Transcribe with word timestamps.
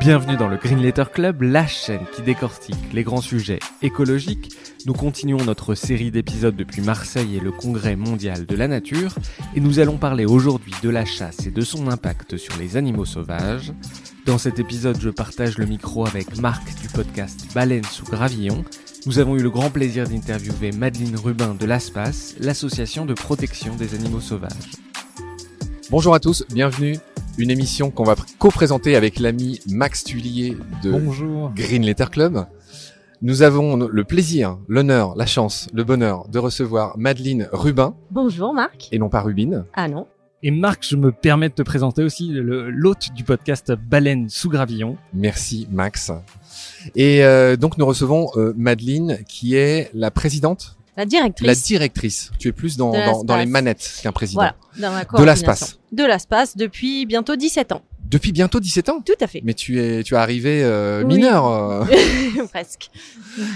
Bienvenue 0.00 0.38
dans 0.38 0.48
le 0.48 0.56
Green 0.56 0.80
Letter 0.80 1.04
Club, 1.12 1.42
la 1.42 1.66
chaîne 1.66 2.06
qui 2.16 2.22
décortique 2.22 2.94
les 2.94 3.02
grands 3.02 3.20
sujets 3.20 3.58
écologiques. 3.82 4.56
Nous 4.86 4.94
continuons 4.94 5.44
notre 5.44 5.74
série 5.74 6.10
d'épisodes 6.10 6.56
depuis 6.56 6.80
Marseille 6.80 7.36
et 7.36 7.40
le 7.40 7.52
Congrès 7.52 7.96
mondial 7.96 8.46
de 8.46 8.56
la 8.56 8.66
nature 8.66 9.14
et 9.54 9.60
nous 9.60 9.78
allons 9.78 9.98
parler 9.98 10.24
aujourd'hui 10.24 10.72
de 10.82 10.88
la 10.88 11.04
chasse 11.04 11.46
et 11.46 11.50
de 11.50 11.60
son 11.60 11.86
impact 11.86 12.38
sur 12.38 12.56
les 12.56 12.78
animaux 12.78 13.04
sauvages. 13.04 13.74
Dans 14.24 14.38
cet 14.38 14.58
épisode, 14.58 14.98
je 14.98 15.10
partage 15.10 15.58
le 15.58 15.66
micro 15.66 16.06
avec 16.06 16.38
Marc 16.38 16.80
du 16.80 16.88
podcast 16.88 17.48
Baleine 17.54 17.84
sous 17.84 18.06
gravillon. 18.06 18.64
Nous 19.04 19.18
avons 19.18 19.36
eu 19.36 19.42
le 19.42 19.50
grand 19.50 19.68
plaisir 19.68 20.08
d'interviewer 20.08 20.72
Madeleine 20.72 21.16
Rubin 21.16 21.54
de 21.54 21.66
l'ASPAS, 21.66 22.36
l'association 22.40 23.04
de 23.04 23.12
protection 23.12 23.76
des 23.76 23.94
animaux 23.94 24.20
sauvages. 24.20 24.72
Bonjour 25.90 26.14
à 26.14 26.20
tous, 26.20 26.46
bienvenue 26.48 26.96
une 27.40 27.50
émission 27.50 27.90
qu'on 27.90 28.04
va 28.04 28.16
co-présenter 28.38 28.96
avec 28.96 29.18
l'ami 29.18 29.60
Max 29.66 30.04
Tullier 30.04 30.58
de 30.82 30.90
Bonjour. 30.90 31.50
Green 31.56 31.82
Letter 31.82 32.04
Club. 32.10 32.44
Nous 33.22 33.40
avons 33.40 33.76
le 33.76 34.04
plaisir, 34.04 34.58
l'honneur, 34.68 35.14
la 35.16 35.24
chance, 35.24 35.66
le 35.72 35.82
bonheur 35.82 36.28
de 36.28 36.38
recevoir 36.38 36.98
Madeleine 36.98 37.48
Rubin 37.52 37.94
Bonjour 38.10 38.52
Marc. 38.52 38.88
et 38.92 38.98
non 38.98 39.08
pas 39.08 39.22
Rubine. 39.22 39.64
Ah 39.72 39.88
non. 39.88 40.06
Et 40.42 40.50
Marc, 40.50 40.84
je 40.86 40.96
me 40.96 41.12
permets 41.12 41.48
de 41.48 41.54
te 41.54 41.62
présenter 41.62 42.02
aussi 42.02 42.30
l'hôte 42.32 43.08
du 43.14 43.24
podcast 43.24 43.72
Baleine 43.72 44.28
sous 44.28 44.50
gravillon. 44.50 44.96
Merci 45.14 45.66
Max. 45.70 46.12
Et 46.94 47.24
euh, 47.24 47.56
donc 47.56 47.78
nous 47.78 47.86
recevons 47.86 48.28
euh, 48.36 48.52
Madeleine 48.56 49.18
qui 49.26 49.54
est 49.54 49.90
la 49.94 50.10
présidente, 50.10 50.76
La 50.96 51.06
directrice. 51.06 51.46
la 51.46 51.54
directrice. 51.54 52.30
Tu 52.38 52.48
es 52.48 52.52
plus 52.52 52.76
dans, 52.76 52.92
dans, 52.92 53.24
dans 53.24 53.36
les 53.36 53.46
manettes 53.46 54.00
qu'un 54.02 54.12
président. 54.12 54.40
Voilà, 54.40 54.56
dans 54.78 54.92
la 54.92 55.04
De 55.04 55.24
l'ASPAS. 55.24 55.76
De 55.92 56.04
l'ASPAS 56.04 56.56
depuis 56.56 57.06
bientôt 57.06 57.36
17 57.36 57.72
ans. 57.72 57.82
Depuis 58.04 58.32
bientôt 58.32 58.58
17 58.58 58.88
ans? 58.88 59.00
Tout 59.06 59.12
à 59.20 59.26
fait. 59.28 59.40
mais 59.44 59.54
tu 59.54 59.80
es 59.80 60.02
tu 60.02 60.14
es 60.14 60.16
arrivé 60.16 60.62
euh, 60.64 61.02
Oui. 61.04 61.14
mineur. 61.14 61.46
euh. 61.46 61.84
Presque. 62.52 62.90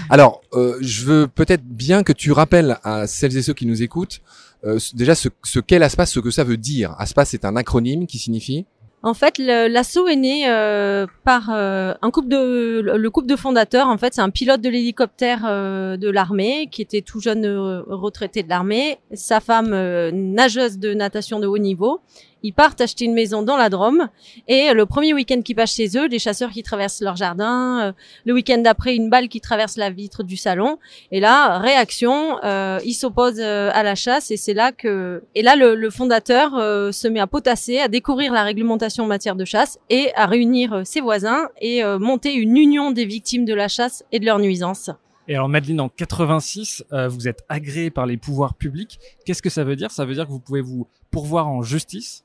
Alors, 0.09 0.41
euh, 0.53 0.77
je 0.81 1.03
veux 1.03 1.27
peut-être 1.27 1.63
bien 1.65 2.03
que 2.03 2.13
tu 2.13 2.31
rappelles 2.31 2.77
à 2.83 3.05
celles 3.05 3.35
et 3.37 3.41
ceux 3.41 3.53
qui 3.53 3.65
nous 3.65 3.83
écoutent 3.83 4.21
euh, 4.65 4.79
déjà 4.93 5.13
ce, 5.13 5.27
ce 5.43 5.59
qu'est 5.59 5.77
l'ASPAS, 5.77 6.05
ce 6.07 6.19
que 6.21 6.31
ça 6.31 6.43
veut 6.45 6.57
dire. 6.57 6.95
ASPAS 6.99 7.33
est 7.33 7.43
un 7.45 7.55
acronyme 7.57 8.07
qui 8.07 8.17
signifie 8.17 8.65
En 9.05 9.13
fait, 9.13 9.37
l'assaut 9.37 10.07
est 10.07 10.15
né 10.15 10.49
euh, 10.49 11.05
par 11.23 11.51
euh, 11.51 11.93
un 12.01 12.09
couple 12.09 12.27
de 12.27 12.81
le 12.83 12.97
le 12.97 13.09
couple 13.11 13.27
de 13.27 13.35
fondateurs. 13.35 13.87
En 13.87 13.99
fait, 13.99 14.15
c'est 14.15 14.21
un 14.21 14.31
pilote 14.31 14.61
de 14.61 14.69
l'hélicoptère 14.69 15.43
euh, 15.45 15.95
de 15.95 16.09
l'armée 16.09 16.67
qui 16.71 16.81
était 16.81 17.01
tout 17.01 17.19
jeune 17.19 17.45
retraité 17.87 18.41
de 18.41 18.49
l'armée. 18.49 18.97
Sa 19.13 19.41
femme 19.41 19.69
nageuse 20.11 20.79
de 20.79 20.95
natation 20.95 21.39
de 21.39 21.45
haut 21.45 21.59
niveau. 21.59 22.01
Ils 22.43 22.53
partent 22.53 22.81
acheter 22.81 23.05
une 23.05 23.13
maison 23.13 23.41
dans 23.41 23.57
la 23.57 23.69
Drôme 23.69 24.09
et 24.47 24.73
le 24.73 24.85
premier 24.85 25.13
week-end 25.13 25.41
qu'ils 25.41 25.55
passent 25.55 25.75
chez 25.75 25.97
eux, 25.97 26.07
des 26.09 26.19
chasseurs 26.19 26.51
qui 26.51 26.63
traversent 26.63 27.01
leur 27.01 27.15
jardin. 27.15 27.79
euh, 27.81 27.91
le 28.25 28.33
week-end 28.33 28.59
d'après, 28.59 28.95
une 28.95 29.09
balle 29.09 29.27
qui 29.29 29.41
traverse 29.41 29.77
la 29.77 29.89
vitre 29.89 30.23
du 30.23 30.37
salon. 30.37 30.77
Et 31.11 31.19
là, 31.19 31.57
réaction, 31.59 32.37
euh, 32.43 32.79
ils 32.85 32.93
s'opposent 32.93 33.39
euh, 33.39 33.71
à 33.73 33.83
la 33.83 33.95
chasse 33.95 34.31
et 34.31 34.37
c'est 34.37 34.53
là 34.53 34.71
que 34.71 35.23
et 35.33 35.41
là 35.41 35.55
le, 35.55 35.89
fondateur 35.89 36.51
se 36.93 37.07
met 37.07 37.19
à 37.19 37.27
potasser, 37.27 37.79
à 37.79 37.87
découvrir 37.87 38.33
la 38.33 38.43
réglementation 38.43 39.05
en 39.05 39.07
matière 39.07 39.35
de 39.35 39.45
chasse 39.45 39.79
et 39.89 40.11
à 40.15 40.25
réunir 40.25 40.81
ses 40.83 40.99
voisins 40.99 41.47
et 41.61 41.83
monter 41.99 42.33
une 42.33 42.57
union 42.57 42.91
des 42.91 43.05
victimes 43.05 43.45
de 43.45 43.53
la 43.53 43.67
chasse 43.67 44.03
et 44.11 44.19
de 44.19 44.25
leurs 44.25 44.39
nuisances. 44.39 44.89
Et 45.27 45.35
alors 45.35 45.49
Madeleine, 45.49 45.81
en 45.81 45.89
86, 45.89 46.83
euh, 46.91 47.07
vous 47.07 47.27
êtes 47.27 47.43
agréé 47.49 47.89
par 47.89 48.05
les 48.05 48.17
pouvoirs 48.17 48.53
publics. 48.53 48.99
Qu'est-ce 49.25 49.41
que 49.41 49.49
ça 49.49 49.63
veut 49.63 49.75
dire? 49.75 49.89
Ça 49.89 50.05
veut 50.05 50.13
dire 50.13 50.25
que 50.25 50.31
vous 50.31 50.39
pouvez 50.39 50.61
vous 50.61 50.87
pourvoir 51.09 51.47
en 51.47 51.63
justice 51.63 52.24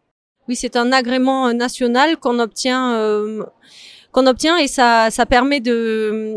Oui, 0.51 0.57
c'est 0.57 0.75
un 0.75 0.91
agrément 0.91 1.47
euh, 1.47 1.53
national 1.53 2.17
qu'on 2.17 2.41
obtient. 2.41 2.95
euh, 2.95 3.45
qu'on 4.11 4.27
obtient 4.27 4.59
et 4.59 4.67
ça, 4.67 5.07
ça 5.13 5.25
permet 5.25 5.61
de, 5.61 6.35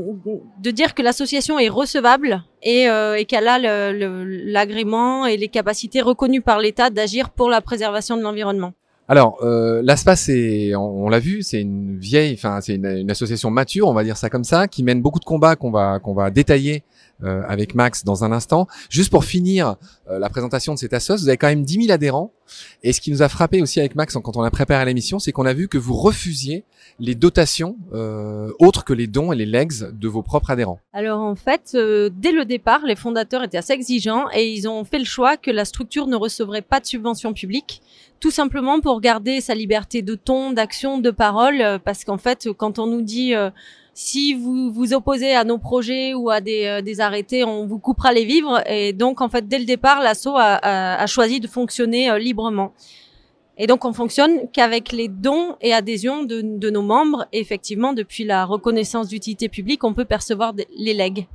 de 0.62 0.69
dire 0.69 0.94
que 0.94 1.01
l'association 1.01 1.57
est 1.57 1.69
recevable 1.69 2.44
et, 2.62 2.88
euh, 2.88 3.24
qu'elle 3.28 3.47
a 3.47 3.57
l'agrément 3.57 5.25
et 5.25 5.38
les 5.38 5.47
capacités 5.47 6.01
reconnues 6.01 6.41
par 6.41 6.59
l'État 6.59 6.91
d'agir 6.91 7.31
pour 7.31 7.50
la 7.50 7.62
préservation 7.62 8.16
de 8.16 8.22
l'environnement. 8.22 8.74
Alors, 9.07 9.40
euh, 9.41 9.81
l'ASPAS, 9.84 10.18
c'est, 10.18 10.75
on, 10.75 11.09
l'a 11.09 11.18
vu, 11.18 11.41
c'est 11.41 11.62
une 11.62 11.97
vieille, 11.97 12.35
enfin, 12.35 12.62
c'est 12.62 12.75
une, 12.75 12.85
une 12.85 13.09
association 13.09 13.50
mature, 13.50 13.88
on 13.88 13.94
va 13.95 14.03
dire 14.03 14.18
ça 14.18 14.30
comme 14.30 14.44
ça, 14.44 14.68
qui 14.68 14.84
mène 14.84 15.01
beaucoup 15.01 15.19
de 15.19 15.25
combats 15.25 15.56
qu'on 15.56 15.72
va 15.72 15.97
qu'on 15.97 16.13
va 16.13 16.30
détailler 16.30 16.84
avec 17.24 17.76
Max 17.76 18.04
dans 18.04 18.24
un 18.24 18.32
instant. 18.32 18.68
Juste 18.90 19.10
pour 19.10 19.26
finir 19.26 19.76
euh, 20.10 20.20
la 20.20 20.30
présentation 20.30 20.74
de 20.74 20.80
cette 20.80 20.94
assoce, 20.94 21.22
vous 21.22 21.30
avez 21.30 21.38
quand 21.38 21.48
même 21.48 21.64
10 21.64 21.86
000 21.86 21.92
adhérents. 21.92 22.34
Et 22.84 22.94
ce 22.94 23.02
qui 23.02 23.12
nous 23.12 23.22
a 23.22 23.30
frappé 23.30 23.62
aussi 23.62 23.80
avec 23.80 23.96
Max 23.96 24.14
quand 24.14 24.38
on 24.38 24.44
a 24.44 24.52
préparé 24.52 24.86
l'émission, 24.86 25.20
c'est 25.20 25.32
qu'on 25.32 25.46
a 25.46 25.54
vu 25.54 25.68
que 25.68 25.78
vous 25.78 25.96
refusiez 25.96 26.66
les 27.00 27.16
dotations 27.16 27.78
euh, 27.94 28.52
autres 28.60 28.84
que 28.84 28.94
les 28.94 29.08
dons 29.08 29.32
et 29.32 29.36
les 29.36 29.46
legs 29.46 29.74
de 29.92 30.08
vos 30.08 30.22
propres 30.22 30.52
adhérents. 30.52 30.80
Alors 30.92 31.22
en 31.22 31.36
fait, 31.36 31.72
euh, 31.76 32.10
dès 32.14 32.32
le 32.32 32.46
départ, 32.46 32.86
les 32.86 32.96
fondateurs 32.96 33.44
étaient 33.44 33.58
assez 33.58 33.74
exigeants 33.74 34.26
et 34.34 34.52
ils 34.52 34.68
ont 34.68 34.84
fait 34.84 35.00
le 35.00 35.06
choix 35.06 35.38
que 35.38 35.52
la 35.52 35.66
structure 35.66 36.08
ne 36.08 36.16
recevrait 36.16 36.62
pas 36.62 36.80
de 36.80 36.86
subventions 36.86 37.34
publiques, 37.34 37.82
tout 38.20 38.32
simplement 38.32 38.80
pour 38.80 39.02
garder 39.02 39.42
sa 39.42 39.56
liberté 39.56 40.02
de 40.02 40.16
ton, 40.16 40.52
d'action, 40.52 40.98
de 41.00 41.12
parole, 41.12 41.62
euh, 41.62 41.80
parce 41.80 42.04
qu'en 42.04 42.18
fait, 42.18 42.50
quand 42.58 42.80
on 42.80 42.88
nous 42.88 43.02
dit 43.02 43.34
euh, 43.34 43.50
si 43.94 44.34
vous 44.34 44.72
vous 44.72 44.94
opposez 44.94 45.34
à 45.34 45.44
nos 45.44 45.58
projets 45.58 46.14
ou 46.14 46.30
à 46.30 46.42
des, 46.42 46.66
euh, 46.66 46.81
des 46.81 47.00
arrêtés, 47.00 47.44
on 47.44 47.66
vous 47.68 47.80
coupera 47.80 48.12
les 48.14 48.26
vivres, 48.26 48.62
et 48.68 48.92
donc 48.94 49.22
en 49.22 49.30
fait, 49.30 49.48
dès 49.48 49.59
le 49.59 49.66
départ, 49.66 50.02
l'assaut 50.02 50.36
a, 50.36 50.59
a- 51.02 51.08
choisi 51.08 51.40
de 51.40 51.48
fonctionner 51.48 52.09
euh, 52.09 52.18
librement. 52.18 52.74
Et 53.56 53.68
donc, 53.68 53.86
on 53.86 53.94
fonctionne 53.94 54.50
qu'avec 54.52 54.92
les 54.92 55.08
dons 55.08 55.56
et 55.62 55.74
adhésions 55.74 56.24
de, 56.24 56.42
de 56.42 56.70
nos 56.72 56.81
membres. 56.81 57.28
Effectivement, 57.34 57.94
depuis 57.94 58.24
la 58.24 58.46
reconnaissance 58.46 59.08
d'utilité 59.09 59.48
publique, 59.48 59.84
on 59.84 59.94
peut 59.94 60.06
percevoir 60.06 60.54
les 60.75 60.96
legs. 60.96 61.28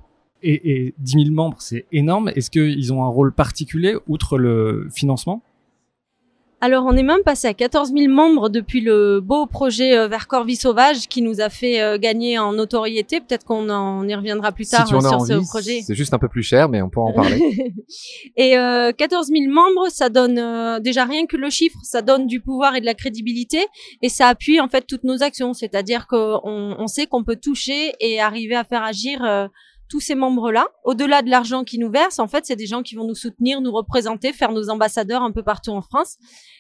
et, 0.43 0.71
et 0.87 0.95
10 0.99 1.13
000 1.27 1.31
membres, 1.31 1.59
c'est 1.61 1.87
énorme. 1.93 2.33
Est-ce 2.35 2.51
qu'ils 2.51 2.93
ont 2.93 3.05
un 3.05 3.09
rôle 3.09 3.33
particulier 3.33 3.95
outre 4.09 4.37
le 4.37 4.89
financement? 4.93 5.43
Alors, 6.61 6.85
on 6.87 6.97
est 6.97 7.05
même 7.05 7.23
passé 7.25 7.47
à 7.47 7.55
14 7.55 7.93
000 7.93 8.13
membres 8.13 8.49
depuis 8.49 8.81
le 8.81 9.21
beau 9.21 9.47
projet 9.47 9.97
euh, 9.97 10.09
Vers 10.09 10.27
Corvie 10.27 10.57
Sauvage 10.57 11.07
qui 11.07 11.23
nous 11.23 11.41
a 11.41 11.51
fait 11.51 11.81
euh, 11.81 11.99
gagner 11.99 12.37
en 12.37 12.53
notoriété. 12.53 13.21
Peut-être 13.21 13.45
qu'on 13.45 13.69
en 13.71 14.07
y 14.09 14.15
reviendra 14.15 14.51
plus 14.51 14.67
tard 14.67 14.89
si 14.89 14.93
euh, 14.93 15.01
sur 15.01 15.13
envie, 15.13 15.45
ce 15.45 15.49
projet. 15.49 15.83
c'est 15.87 15.95
juste 15.95 16.15
un 16.15 16.19
peu 16.19 16.29
plus 16.29 16.43
cher, 16.43 16.69
mais 16.69 16.83
on 16.83 16.91
peut 16.91 16.99
en 16.99 17.13
parler. 17.13 17.75
et 18.37 18.59
euh, 18.59 18.91
14 18.91 19.29
000 19.29 19.53
membres, 19.53 19.89
ça 19.89 20.09
donne 20.09 20.39
euh, 20.39 20.81
déjà 20.81 21.05
rien 21.05 21.27
que 21.27 21.37
le 21.37 21.49
chiffre, 21.49 21.79
ça 21.85 22.03
donne 22.03 22.27
du 22.27 22.41
pouvoir 22.41 22.75
et 22.75 22.81
de 22.81 22.87
la 22.87 22.95
crédibilité, 22.95 23.65
et 24.03 24.09
ça 24.09 24.27
appuie 24.27 24.61
en 24.61 24.69
fait 24.69 24.85
toutes 24.85 25.05
nos 25.05 25.23
actions. 25.23 25.55
C'est-à-dire 25.55 26.09
qu'on 26.09 26.41
on 26.45 26.87
sait 26.89 27.07
qu'on 27.07 27.23
peut 27.23 27.37
toucher 27.37 27.93
et 28.01 28.21
arriver 28.21 28.57
à 28.57 28.65
faire 28.65 28.83
agir 28.83 29.25
euh, 29.25 29.47
tous 29.89 30.01
ces 30.01 30.15
membres-là. 30.15 30.69
Au-delà 30.85 31.23
de 31.23 31.31
l'argent 31.31 31.65
qu'ils 31.65 31.81
nous 31.81 31.91
versent, 31.91 32.19
en 32.19 32.29
fait, 32.29 32.47
c'est 32.47 32.57
des 32.57 32.67
gens 32.67 32.83
qui 32.83 32.95
vont 32.95 33.05
nous 33.05 33.15
soutenir, 33.15 33.61
nous 33.61 33.73
représenter, 33.73 34.33
faire 34.33 34.53
nos 34.53 34.69
ambassadeurs 34.71 35.23
un 35.23 35.33
peu 35.33 35.43
partout 35.43 35.71
en 35.71 35.83
France, 35.83 36.17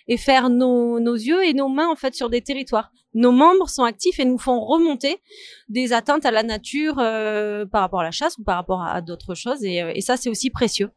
et 0.09 0.17
faire 0.17 0.49
nos, 0.51 1.01
nos 1.01 1.15
yeux 1.15 1.45
et 1.45 1.53
nos 1.53 1.69
mains 1.69 1.89
en 1.89 1.97
fait 1.97 2.15
sur 2.15 2.31
des 2.31 2.41
territoires. 2.41 2.91
Nos 3.15 3.33
membres 3.33 3.69
sont 3.69 3.85
actifs 3.85 4.19
et 4.19 4.25
nous 4.25 4.39
font 4.39 4.61
remonter 4.61 5.19
des 5.69 5.93
atteintes 5.93 6.25
à 6.25 6.31
la 6.31 6.43
nature 6.43 6.97
euh, 6.99 7.67
par 7.67 7.83
rapport 7.83 8.01
à 8.01 8.05
la 8.05 8.11
chasse 8.11 8.39
ou 8.39 8.43
par 8.43 8.57
rapport 8.57 8.81
à, 8.83 8.93
à 8.93 9.01
d'autres 9.01 9.35
choses, 9.35 9.63
et, 9.65 9.83
euh, 9.83 9.93
et 9.95 10.01
ça 10.01 10.17
c'est 10.17 10.31
aussi 10.31 10.51
précieux. 10.51 10.91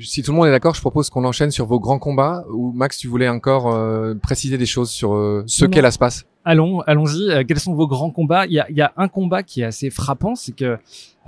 Si 0.00 0.22
tout 0.22 0.32
le 0.32 0.36
monde 0.36 0.48
est 0.48 0.50
d'accord, 0.50 0.74
je 0.74 0.80
propose 0.80 1.08
qu'on 1.08 1.24
enchaîne 1.24 1.52
sur 1.52 1.66
vos 1.66 1.78
grands 1.78 2.00
combats. 2.00 2.44
Ou 2.50 2.72
Max, 2.72 2.98
tu 2.98 3.06
voulais 3.06 3.28
encore 3.28 3.72
euh, 3.72 4.14
préciser 4.14 4.58
des 4.58 4.66
choses 4.66 4.90
sur 4.90 5.14
euh, 5.14 5.44
ce 5.46 5.66
qu'est 5.66 5.82
l'ASPAS 5.82 6.24
Allons, 6.44 6.80
allons-y. 6.80 7.30
Euh, 7.30 7.44
quels 7.46 7.60
sont 7.60 7.74
vos 7.74 7.86
grands 7.86 8.10
combats? 8.10 8.44
Il 8.46 8.52
y, 8.54 8.58
a, 8.58 8.68
il 8.70 8.76
y 8.76 8.82
a 8.82 8.92
un 8.96 9.06
combat 9.06 9.44
qui 9.44 9.60
est 9.60 9.64
assez 9.64 9.90
frappant, 9.90 10.34
c'est 10.34 10.54
que 10.54 10.78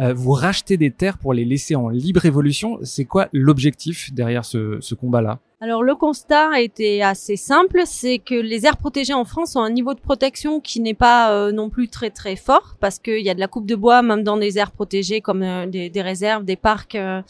euh, 0.00 0.14
vous 0.14 0.32
rachetez 0.32 0.76
des 0.76 0.90
terres 0.90 1.19
pour 1.19 1.32
les 1.32 1.44
laisser 1.44 1.75
en 1.75 1.88
libre 1.88 2.25
évolution. 2.25 2.78
C'est 2.82 3.04
quoi 3.04 3.28
l'objectif 3.32 4.12
derrière 4.12 4.44
ce, 4.44 4.78
ce 4.81 4.94
combat-là? 4.94 5.40
Alors 5.58 5.82
le 5.82 5.94
constat 5.94 6.61
été 6.61 7.03
assez 7.03 7.37
simple, 7.37 7.85
c'est 7.87 8.19
que 8.19 8.35
les 8.35 8.67
aires 8.67 8.76
protégées 8.76 9.14
en 9.14 9.25
France 9.25 9.56
ont 9.56 9.62
un 9.62 9.70
niveau 9.70 9.94
de 9.94 10.00
protection 10.00 10.61
qui 10.61 10.81
n'est 10.81 10.93
pas 10.93 11.32
euh, 11.32 11.50
non 11.50 11.70
plus 11.70 11.88
très 11.88 12.11
très 12.11 12.37
fort 12.37 12.76
parce 12.79 12.99
qu'il 12.99 13.23
y 13.23 13.31
a 13.31 13.35
de 13.35 13.41
la 13.41 13.49
coupe 13.49 13.64
de 13.64 13.75
bois 13.75 14.03
même 14.03 14.23
dans 14.23 14.37
des 14.37 14.58
aires 14.58 14.70
protégées 14.70 15.23
comme 15.23 15.43
euh, 15.43 15.64
des, 15.64 15.88
des, 15.88 16.03
réserves, 16.03 16.44
des 16.44 16.56
parcs. 16.56 16.94
Euh, 16.94 17.23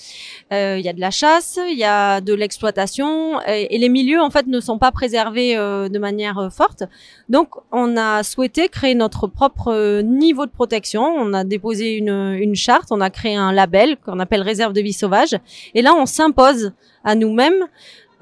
il 0.51 0.81
y 0.81 0.89
a 0.89 0.93
de 0.93 1.01
la 1.01 1.13
chasse, 1.13 1.61
il 1.71 1.79
y 1.79 1.85
a 1.85 2.21
de 2.21 2.35
l'exploitation 2.35 3.41
et, 3.47 3.77
et, 3.77 3.79
les 3.79 3.89
milieux 3.89 4.21
en 4.21 4.31
fait 4.31 4.49
ne 4.49 4.59
sont 4.59 4.79
pas 4.79 4.91
préservés 4.91 5.55
de 5.55 5.99
manière 6.01 6.49
forte. 6.51 6.83
Donc 7.29 7.51
on 7.71 7.97
a 7.97 8.25
souhaité 8.25 8.69
créer 8.69 8.97
notre 8.97 9.29
propre 9.29 10.01
niveau 10.03 10.47
de 10.47 10.51
protection. 10.51 11.05
On 11.05 11.33
a 11.33 11.45
déposé 11.45 11.93
une, 11.93 12.35
une 12.41 12.57
charte, 12.57 12.89
on 12.91 13.01
a 13.01 13.11
créé 13.11 13.37
un 13.37 13.53
label 13.53 13.97
qu'on 13.99 14.19
appelle 14.19 14.43
réserve 14.43 14.73
de 14.73 14.81
vie 14.81 14.93
sauvage 14.93 15.37
et 15.75 15.83
là 15.83 15.95
on 15.95 16.07
s'impose 16.07 16.73
à 17.07 17.15
nous-mêmes 17.15 17.67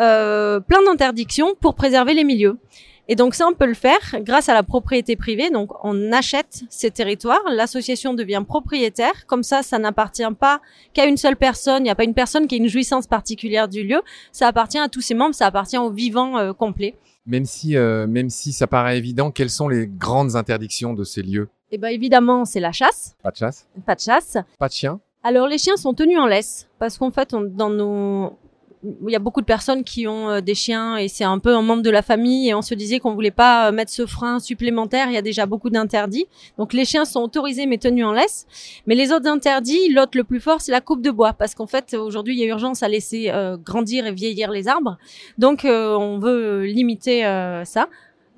euh, 0.00 0.60
plein 0.60 0.84
d'interdictions 0.84 1.54
pour 1.60 1.74
préserver 1.74 2.14
les 2.14 2.22
milieux. 2.22 2.58
Et 3.06 3.16
donc 3.16 3.34
ça, 3.34 3.46
on 3.46 3.54
peut 3.54 3.66
le 3.66 3.74
faire 3.74 4.00
grâce 4.20 4.48
à 4.48 4.54
la 4.54 4.62
propriété 4.62 5.16
privée. 5.16 5.50
Donc 5.50 5.72
on 5.82 6.12
achète 6.12 6.62
ces 6.70 6.90
territoires, 6.90 7.42
l'association 7.50 8.14
devient 8.14 8.42
propriétaire. 8.46 9.26
Comme 9.26 9.42
ça, 9.42 9.62
ça 9.62 9.78
n'appartient 9.78 10.22
pas 10.38 10.60
qu'à 10.94 11.04
une 11.06 11.16
seule 11.16 11.36
personne. 11.36 11.80
Il 11.80 11.84
n'y 11.84 11.90
a 11.90 11.94
pas 11.94 12.04
une 12.04 12.14
personne 12.14 12.46
qui 12.46 12.54
a 12.54 12.58
une 12.58 12.68
jouissance 12.68 13.06
particulière 13.06 13.68
du 13.68 13.82
lieu. 13.82 14.00
Ça 14.32 14.48
appartient 14.48 14.78
à 14.78 14.88
tous 14.88 15.02
ses 15.02 15.14
membres, 15.14 15.34
ça 15.34 15.46
appartient 15.46 15.78
au 15.78 15.90
vivant 15.90 16.38
euh, 16.38 16.52
complet. 16.52 16.94
Même 17.26 17.44
si, 17.46 17.76
euh, 17.76 18.06
même 18.06 18.30
si 18.30 18.52
ça 18.52 18.66
paraît 18.66 18.98
évident, 18.98 19.30
quelles 19.30 19.50
sont 19.50 19.68
les 19.68 19.86
grandes 19.86 20.36
interdictions 20.36 20.92
de 20.92 21.04
ces 21.04 21.22
lieux? 21.22 21.48
Eh 21.72 21.78
ben 21.78 21.88
évidemment, 21.88 22.44
c'est 22.44 22.60
la 22.60 22.72
chasse. 22.72 23.16
Pas 23.22 23.30
de 23.30 23.36
chasse? 23.36 23.66
Pas 23.84 23.94
de 23.94 24.00
chasse. 24.00 24.36
Pas 24.58 24.68
de 24.68 24.72
chiens? 24.72 25.00
Alors 25.22 25.46
les 25.46 25.58
chiens 25.58 25.76
sont 25.76 25.94
tenus 25.94 26.18
en 26.18 26.26
laisse 26.26 26.68
parce 26.78 26.98
qu'en 26.98 27.10
fait, 27.10 27.32
on, 27.32 27.42
dans 27.42 27.70
nos 27.70 28.38
il 28.84 29.10
y 29.10 29.16
a 29.16 29.18
beaucoup 29.18 29.40
de 29.40 29.46
personnes 29.46 29.84
qui 29.84 30.06
ont 30.06 30.28
euh, 30.28 30.40
des 30.40 30.54
chiens 30.54 30.96
et 30.96 31.08
c'est 31.08 31.24
un 31.24 31.38
peu 31.38 31.54
un 31.54 31.62
membre 31.62 31.82
de 31.82 31.90
la 31.90 32.02
famille 32.02 32.48
et 32.48 32.54
on 32.54 32.62
se 32.62 32.74
disait 32.74 33.00
qu'on 33.00 33.14
voulait 33.14 33.30
pas 33.30 33.68
euh, 33.68 33.72
mettre 33.72 33.90
ce 33.90 34.06
frein 34.06 34.38
supplémentaire. 34.38 35.08
Il 35.08 35.14
y 35.14 35.18
a 35.18 35.22
déjà 35.22 35.46
beaucoup 35.46 35.70
d'interdits. 35.70 36.26
Donc 36.58 36.72
les 36.72 36.84
chiens 36.84 37.04
sont 37.04 37.20
autorisés 37.22 37.66
mais 37.66 37.78
tenus 37.78 38.04
en 38.04 38.12
laisse. 38.12 38.46
Mais 38.86 38.94
les 38.94 39.12
autres 39.12 39.28
interdits, 39.28 39.88
l'autre 39.90 40.16
le 40.16 40.24
plus 40.24 40.40
fort, 40.40 40.60
c'est 40.60 40.72
la 40.72 40.80
coupe 40.80 41.02
de 41.02 41.10
bois 41.10 41.32
parce 41.32 41.54
qu'en 41.54 41.66
fait 41.66 41.94
aujourd'hui 41.94 42.34
il 42.34 42.40
y 42.40 42.44
a 42.44 42.46
urgence 42.46 42.82
à 42.82 42.88
laisser 42.88 43.30
euh, 43.30 43.56
grandir 43.56 44.06
et 44.06 44.12
vieillir 44.12 44.50
les 44.50 44.68
arbres. 44.68 44.98
Donc 45.38 45.64
on 45.64 46.18
veut 46.18 46.64
limiter 46.64 47.22
ça. 47.64 47.88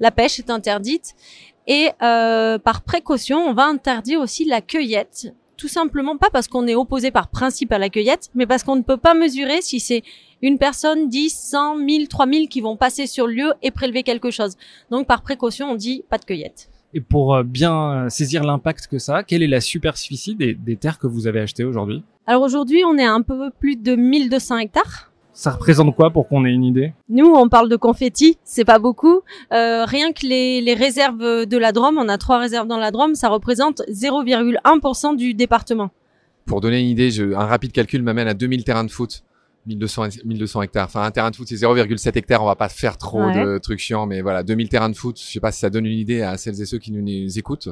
La 0.01 0.11
pêche 0.11 0.39
est 0.39 0.51
interdite 0.51 1.15
et 1.67 1.91
par 1.99 2.83
précaution, 2.83 3.39
on 3.39 3.55
va 3.55 3.65
interdire 3.65 4.21
aussi 4.21 4.45
la 4.45 4.61
cueillette 4.61 5.33
tout 5.56 5.69
simplement 5.69 6.17
pas 6.17 6.31
parce 6.31 6.49
qu'on 6.49 6.67
est 6.67 6.75
opposé 6.75 7.11
par 7.11 7.29
principe 7.29 7.73
à 7.73 7.79
la 7.79 7.88
cueillette, 7.88 8.31
mais 8.35 8.47
parce 8.47 8.62
qu'on 8.62 8.76
ne 8.76 8.82
peut 8.82 8.97
pas 8.97 9.14
mesurer 9.14 9.62
si 9.62 9.81
c'est 9.81 10.03
une 10.43 10.58
personne, 10.58 11.08
10, 11.08 11.31
100, 11.31 11.76
1000, 11.76 12.08
3000 12.08 12.49
qui 12.49 12.61
vont 12.61 12.76
passer 12.76 13.06
sur 13.06 13.26
le 13.26 13.35
lieu 13.35 13.53
et 13.62 13.70
prélever 13.70 14.03
quelque 14.03 14.31
chose. 14.31 14.56
Donc 14.91 15.06
par 15.06 15.23
précaution, 15.23 15.70
on 15.70 15.75
dit 15.75 16.05
pas 16.08 16.19
de 16.19 16.25
cueillette. 16.25 16.69
Et 16.94 17.00
pour 17.00 17.35
euh, 17.35 17.43
bien 17.43 18.05
euh, 18.05 18.08
saisir 18.08 18.44
l'impact 18.44 18.87
que 18.87 18.99
ça 18.99 19.23
quelle 19.23 19.43
est 19.43 19.49
la 19.49 19.61
superficie 19.61 20.35
des, 20.35 20.55
des 20.55 20.76
terres 20.76 20.99
que 20.99 21.06
vous 21.06 21.26
avez 21.26 21.41
achetées 21.41 21.64
aujourd'hui? 21.64 22.02
Alors 22.26 22.43
aujourd'hui, 22.43 22.82
on 22.85 22.97
est 22.97 23.05
à 23.05 23.12
un 23.12 23.23
peu 23.23 23.50
plus 23.50 23.76
de 23.76 23.97
1200 23.97 24.59
hectares. 24.59 25.11
Ça 25.37 25.50
représente 25.50 25.94
quoi 25.94 26.11
pour 26.11 26.29
qu'on 26.29 26.47
ait 26.47 26.50
une 26.50 26.65
idée? 26.65 26.94
Nous, 27.11 27.27
on 27.27 27.50
parle 27.50 27.69
de 27.69 27.77
confetti, 27.77 28.38
c'est 28.43 28.65
pas 28.65 28.79
beaucoup. 28.79 29.21
Euh, 29.53 29.85
rien 29.85 30.12
que 30.12 30.27
les, 30.27 30.62
les, 30.62 30.73
réserves 30.73 31.44
de 31.44 31.59
la 31.59 31.73
Drôme, 31.73 31.99
on 31.99 32.09
a 32.09 32.17
trois 32.17 32.38
réserves 32.38 32.67
dans 32.67 32.79
la 32.79 32.91
Drôme, 32.91 33.15
ça 33.15 33.29
représente 33.29 33.83
0,1% 33.91 35.15
du 35.15 35.35
département. 35.35 35.91
Pour 36.47 36.62
donner 36.62 36.81
une 36.81 36.88
idée, 36.88 37.11
je, 37.11 37.35
un 37.35 37.44
rapide 37.44 37.73
calcul 37.73 38.03
m'amène 38.03 38.29
à 38.29 38.33
2000 38.33 38.65
terrains 38.65 38.85
de 38.85 38.91
foot. 38.91 39.25
1200, 39.67 40.05
1200 40.25 40.62
hectares. 40.62 40.87
Enfin, 40.87 41.03
un 41.03 41.11
terrain 41.11 41.31
de 41.31 41.37
foot, 41.37 41.47
c'est 41.47 41.56
0,7 41.56 42.17
hectares. 42.17 42.43
On 42.43 42.47
va 42.47 42.56
pas 42.56 42.71
faire 42.71 42.97
trop 42.97 43.31
de 43.31 43.59
trucs 43.59 43.81
chiants, 43.81 44.06
mais 44.06 44.23
voilà, 44.23 44.43
2000 44.43 44.71
terrains 44.71 44.88
de 44.88 44.97
foot. 44.97 45.21
Je 45.21 45.33
sais 45.33 45.41
pas 45.41 45.53
si 45.53 45.61
ça 45.61 45.69
donne 45.69 45.85
une 45.85 45.99
idée 45.99 46.23
à 46.23 46.38
celles 46.38 46.62
et 46.62 46.65
ceux 46.65 46.79
qui 46.79 46.93
nous 46.93 47.38
écoutent. 47.38 47.69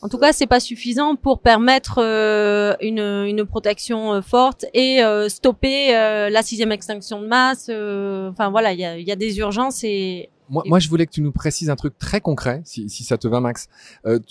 En 0.00 0.08
tout 0.08 0.18
cas, 0.18 0.32
c'est 0.32 0.46
pas 0.46 0.60
suffisant 0.60 1.16
pour 1.16 1.40
permettre 1.40 1.98
euh, 1.98 2.74
une, 2.80 3.00
une, 3.00 3.44
protection 3.44 4.14
euh, 4.14 4.20
forte 4.20 4.64
et 4.72 5.02
euh, 5.02 5.28
stopper 5.28 5.90
la 5.92 6.42
sixième 6.42 6.70
extinction 6.70 7.20
de 7.20 7.26
masse. 7.26 7.68
Enfin 7.68 8.50
voilà, 8.50 8.72
il 8.72 8.78
y 8.78 8.84
a, 8.84 8.98
y 8.98 9.10
a, 9.10 9.16
des 9.16 9.38
urgences 9.38 9.82
et. 9.82 10.30
Moi, 10.50 10.62
moi, 10.66 10.78
je 10.78 10.88
voulais 10.88 11.04
que 11.04 11.10
tu 11.10 11.20
nous 11.20 11.32
précises 11.32 11.68
un 11.68 11.76
truc 11.76 11.98
très 11.98 12.22
concret, 12.22 12.62
si, 12.64 12.88
si 12.88 13.04
ça 13.04 13.18
te 13.18 13.28
va, 13.28 13.38
Max. 13.38 13.68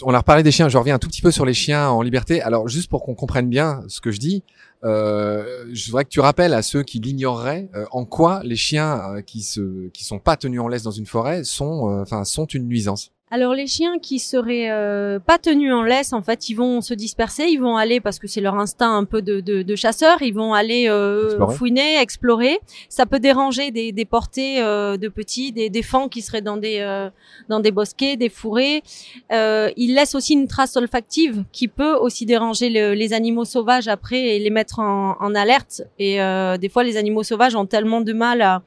on 0.02 0.14
a 0.16 0.18
reparlé 0.18 0.42
des 0.42 0.52
chiens. 0.52 0.68
Je 0.68 0.78
reviens 0.78 0.96
un 0.96 1.00
tout 1.00 1.10
petit 1.10 1.22
peu 1.22 1.30
sur 1.30 1.46
les 1.46 1.54
chiens 1.54 1.90
en 1.90 2.02
liberté. 2.02 2.42
Alors, 2.42 2.68
juste 2.68 2.90
pour 2.90 3.04
qu'on 3.04 3.14
comprenne 3.14 3.50
bien 3.50 3.84
ce 3.88 4.02
que 4.02 4.12
je 4.12 4.18
dis, 4.18 4.44
je 4.84 5.86
voudrais 5.86 6.06
que 6.06 6.10
tu 6.10 6.20
rappelles 6.20 6.56
à 6.56 6.64
ceux 6.64 6.82
qui 6.82 7.00
l'ignoreraient 7.00 7.70
en 7.92 8.06
quoi 8.06 8.42
les 8.44 8.56
chiens 8.56 9.22
qui 9.28 9.44
se 9.44 9.90
qui 9.90 10.06
sont 10.06 10.18
pas 10.18 10.38
tenus 10.38 10.62
en 10.62 10.68
laisse 10.68 10.84
dans 10.84 10.92
une 10.92 11.06
forêt 11.06 11.44
sont 11.44 12.00
enfin 12.02 12.24
sont 12.24 12.46
une 12.46 12.68
nuisance. 12.68 13.12
Alors 13.30 13.54
les 13.54 13.68
chiens 13.68 14.00
qui 14.00 14.20
seraient 14.20 14.72
euh, 14.72 15.20
pas 15.20 15.38
tenus 15.38 15.74
en 15.74 15.84
laisse, 15.84 16.14
en 16.14 16.22
fait, 16.22 16.48
ils 16.48 16.54
vont 16.54 16.80
se 16.80 16.94
disperser, 16.94 17.48
ils 17.48 17.60
vont 17.60 17.76
aller 17.76 18.00
parce 18.00 18.20
que 18.20 18.28
c'est 18.28 18.40
leur 18.40 18.56
instinct 18.56 18.96
un 18.96 19.04
peu 19.04 19.22
de, 19.22 19.42
de, 19.42 19.64
de 19.64 19.76
chasseur, 19.76 20.22
ils 20.22 20.34
vont 20.34 20.54
aller 20.54 20.88
euh, 20.88 21.46
fouiner, 21.50 22.00
explorer. 22.00 22.58
Ça 22.88 23.06
peut 23.06 23.20
déranger 23.20 23.72
des, 23.72 23.92
des 23.92 24.06
portées 24.06 24.62
euh, 24.62 24.96
de 24.96 25.10
petits, 25.10 25.52
des, 25.52 25.70
des 25.70 25.84
fans 25.84 26.08
qui 26.08 26.22
seraient 26.22 26.42
dans 26.42 26.56
des 26.56 26.78
euh, 26.80 27.10
dans 27.50 27.60
des 27.60 27.72
bosquets, 27.72 28.16
des 28.16 28.30
fourrés. 28.30 28.82
ils 29.30 29.94
laissent 29.94 30.16
aussi 30.16 30.32
une 30.32 30.48
trace 30.48 30.78
olfactive 30.78 31.44
qui 31.52 31.68
peut 31.68 31.96
aussi 31.96 32.26
déranger 32.26 32.70
les 32.70 33.14
animaux 33.14 33.44
sauvages 33.44 33.90
après 33.90 34.38
et 34.38 34.40
les 34.40 34.50
mettre 34.50 34.80
en, 34.80 35.18
en 35.20 35.36
alerte. 35.36 35.82
Et 36.00 36.20
des 36.60 36.70
fois, 36.70 36.86
les 36.86 36.96
animaux 36.96 37.24
sauvages 37.24 37.56
ont 37.56 37.66
tellement 37.66 38.00
de 38.00 38.14
mal 38.14 38.42
à 38.42 38.62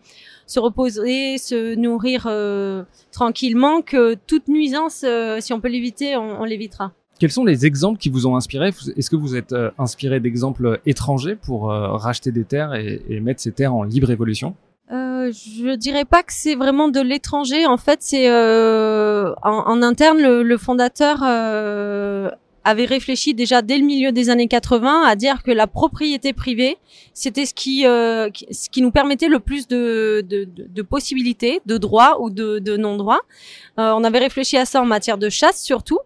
se 0.51 0.59
reposer, 0.59 1.39
se 1.39 1.77
nourrir 1.77 2.27
euh, 2.27 2.83
tranquillement, 3.13 3.83
que 3.83 4.17
toute 4.27 4.49
nuisance, 4.49 5.05
euh, 5.07 5.39
si 5.41 5.53
on 5.53 5.61
peut 5.61 5.69
l'éviter, 5.69 6.17
on, 6.17 6.43
l'évitera. 6.43 6.93
Quels 7.21 7.31
sont 7.31 7.45
les 7.45 7.67
exemples 7.67 8.01
qui 8.01 8.09
vous 8.09 8.27
ont 8.27 8.35
inspiré? 8.35 8.73
Est-ce 8.97 9.11
que 9.11 9.17
vous 9.17 9.37
êtes 9.37 9.53
euh, 9.53 9.71
inspiré 9.79 10.19
d'exemples 10.19 10.81
étrangers 10.87 11.37
pour 11.37 11.69
racheter 11.69 12.33
des 12.33 12.45
terres 12.45 12.75
et, 12.75 13.21
mettre 13.21 13.41
ces 13.41 13.53
terres 13.53 13.75
en 13.75 13.85
libre 13.85 14.11
évolution? 14.11 14.57
Je 14.91 15.77
dirais 15.77 16.05
pas 16.05 16.25
que 16.25 16.33
c'est 16.33 16.57
vraiment 16.57 16.89
de 16.89 17.01
l'étranger. 17.01 17.65
En 17.67 17.77
fait, 17.77 17.99
c'est 18.03 18.29
en, 18.29 19.83
interne 19.83 20.19
le, 20.21 20.43
le 20.43 20.57
fondateur 20.57 21.23
avait 22.65 22.85
réfléchi 22.85 23.35
déjà 23.35 23.63
dès 23.63 23.79
le 23.79 23.85
milieu 23.85 24.13
des 24.13 24.31
années 24.31 24.49
80 24.49 25.05
à 25.05 25.17
dire 25.17 25.43
que 25.43 25.51
la 25.51 25.67
propriété 25.67 26.33
privée, 26.33 26.79
c'était 27.15 27.47
ce 27.47 27.55
qui, 27.55 27.87
euh, 27.87 28.29
ce 28.51 28.69
qui 28.69 28.83
nous 28.83 28.91
permettait 28.91 29.29
le 29.29 29.41
plus 29.41 29.67
de, 29.69 30.25
de, 30.29 30.47
de 30.47 30.83
possibilités, 30.83 31.61
de 31.67 31.79
droits 31.79 32.21
ou 32.21 32.31
de, 32.31 32.59
de 32.59 32.77
non-droits. 32.77 33.21
Euh, 33.79 33.93
on 33.95 34.05
avait 34.05 34.19
réfléchi 34.19 34.57
à 34.57 34.65
ça 34.65 34.83
en 34.83 34.87
matière 34.87 35.19
de 35.19 35.29
chasse 35.29 35.63
surtout. 35.63 35.99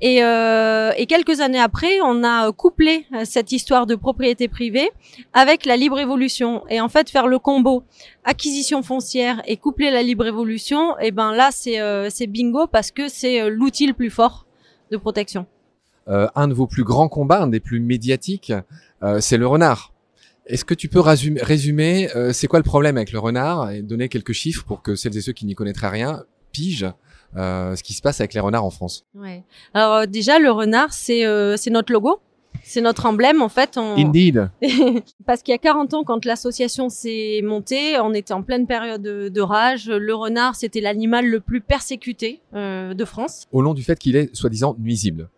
Et, 0.00 0.22
euh, 0.22 0.92
et 0.96 1.06
quelques 1.06 1.40
années 1.40 1.60
après, 1.60 2.00
on 2.02 2.24
a 2.24 2.52
couplé 2.52 3.06
euh, 3.12 3.22
cette 3.24 3.52
histoire 3.52 3.86
de 3.86 3.94
propriété 3.94 4.48
privée 4.48 4.90
avec 5.32 5.64
la 5.64 5.76
libre 5.76 5.98
évolution. 5.98 6.64
Et 6.68 6.80
en 6.80 6.88
fait, 6.88 7.08
faire 7.10 7.26
le 7.26 7.38
combo 7.38 7.84
acquisition 8.24 8.82
foncière 8.82 9.40
et 9.46 9.56
coupler 9.56 9.90
la 9.90 10.02
libre 10.02 10.26
évolution, 10.26 10.98
et 10.98 11.06
eh 11.06 11.10
ben 11.12 11.32
là, 11.32 11.50
c'est 11.52 11.80
euh, 11.80 12.08
bingo 12.28 12.66
parce 12.66 12.90
que 12.90 13.08
c'est 13.08 13.48
l'outil 13.48 13.86
le 13.86 13.92
plus 13.92 14.10
fort 14.10 14.46
de 14.90 14.96
protection. 14.96 15.46
Euh, 16.08 16.28
un 16.36 16.46
de 16.46 16.54
vos 16.54 16.66
plus 16.66 16.84
grands 16.84 17.08
combats, 17.08 17.42
un 17.42 17.48
des 17.48 17.60
plus 17.60 17.80
médiatiques, 17.80 18.52
euh, 19.02 19.20
c'est 19.20 19.36
le 19.36 19.46
renard. 19.46 19.92
Est-ce 20.46 20.64
que 20.64 20.74
tu 20.74 20.88
peux 20.88 21.00
résumer, 21.00 22.08
euh, 22.14 22.32
c'est 22.32 22.46
quoi 22.46 22.60
le 22.60 22.64
problème 22.64 22.96
avec 22.96 23.10
le 23.10 23.18
renard 23.18 23.72
et 23.72 23.82
donner 23.82 24.08
quelques 24.08 24.32
chiffres 24.32 24.64
pour 24.64 24.82
que 24.82 24.94
celles 24.94 25.16
et 25.16 25.20
ceux 25.20 25.32
qui 25.32 25.44
n'y 25.44 25.56
connaîtraient 25.56 25.88
rien 25.88 26.22
pigent 26.52 26.92
ce 27.34 27.82
qui 27.82 27.92
se 27.92 28.00
passe 28.00 28.20
avec 28.20 28.32
les 28.32 28.40
renards 28.40 28.64
en 28.64 28.70
France? 28.70 29.04
Ouais. 29.14 29.42
Alors 29.74 30.06
déjà, 30.06 30.38
le 30.38 30.50
renard, 30.50 30.92
c'est 30.92 31.24
notre 31.70 31.92
logo. 31.92 32.20
C'est 32.62 32.80
notre 32.80 33.06
emblème 33.06 33.42
en 33.42 33.48
fait. 33.48 33.76
Indeed. 33.76 34.48
Parce 35.26 35.42
qu'il 35.42 35.52
y 35.52 35.54
a 35.54 35.58
40 35.58 35.94
ans, 35.94 36.04
quand 36.04 36.24
l'association 36.24 36.88
s'est 36.88 37.40
montée, 37.44 37.98
on 38.00 38.14
était 38.14 38.32
en 38.32 38.42
pleine 38.42 38.66
période 38.66 39.02
de, 39.02 39.28
de 39.28 39.40
rage. 39.40 39.88
Le 39.88 40.14
renard, 40.14 40.54
c'était 40.54 40.80
l'animal 40.80 41.26
le 41.26 41.40
plus 41.40 41.60
persécuté 41.60 42.40
de 42.54 43.04
France. 43.04 43.46
Au 43.52 43.60
long 43.60 43.74
du 43.74 43.82
fait 43.82 43.98
qu'il 43.98 44.16
est 44.16 44.34
soi-disant 44.34 44.76
nuisible 44.78 45.28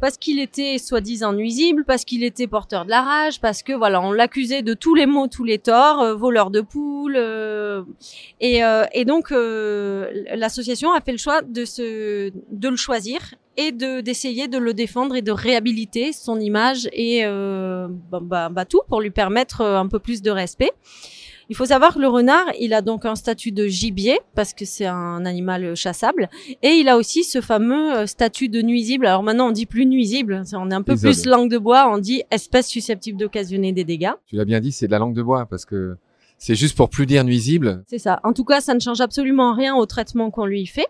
parce 0.00 0.16
qu'il 0.18 0.38
était 0.38 0.78
soi-disant 0.78 1.32
nuisible, 1.32 1.84
parce 1.84 2.04
qu'il 2.04 2.22
était 2.22 2.46
porteur 2.46 2.84
de 2.84 2.90
la 2.90 3.02
rage, 3.02 3.40
parce 3.40 3.62
que 3.62 3.72
voilà, 3.72 4.00
on 4.00 4.12
l'accusait 4.12 4.62
de 4.62 4.74
tous 4.74 4.94
les 4.94 5.06
maux, 5.06 5.26
tous 5.26 5.44
les 5.44 5.58
torts, 5.58 6.00
euh, 6.00 6.14
voleur 6.14 6.50
de 6.50 6.60
poules, 6.60 7.16
euh, 7.16 7.82
et, 8.40 8.64
euh, 8.64 8.84
et, 8.92 9.04
donc 9.04 9.30
l'association 9.30 10.92
a 10.92 11.00
fait 11.00 11.12
le 11.12 11.18
choix 11.18 11.42
de 11.42 11.64
se, 11.64 12.30
de 12.50 12.68
le 12.68 12.76
choisir 12.76 13.34
et 13.56 13.72
de 13.72 14.00
d'essayer 14.00 14.48
de 14.48 14.58
le 14.58 14.74
défendre 14.74 15.16
et 15.16 15.22
de 15.22 15.32
réhabiliter 15.32 16.12
son 16.12 16.38
image 16.38 16.88
et 16.92 17.24
bah, 17.24 18.20
bah, 18.20 18.48
bah, 18.50 18.64
tout 18.64 18.82
pour 18.88 19.00
lui 19.00 19.10
permettre 19.10 19.62
un 19.62 19.86
peu 19.86 19.98
plus 19.98 20.22
de 20.22 20.30
respect. 20.30 20.72
Il 21.48 21.54
faut 21.54 21.66
savoir 21.66 21.94
que 21.94 22.00
le 22.00 22.08
renard, 22.08 22.44
il 22.58 22.74
a 22.74 22.82
donc 22.82 23.04
un 23.04 23.14
statut 23.14 23.52
de 23.52 23.66
gibier 23.66 24.18
parce 24.34 24.52
que 24.52 24.64
c'est 24.64 24.86
un 24.86 25.24
animal 25.24 25.76
chassable 25.76 26.28
et 26.62 26.70
il 26.70 26.88
a 26.88 26.96
aussi 26.96 27.22
ce 27.22 27.40
fameux 27.40 27.94
euh, 27.94 28.06
statut 28.06 28.48
de 28.48 28.62
nuisible. 28.62 29.06
Alors 29.06 29.22
maintenant, 29.22 29.48
on 29.48 29.52
dit 29.52 29.66
plus 29.66 29.86
nuisible, 29.86 30.42
on 30.54 30.70
est 30.70 30.74
un 30.74 30.82
peu 30.82 30.96
plus 30.96 31.24
langue 31.24 31.50
de 31.50 31.58
bois, 31.58 31.88
on 31.92 31.98
dit 31.98 32.24
espèce 32.30 32.66
susceptible 32.66 33.18
d'occasionner 33.18 33.72
des 33.72 33.84
dégâts. 33.84 34.12
Tu 34.26 34.36
l'as 34.36 34.44
bien 34.44 34.60
dit, 34.60 34.72
c'est 34.72 34.86
de 34.86 34.92
la 34.92 34.98
langue 34.98 35.14
de 35.14 35.22
bois 35.22 35.46
parce 35.46 35.64
que 35.64 35.96
C'est 36.38 36.54
juste 36.54 36.76
pour 36.76 36.90
plus 36.90 37.06
dire 37.06 37.24
nuisible. 37.24 37.82
C'est 37.86 37.98
ça. 37.98 38.20
En 38.22 38.32
tout 38.32 38.44
cas, 38.44 38.60
ça 38.60 38.74
ne 38.74 38.80
change 38.80 39.00
absolument 39.00 39.54
rien 39.54 39.74
au 39.74 39.86
traitement 39.86 40.30
qu'on 40.30 40.44
lui 40.44 40.66
fait. 40.66 40.86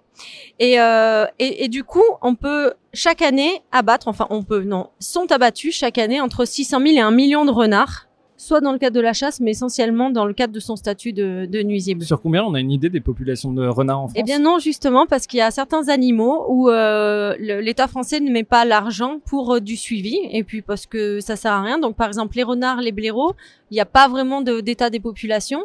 Et, 0.59 0.81
euh, 0.81 1.27
et, 1.39 1.65
et, 1.65 1.69
du 1.69 1.85
coup, 1.85 2.03
on 2.23 2.35
peut 2.35 2.73
chaque 2.93 3.23
année 3.23 3.63
abattre, 3.71 4.09
enfin 4.09 4.27
on 4.31 4.43
peut, 4.43 4.63
non, 4.63 4.89
sont 4.99 5.31
abattus 5.31 5.75
chaque 5.77 5.99
année 5.99 6.21
entre 6.21 6.47
600 6.47 6.81
000 6.81 6.97
et 6.97 7.01
1 7.01 7.11
million 7.11 7.45
de 7.45 7.51
renards 7.51 8.06
soit 8.37 8.61
dans 8.61 8.73
le 8.73 8.79
cadre 8.79 8.97
de 8.97 9.01
la 9.01 9.13
chasse, 9.13 9.41
mais 9.41 9.53
essentiellement 9.53 10.11
dans 10.11 10.27
le 10.27 10.35
cadre 10.35 10.53
de 10.53 10.61
son 10.61 10.77
statut 10.77 11.13
de, 11.13 11.47
de 11.51 11.63
nuisible. 11.63 12.05
Sur 12.05 12.21
combien 12.21 12.45
on 12.45 12.55
a 12.55 12.61
une 12.61 12.71
idée 12.71 12.91
des 12.91 13.01
populations 13.01 13.53
de 13.53 13.67
renards 13.67 14.01
en 14.01 14.09
France 14.09 14.17
Eh 14.17 14.23
bien 14.23 14.39
non, 14.39 14.59
justement, 14.59 15.07
parce 15.07 15.27
qu'il 15.27 15.39
y 15.39 15.43
a 15.43 15.51
certains 15.51 15.89
animaux 15.89 16.45
où 16.49 16.69
euh, 16.69 17.35
l'État 17.39 17.89
français 17.89 18.21
ne 18.21 18.31
met 18.31 18.45
pas 18.45 18.65
l'argent 18.65 19.21
pour 19.25 19.55
euh, 19.55 19.61
du 19.61 19.77
suivi, 19.77 20.19
et 20.31 20.45
puis 20.45 20.63
parce 20.63 20.87
que 20.87 21.21
ça 21.21 21.37
sert 21.37 21.53
à 21.53 21.63
rien. 21.63 21.79
Donc 21.79 21.97
par 21.97 22.09
exemple, 22.09 22.37
les 22.37 22.43
renards, 22.43 22.81
les 22.81 22.93
blaireaux, 22.93 23.35
il 23.71 23.75
n'y 23.75 23.81
a 23.81 23.87
pas 23.87 24.09
vraiment 24.09 24.43
d'état 24.43 24.91
des 24.91 25.01
populations. 25.01 25.65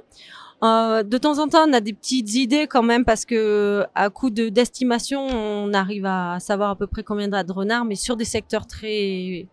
Euh, 0.63 1.01
de 1.01 1.17
temps 1.17 1.39
en 1.39 1.47
temps, 1.47 1.67
on 1.67 1.73
a 1.73 1.81
des 1.81 1.93
petites 1.93 2.35
idées 2.35 2.67
quand 2.67 2.83
même 2.83 3.03
parce 3.03 3.25
que 3.25 3.83
à 3.95 4.09
coup 4.11 4.29
d'estimation, 4.29 5.25
on 5.25 5.73
arrive 5.73 6.05
à 6.05 6.39
savoir 6.39 6.69
à 6.69 6.75
peu 6.75 6.85
près 6.85 7.03
combien 7.03 7.27
il 7.27 7.31
y 7.31 7.35
a 7.35 7.43
de 7.43 7.51
renards, 7.51 7.85
mais 7.85 7.95
sur 7.95 8.15
des 8.15 8.25
secteurs 8.25 8.67
très 8.67 9.47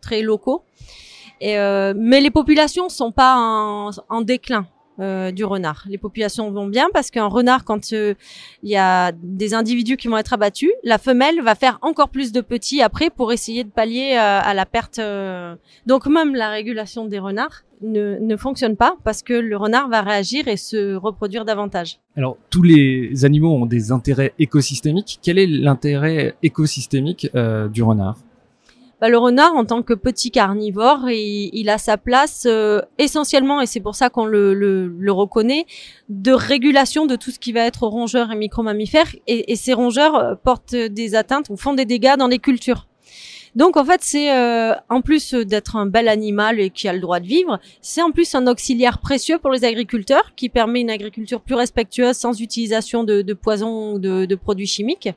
très 0.00 0.22
locaux. 0.22 0.62
Et 1.40 1.58
euh, 1.58 1.94
mais 1.96 2.20
les 2.20 2.30
populations 2.30 2.88
sont 2.88 3.12
pas 3.12 3.36
en, 3.36 3.90
en 4.08 4.20
déclin. 4.22 4.66
Euh, 5.00 5.30
du 5.30 5.44
renard. 5.44 5.84
Les 5.88 5.96
populations 5.96 6.50
vont 6.50 6.66
bien 6.66 6.88
parce 6.92 7.12
qu'un 7.12 7.28
renard, 7.28 7.64
quand 7.64 7.92
euh, 7.92 8.14
il 8.64 8.70
y 8.70 8.76
a 8.76 9.12
des 9.12 9.54
individus 9.54 9.96
qui 9.96 10.08
vont 10.08 10.16
être 10.16 10.32
abattus, 10.32 10.72
la 10.82 10.98
femelle 10.98 11.40
va 11.40 11.54
faire 11.54 11.78
encore 11.82 12.08
plus 12.08 12.32
de 12.32 12.40
petits 12.40 12.82
après 12.82 13.08
pour 13.08 13.30
essayer 13.32 13.62
de 13.62 13.70
pallier 13.70 14.16
à, 14.16 14.40
à 14.40 14.54
la 14.54 14.66
perte. 14.66 14.98
Euh. 14.98 15.54
Donc 15.86 16.08
même 16.08 16.34
la 16.34 16.50
régulation 16.50 17.04
des 17.04 17.20
renards 17.20 17.62
ne, 17.80 18.18
ne 18.18 18.36
fonctionne 18.36 18.76
pas 18.76 18.96
parce 19.04 19.22
que 19.22 19.34
le 19.34 19.56
renard 19.56 19.88
va 19.88 20.02
réagir 20.02 20.48
et 20.48 20.56
se 20.56 20.96
reproduire 20.96 21.44
davantage. 21.44 22.00
Alors 22.16 22.36
tous 22.50 22.64
les 22.64 23.24
animaux 23.24 23.54
ont 23.54 23.66
des 23.66 23.92
intérêts 23.92 24.34
écosystémiques. 24.40 25.20
Quel 25.22 25.38
est 25.38 25.46
l'intérêt 25.46 26.34
écosystémique 26.42 27.30
euh, 27.36 27.68
du 27.68 27.84
renard? 27.84 28.16
Bah, 29.00 29.08
le 29.08 29.18
renard, 29.18 29.54
en 29.54 29.64
tant 29.64 29.82
que 29.82 29.94
petit 29.94 30.30
carnivore, 30.30 31.08
il, 31.08 31.50
il 31.52 31.70
a 31.70 31.78
sa 31.78 31.96
place 31.96 32.46
euh, 32.46 32.80
essentiellement, 32.98 33.60
et 33.60 33.66
c'est 33.66 33.80
pour 33.80 33.94
ça 33.94 34.10
qu'on 34.10 34.24
le, 34.24 34.54
le, 34.54 34.88
le, 34.88 35.12
reconnaît, 35.12 35.66
de 36.08 36.32
régulation 36.32 37.06
de 37.06 37.14
tout 37.14 37.30
ce 37.30 37.38
qui 37.38 37.52
va 37.52 37.60
être 37.60 37.86
rongeurs 37.86 38.32
et 38.32 38.36
micro-mammifères. 38.36 39.14
Et, 39.28 39.52
et, 39.52 39.56
ces 39.56 39.72
rongeurs 39.72 40.16
euh, 40.16 40.34
portent 40.34 40.74
des 40.74 41.14
atteintes 41.14 41.48
ou 41.48 41.56
font 41.56 41.74
des 41.74 41.84
dégâts 41.84 42.16
dans 42.16 42.26
les 42.26 42.40
cultures. 42.40 42.88
Donc 43.54 43.76
en 43.76 43.84
fait, 43.84 44.00
c'est 44.02 44.36
euh, 44.36 44.74
en 44.88 45.00
plus 45.00 45.32
d'être 45.34 45.76
un 45.76 45.86
bel 45.86 46.08
animal 46.08 46.60
et 46.60 46.70
qui 46.70 46.86
a 46.86 46.92
le 46.92 47.00
droit 47.00 47.18
de 47.18 47.26
vivre, 47.26 47.58
c'est 47.80 48.02
en 48.02 48.10
plus 48.10 48.34
un 48.34 48.46
auxiliaire 48.46 48.98
précieux 48.98 49.38
pour 49.38 49.50
les 49.50 49.64
agriculteurs 49.64 50.32
qui 50.36 50.48
permet 50.48 50.80
une 50.80 50.90
agriculture 50.90 51.40
plus 51.40 51.54
respectueuse 51.54 52.16
sans 52.16 52.40
utilisation 52.40 53.04
de, 53.04 53.22
de 53.22 53.34
poisons 53.34 53.94
ou 53.94 53.98
de, 53.98 54.26
de 54.26 54.34
produits 54.34 54.66
chimiques. 54.66 55.08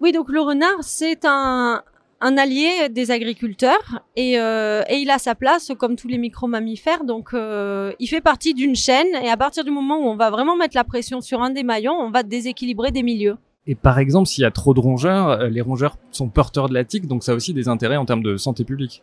Oui, 0.00 0.10
donc 0.10 0.30
le 0.30 0.40
renard, 0.40 0.78
c'est 0.80 1.24
un, 1.24 1.82
un 2.22 2.38
allié 2.38 2.88
des 2.88 3.10
agriculteurs 3.10 4.00
et, 4.16 4.38
euh, 4.38 4.82
et, 4.88 4.98
il 4.98 5.10
a 5.10 5.18
sa 5.18 5.34
place 5.34 5.72
comme 5.78 5.96
tous 5.96 6.08
les 6.08 6.18
micro-mammifères. 6.18 7.04
Donc, 7.04 7.34
euh, 7.34 7.92
il 7.98 8.06
fait 8.06 8.20
partie 8.20 8.54
d'une 8.54 8.76
chaîne 8.76 9.08
et 9.22 9.28
à 9.28 9.36
partir 9.36 9.64
du 9.64 9.70
moment 9.70 9.98
où 9.98 10.04
on 10.04 10.16
va 10.16 10.30
vraiment 10.30 10.56
mettre 10.56 10.76
la 10.76 10.84
pression 10.84 11.20
sur 11.20 11.42
un 11.42 11.50
des 11.50 11.64
maillons, 11.64 11.94
on 11.94 12.10
va 12.10 12.22
déséquilibrer 12.22 12.92
des 12.92 13.02
milieux. 13.02 13.36
Et 13.66 13.74
par 13.74 13.98
exemple, 13.98 14.28
s'il 14.28 14.42
y 14.42 14.44
a 14.44 14.50
trop 14.50 14.72
de 14.72 14.80
rongeurs, 14.80 15.28
euh, 15.28 15.48
les 15.48 15.60
rongeurs 15.60 15.96
sont 16.10 16.28
porteurs 16.28 16.68
de 16.68 16.74
la 16.74 16.84
tique, 16.84 17.06
donc 17.06 17.22
ça 17.24 17.32
a 17.32 17.34
aussi 17.34 17.52
des 17.54 17.68
intérêts 17.68 17.96
en 17.96 18.04
termes 18.04 18.22
de 18.22 18.36
santé 18.36 18.64
publique. 18.64 19.02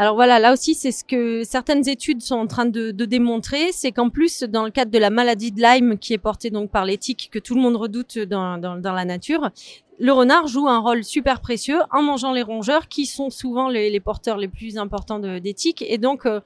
Alors 0.00 0.14
voilà, 0.14 0.38
là 0.38 0.52
aussi, 0.52 0.74
c'est 0.74 0.92
ce 0.92 1.02
que 1.02 1.42
certaines 1.42 1.88
études 1.88 2.22
sont 2.22 2.36
en 2.36 2.46
train 2.46 2.66
de, 2.66 2.92
démontrer, 2.92 3.72
c'est 3.72 3.90
qu'en 3.90 4.10
plus, 4.10 4.44
dans 4.44 4.64
le 4.64 4.70
cadre 4.70 4.92
de 4.92 4.98
la 4.98 5.10
maladie 5.10 5.50
de 5.50 5.60
Lyme, 5.60 5.98
qui 5.98 6.12
est 6.12 6.18
portée 6.18 6.50
donc 6.50 6.70
par 6.70 6.84
les 6.84 6.96
tiques 6.98 7.30
que 7.32 7.40
tout 7.40 7.56
le 7.56 7.60
monde 7.60 7.74
redoute 7.74 8.18
dans, 8.18 8.80
la 8.82 9.04
nature, 9.04 9.50
le 9.98 10.12
renard 10.12 10.46
joue 10.46 10.68
un 10.68 10.78
rôle 10.78 11.02
super 11.02 11.40
précieux 11.40 11.80
en 11.90 12.02
mangeant 12.02 12.32
les 12.32 12.42
rongeurs 12.42 12.86
qui 12.86 13.06
sont 13.06 13.30
souvent 13.30 13.68
les, 13.68 13.90
les 13.90 13.98
porteurs 13.98 14.36
les 14.36 14.46
plus 14.46 14.78
importants 14.78 15.18
d'éthique 15.18 15.84
et 15.86 15.98
donc 15.98 16.24
euh, 16.24 16.40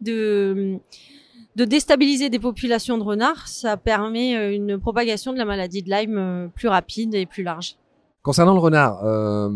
de 0.00 0.80
de 1.58 1.64
déstabiliser 1.64 2.30
des 2.30 2.38
populations 2.38 2.98
de 2.98 3.02
renards, 3.02 3.48
ça 3.48 3.76
permet 3.76 4.36
euh, 4.36 4.54
une 4.54 4.78
propagation 4.78 5.32
de 5.32 5.38
la 5.38 5.44
maladie 5.44 5.82
de 5.82 5.90
Lyme 5.90 6.16
euh, 6.16 6.48
plus 6.54 6.68
rapide 6.68 7.16
et 7.16 7.26
plus 7.26 7.42
large. 7.42 7.74
Concernant 8.22 8.52
le 8.52 8.60
renard, 8.60 9.04
euh, 9.04 9.48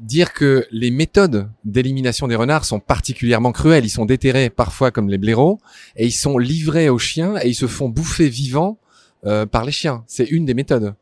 dire 0.00 0.32
que 0.32 0.66
les 0.70 0.90
méthodes 0.90 1.50
d'élimination 1.64 2.28
des 2.28 2.36
renards 2.36 2.64
sont 2.64 2.80
particulièrement 2.80 3.52
cruelles. 3.52 3.84
Ils 3.84 3.90
sont 3.90 4.06
déterrés 4.06 4.50
parfois 4.50 4.90
comme 4.90 5.08
les 5.08 5.18
blaireaux 5.18 5.58
et 5.96 6.06
ils 6.06 6.12
sont 6.12 6.38
livrés 6.38 6.88
aux 6.88 6.98
chiens 6.98 7.36
et 7.42 7.48
ils 7.48 7.54
se 7.54 7.66
font 7.66 7.88
bouffer 7.88 8.28
vivants 8.28 8.78
euh, 9.26 9.46
par 9.46 9.64
les 9.64 9.72
chiens. 9.72 10.04
C'est 10.06 10.24
une 10.24 10.44
des 10.44 10.54
méthodes. 10.54 10.94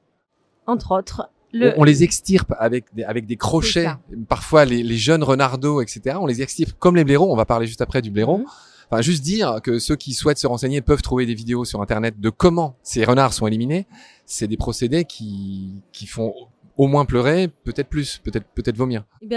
Entre 0.66 0.92
autres. 0.92 1.28
Le... 1.52 1.74
On, 1.76 1.82
on, 1.82 1.84
les 1.84 2.02
extirpe 2.02 2.54
avec 2.58 2.86
des, 2.94 3.04
avec 3.04 3.26
des 3.26 3.36
crochets. 3.36 3.88
Parfois, 4.28 4.64
les, 4.64 4.82
les, 4.82 4.96
jeunes 4.96 5.22
renardeaux, 5.22 5.82
etc. 5.82 6.16
On 6.18 6.26
les 6.26 6.42
extirpe 6.42 6.72
comme 6.78 6.96
les 6.96 7.04
blaireaux. 7.04 7.30
On 7.30 7.36
va 7.36 7.44
parler 7.44 7.66
juste 7.66 7.82
après 7.82 8.02
du 8.02 8.10
blaireau. 8.10 8.38
Mmh. 8.38 8.46
Enfin, 8.90 9.02
juste 9.02 9.22
dire 9.22 9.60
que 9.62 9.78
ceux 9.78 9.96
qui 9.96 10.14
souhaitent 10.14 10.38
se 10.38 10.46
renseigner 10.46 10.80
peuvent 10.80 11.02
trouver 11.02 11.26
des 11.26 11.34
vidéos 11.34 11.64
sur 11.64 11.82
Internet 11.82 12.20
de 12.20 12.30
comment 12.30 12.76
ces 12.82 13.04
renards 13.04 13.32
sont 13.32 13.46
éliminés. 13.46 13.86
C'est 14.26 14.46
des 14.46 14.56
procédés 14.56 15.04
qui, 15.04 15.82
qui 15.92 16.06
font 16.06 16.34
au 16.76 16.86
moins 16.88 17.04
pleurer, 17.06 17.48
peut-être 17.64 17.88
plus, 17.88 18.18
peut-être 18.18 18.46
peut-être 18.54 18.76
vomir. 18.76 19.04
Eh 19.22 19.28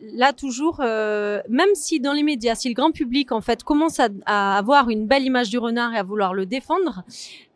là 0.00 0.32
toujours, 0.32 0.80
euh, 0.80 1.40
même 1.48 1.74
si 1.74 1.98
dans 1.98 2.12
les 2.12 2.22
médias, 2.22 2.54
si 2.54 2.68
le 2.68 2.74
grand 2.74 2.92
public 2.92 3.32
en 3.32 3.40
fait 3.40 3.64
commence 3.64 4.00
à, 4.00 4.56
avoir 4.56 4.90
une 4.90 5.06
belle 5.06 5.24
image 5.24 5.50
du 5.50 5.58
renard 5.58 5.92
et 5.94 5.98
à 5.98 6.02
vouloir 6.02 6.34
le 6.34 6.46
défendre, 6.46 7.02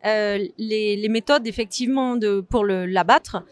euh, 0.05 0.45
les, 0.57 1.07
méthodes 1.09 1.47
effectivement 1.47 2.17
de 2.17 2.41
pour 2.41 2.65
l'abattre, 2.65 3.43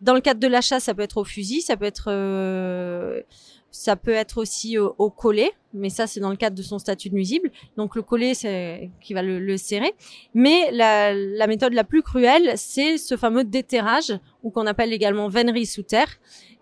dans 0.00 0.14
le 0.14 0.20
cadre 0.20 0.40
de 0.40 0.48
l'achat, 0.48 0.80
ça 0.80 0.92
peut 0.94 1.02
être 1.02 1.18
au 1.18 1.24
fusil, 1.24 1.62
ça 1.62 1.76
peut 1.76 1.86
être 1.86 2.08
euh, 2.08 3.22
ça 3.70 3.96
peut 3.96 4.12
être 4.12 4.38
aussi 4.38 4.76
au, 4.76 4.94
au 4.98 5.10
collet, 5.10 5.52
mais 5.74 5.90
ça 5.90 6.06
c'est 6.06 6.20
dans 6.20 6.30
le 6.30 6.36
cadre 6.36 6.56
de 6.56 6.62
son 6.62 6.78
statut 6.78 7.10
de 7.10 7.14
nuisible. 7.14 7.50
Donc 7.76 7.96
le 7.96 8.02
collet 8.02 8.34
c'est 8.34 8.90
qui 9.00 9.14
va 9.14 9.22
le, 9.22 9.38
le, 9.38 9.56
serrer. 9.56 9.92
Mais 10.34 10.70
la, 10.72 11.14
la 11.14 11.46
méthode 11.46 11.74
la 11.74 11.84
plus 11.84 12.02
cruelle, 12.02 12.52
c'est 12.56 12.98
ce 12.98 13.16
fameux 13.16 13.44
déterrage 13.44 14.18
ou 14.42 14.50
qu'on 14.50 14.66
appelle 14.66 14.92
également 14.92 15.28
vénerie 15.28 15.66
sous 15.66 15.82
terre, 15.82 16.08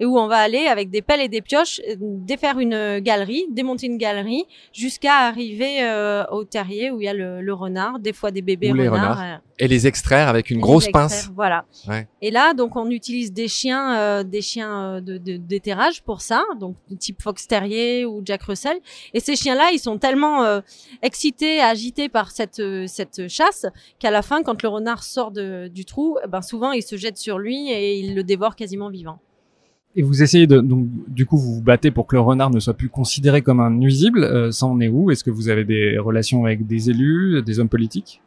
et 0.01 0.07
où 0.07 0.19
on 0.19 0.27
va 0.27 0.37
aller 0.37 0.67
avec 0.67 0.91
des 0.91 1.03
pelles 1.03 1.21
et 1.21 1.29
des 1.29 1.43
pioches 1.43 1.81
défaire 1.99 2.59
une 2.59 2.99
galerie, 3.01 3.47
démonter 3.51 3.87
une 3.87 3.99
galerie, 3.99 4.45
jusqu'à 4.73 5.27
arriver 5.27 5.83
euh, 5.83 6.25
au 6.31 6.45
terrier 6.45 6.91
où 6.91 7.01
il 7.01 7.05
y 7.05 7.09
a 7.09 7.15
le, 7.15 7.41
le, 7.41 7.55
renard, 7.55 7.99
des 7.99 8.13
fois 8.13 8.31
des 8.31 8.43
bébés 8.43 8.73
renards. 8.73 8.93
renards 8.93 9.23
euh, 9.23 9.37
et 9.59 9.69
les 9.69 9.87
extraire 9.87 10.29
avec 10.29 10.51
une 10.51 10.61
grosse 10.61 10.89
pince. 10.89 11.31
Voilà. 11.35 11.65
Ouais. 11.89 12.07
Et 12.21 12.31
là, 12.31 12.53
donc, 12.53 12.77
on 12.77 12.91
utilise 12.91 13.33
des 13.33 13.49
chiens, 13.49 13.97
euh, 13.99 14.23
des 14.23 14.43
chiens 14.43 15.01
de, 15.01 15.17
de 15.17 15.37
d'éterrage 15.37 16.03
pour 16.03 16.21
ça, 16.21 16.45
donc 16.61 16.77
type 16.99 17.23
fox 17.23 17.47
terrier 17.47 18.05
ou 18.05 18.21
Jack 18.25 18.43
Russell. 18.43 18.79
Et 19.15 19.21
ces 19.21 19.37
chiens-là, 19.37 19.71
ils 19.73 19.79
sont 19.79 19.99
tellement 19.99 20.45
euh, 20.45 20.61
excités, 21.03 21.61
agités 21.61 22.09
par 22.09 22.31
cette 22.31 22.63
cette 22.87 23.29
chasse 23.29 23.67
qu'à 23.99 24.11
la 24.11 24.23
fin, 24.23 24.43
quand 24.43 24.63
le 24.63 24.69
renard 24.69 25.03
sort 25.03 25.31
de, 25.31 25.69
du 25.69 25.85
trou, 25.85 26.19
eh 26.25 26.29
ben 26.29 26.43
souvent, 26.43 26.73
ils 26.73 26.83
se 26.83 26.97
jettent 26.97 27.19
sur 27.19 27.39
lui 27.39 27.71
et 27.71 27.99
il 27.99 28.15
le 28.15 28.23
dévore 28.23 28.57
quasiment 28.57 28.89
vivant. 28.91 29.19
Et 29.99 30.03
vous 30.03 30.23
essayez 30.23 30.47
de 30.47 30.61
donc 30.61 30.89
du 31.09 31.25
coup 31.25 31.39
vous 31.39 31.55
vous 31.55 31.63
battez 31.63 31.91
pour 31.91 32.07
que 32.07 32.17
le 32.17 32.21
renard 32.21 32.51
ne 32.51 32.61
soit 32.61 32.75
plus 32.75 32.91
considéré 32.91 33.41
comme 33.41 33.61
un 33.61 33.71
nuisible. 33.71 34.25
Euh, 34.25 34.51
ça 34.51 34.67
en 34.67 34.79
est 34.81 34.89
où? 34.89 35.11
Est-ce 35.11 35.25
que 35.25 35.31
vous 35.31 35.49
avez 35.49 35.65
des 35.65 35.97
relations 35.97 36.45
avec 36.45 36.67
des 36.67 36.91
élus, 36.91 37.43
des 37.43 37.59
hommes 37.59 37.71
politiques? 37.71 38.21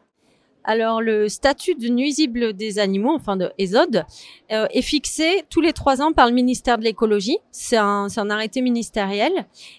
Alors 0.63 1.01
le 1.01 1.29
statut 1.29 1.75
de 1.75 1.87
nuisible 1.87 2.53
des 2.53 2.79
animaux, 2.79 3.13
enfin 3.13 3.37
de 3.37 3.51
ESOD, 3.57 4.03
euh, 4.51 4.67
est 4.71 4.81
fixé 4.81 5.43
tous 5.49 5.61
les 5.61 5.73
trois 5.73 6.01
ans 6.01 6.11
par 6.11 6.27
le 6.27 6.33
ministère 6.33 6.77
de 6.77 6.83
l'écologie. 6.83 7.37
C'est 7.51 7.77
un, 7.77 8.07
un, 8.15 8.29
arrêté 8.29 8.61
ministériel. 8.61 9.31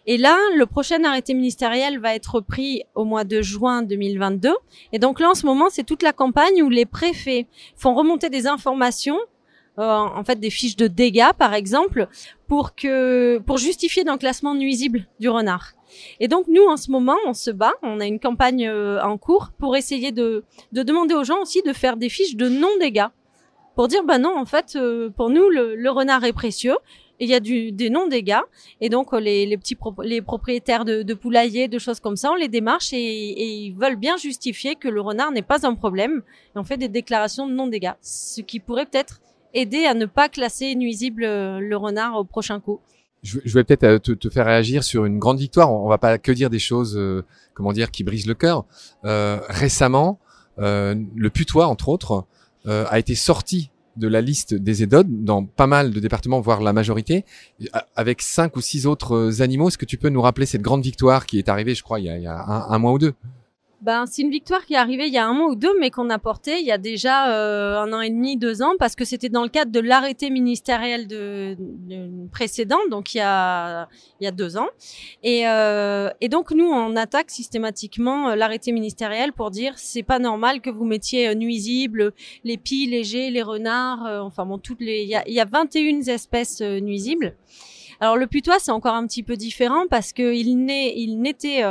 Et 0.06 0.16
là, 0.16 0.36
le 0.56 0.66
prochain 0.66 1.02
arrêté 1.04 1.34
ministériel 1.34 1.98
va 1.98 2.14
être 2.14 2.40
pris 2.40 2.82
au 2.94 3.04
mois 3.04 3.24
de 3.24 3.42
juin 3.42 3.82
2022. 3.82 4.54
Et 4.92 4.98
donc 4.98 5.20
là, 5.20 5.30
en 5.30 5.34
ce 5.34 5.46
moment, 5.46 5.66
c'est 5.70 5.84
toute 5.84 6.02
la 6.02 6.12
campagne 6.12 6.62
où 6.62 6.70
les 6.70 6.86
préfets 6.86 7.46
font 7.76 7.94
remonter 7.94 8.30
des 8.30 8.46
informations 8.46 9.18
euh, 9.78 9.84
en 9.84 10.24
fait 10.24 10.40
des 10.40 10.50
fiches 10.50 10.76
de 10.76 10.88
dégâts 10.88 11.32
par 11.38 11.54
exemple 11.54 12.08
pour 12.48 12.74
que 12.74 13.38
pour 13.38 13.56
justifier 13.56 14.02
d'un 14.02 14.18
classement 14.18 14.54
nuisible 14.54 15.06
du 15.20 15.28
renard. 15.28 15.74
Et 16.20 16.28
donc 16.28 16.46
nous 16.48 16.64
en 16.64 16.76
ce 16.76 16.90
moment 16.90 17.16
on 17.26 17.34
se 17.34 17.50
bat, 17.50 17.72
on 17.82 18.00
a 18.00 18.06
une 18.06 18.20
campagne 18.20 18.66
euh, 18.66 19.02
en 19.02 19.18
cours 19.18 19.50
pour 19.58 19.76
essayer 19.76 20.12
de 20.12 20.44
de 20.72 20.82
demander 20.82 21.14
aux 21.14 21.24
gens 21.24 21.40
aussi 21.40 21.62
de 21.62 21.72
faire 21.72 21.96
des 21.96 22.08
fiches 22.08 22.36
de 22.36 22.48
non 22.48 22.76
dégâts 22.78 23.08
pour 23.74 23.88
dire 23.88 24.04
bah 24.04 24.18
non 24.18 24.36
en 24.36 24.44
fait 24.44 24.76
euh, 24.76 25.10
pour 25.10 25.30
nous 25.30 25.48
le, 25.48 25.88
renard 25.90 26.24
est 26.24 26.32
précieux 26.32 26.76
il 27.20 27.28
y 27.28 27.34
a 27.34 27.40
des 27.40 27.90
non-dégâts. 27.90 28.40
Et 28.80 28.88
donc, 28.88 29.12
les, 29.12 29.44
les 29.44 29.58
petits 29.58 29.76
les 30.02 30.22
propriétaires 30.22 30.86
de, 30.86 31.02
de 31.02 31.14
poulaillers, 31.14 31.68
de 31.68 31.78
choses 31.78 32.00
comme 32.00 32.16
ça, 32.16 32.32
on 32.32 32.34
les 32.34 32.48
démarche 32.48 32.94
et, 32.94 32.96
et 32.96 33.46
ils 33.46 33.74
veulent 33.74 33.96
bien 33.96 34.16
justifier 34.16 34.74
que 34.74 34.88
le 34.88 35.02
renard 35.02 35.30
n'est 35.30 35.42
pas 35.42 35.66
un 35.66 35.74
problème. 35.74 36.22
Et 36.56 36.58
on 36.58 36.64
fait 36.64 36.78
des 36.78 36.88
déclarations 36.88 37.46
de 37.46 37.52
non-dégâts. 37.52 37.92
Ce 38.00 38.40
qui 38.40 38.58
pourrait 38.58 38.86
peut-être 38.86 39.20
aider 39.52 39.84
à 39.84 39.94
ne 39.94 40.06
pas 40.06 40.28
classer 40.28 40.74
nuisible 40.74 41.22
le 41.22 41.74
renard 41.76 42.16
au 42.16 42.24
prochain 42.24 42.58
coup. 42.58 42.80
Je, 43.22 43.38
vais 43.52 43.64
peut-être 43.64 43.84
euh, 43.84 43.98
te, 43.98 44.12
te, 44.12 44.30
faire 44.30 44.46
réagir 44.46 44.82
sur 44.82 45.04
une 45.04 45.18
grande 45.18 45.38
victoire. 45.38 45.72
On, 45.72 45.88
va 45.88 45.98
pas 45.98 46.18
que 46.18 46.32
dire 46.32 46.48
des 46.48 46.58
choses, 46.58 46.96
euh, 46.96 47.24
comment 47.54 47.72
dire, 47.72 47.90
qui 47.90 48.04
brisent 48.04 48.26
le 48.26 48.34
cœur. 48.34 48.64
Euh, 49.04 49.40
récemment, 49.48 50.18
euh, 50.58 50.94
le 51.14 51.30
putois, 51.30 51.66
entre 51.66 51.88
autres, 51.88 52.24
euh, 52.66 52.86
a 52.88 52.98
été 52.98 53.14
sorti 53.14 53.70
de 53.96 54.08
la 54.08 54.20
liste 54.20 54.54
des 54.54 54.82
EDOD 54.82 55.24
dans 55.24 55.44
pas 55.44 55.66
mal 55.66 55.90
de 55.90 56.00
départements, 56.00 56.40
voire 56.40 56.60
la 56.60 56.72
majorité, 56.72 57.24
avec 57.96 58.22
cinq 58.22 58.56
ou 58.56 58.60
six 58.60 58.86
autres 58.86 59.42
animaux. 59.42 59.68
Est-ce 59.68 59.78
que 59.78 59.84
tu 59.84 59.98
peux 59.98 60.08
nous 60.08 60.22
rappeler 60.22 60.46
cette 60.46 60.62
grande 60.62 60.82
victoire 60.82 61.26
qui 61.26 61.38
est 61.38 61.48
arrivée, 61.48 61.74
je 61.74 61.82
crois, 61.82 62.00
il 62.00 62.06
y 62.06 62.08
a, 62.08 62.16
il 62.16 62.22
y 62.22 62.26
a 62.26 62.66
un 62.68 62.78
mois 62.78 62.92
ou 62.92 62.98
deux? 62.98 63.14
Ben, 63.82 64.06
c'est 64.06 64.22
une 64.22 64.30
victoire 64.30 64.64
qui 64.66 64.74
est 64.74 64.78
arrivée 64.78 65.06
il 65.06 65.12
y 65.12 65.18
a 65.18 65.26
un 65.26 65.32
mois 65.32 65.48
ou 65.48 65.54
deux, 65.54 65.78
mais 65.78 65.90
qu'on 65.90 66.10
a 66.10 66.18
portée 66.18 66.58
il 66.60 66.66
y 66.66 66.72
a 66.72 66.78
déjà 66.78 67.32
euh, 67.32 67.80
un 67.80 67.92
an 67.92 68.00
et 68.00 68.10
demi, 68.10 68.36
deux 68.36 68.62
ans, 68.62 68.74
parce 68.78 68.94
que 68.94 69.04
c'était 69.04 69.28
dans 69.28 69.42
le 69.42 69.48
cadre 69.48 69.72
de 69.72 69.80
l'arrêté 69.80 70.30
ministériel 70.30 71.06
de, 71.06 71.56
de, 71.58 72.28
précédent, 72.30 72.78
donc 72.90 73.14
il 73.14 73.18
y 73.18 73.22
a 73.22 73.88
il 74.20 74.24
y 74.24 74.26
a 74.26 74.32
deux 74.32 74.56
ans. 74.56 74.68
Et, 75.22 75.48
euh, 75.48 76.10
et 76.20 76.28
donc 76.28 76.50
nous, 76.52 76.66
on 76.66 76.96
attaque 76.96 77.30
systématiquement 77.30 78.30
euh, 78.30 78.36
l'arrêté 78.36 78.72
ministériel 78.72 79.32
pour 79.32 79.50
dire 79.50 79.74
c'est 79.76 80.02
pas 80.02 80.18
normal 80.18 80.60
que 80.60 80.70
vous 80.70 80.84
mettiez 80.84 81.28
euh, 81.28 81.34
nuisibles 81.34 82.12
les 82.44 82.56
pies, 82.56 82.86
les 82.86 83.04
gets, 83.04 83.30
les 83.30 83.42
renards, 83.42 84.06
euh, 84.06 84.20
enfin 84.20 84.46
bon 84.46 84.58
toutes 84.58 84.80
les 84.80 85.02
il 85.02 85.08
y 85.08 85.14
a, 85.14 85.26
il 85.26 85.34
y 85.34 85.40
a 85.40 85.44
21 85.44 86.02
espèces 86.02 86.60
nuisibles. 86.60 87.36
Alors 88.00 88.16
le 88.16 88.26
putois 88.26 88.58
c'est 88.58 88.70
encore 88.70 88.94
un 88.94 89.06
petit 89.06 89.22
peu 89.22 89.36
différent 89.36 89.86
parce 89.88 90.12
que 90.12 90.34
il 90.34 90.56
n'est 90.64 90.94
il 90.96 91.20
n'était 91.20 91.62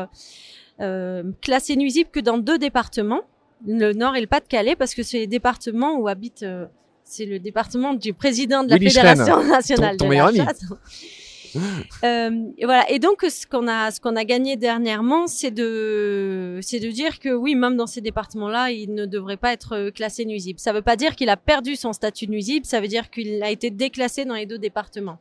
euh, 0.81 1.23
classé 1.41 1.75
nuisible 1.75 2.09
que 2.11 2.19
dans 2.19 2.37
deux 2.37 2.57
départements, 2.57 3.21
le 3.67 3.91
Nord 3.93 4.15
et 4.15 4.21
le 4.21 4.27
Pas-de-Calais, 4.27 4.75
parce 4.75 4.95
que 4.95 5.03
c'est 5.03 5.19
les 5.19 5.27
départements 5.27 5.97
où 5.97 6.07
habite, 6.07 6.43
euh, 6.43 6.65
c'est 7.03 7.25
le 7.25 7.39
département 7.39 7.93
du 7.93 8.13
président 8.13 8.63
de 8.63 8.69
la 8.69 8.77
Willy 8.77 8.91
Fédération 8.91 9.43
nationale 9.43 9.97
ton 9.97 10.05
de 10.05 10.09
meilleur 10.09 10.31
la 10.31 10.45
chasse. 10.45 10.61
Euh, 12.03 12.29
et 12.59 12.65
voilà. 12.65 12.87
Et 12.91 12.99
donc, 12.99 13.23
ce 13.27 13.47
qu'on 13.47 13.67
a, 13.67 13.89
ce 13.89 13.99
qu'on 13.99 14.15
a 14.15 14.23
gagné 14.23 14.55
dernièrement, 14.55 15.25
c'est 15.25 15.49
de, 15.49 16.59
c'est 16.61 16.79
de 16.79 16.91
dire 16.91 17.17
que 17.17 17.29
oui, 17.29 17.55
même 17.55 17.75
dans 17.75 17.87
ces 17.87 18.01
départements-là, 18.01 18.69
il 18.69 18.93
ne 18.93 19.07
devrait 19.07 19.35
pas 19.35 19.51
être 19.51 19.89
classé 19.89 20.25
nuisible. 20.25 20.59
Ça 20.59 20.73
veut 20.73 20.83
pas 20.83 20.95
dire 20.95 21.15
qu'il 21.15 21.27
a 21.29 21.37
perdu 21.37 21.75
son 21.75 21.91
statut 21.91 22.27
de 22.27 22.31
nuisible. 22.33 22.67
Ça 22.67 22.79
veut 22.79 22.87
dire 22.87 23.09
qu'il 23.09 23.41
a 23.41 23.49
été 23.49 23.71
déclassé 23.71 24.25
dans 24.25 24.35
les 24.35 24.45
deux 24.45 24.59
départements. 24.59 25.17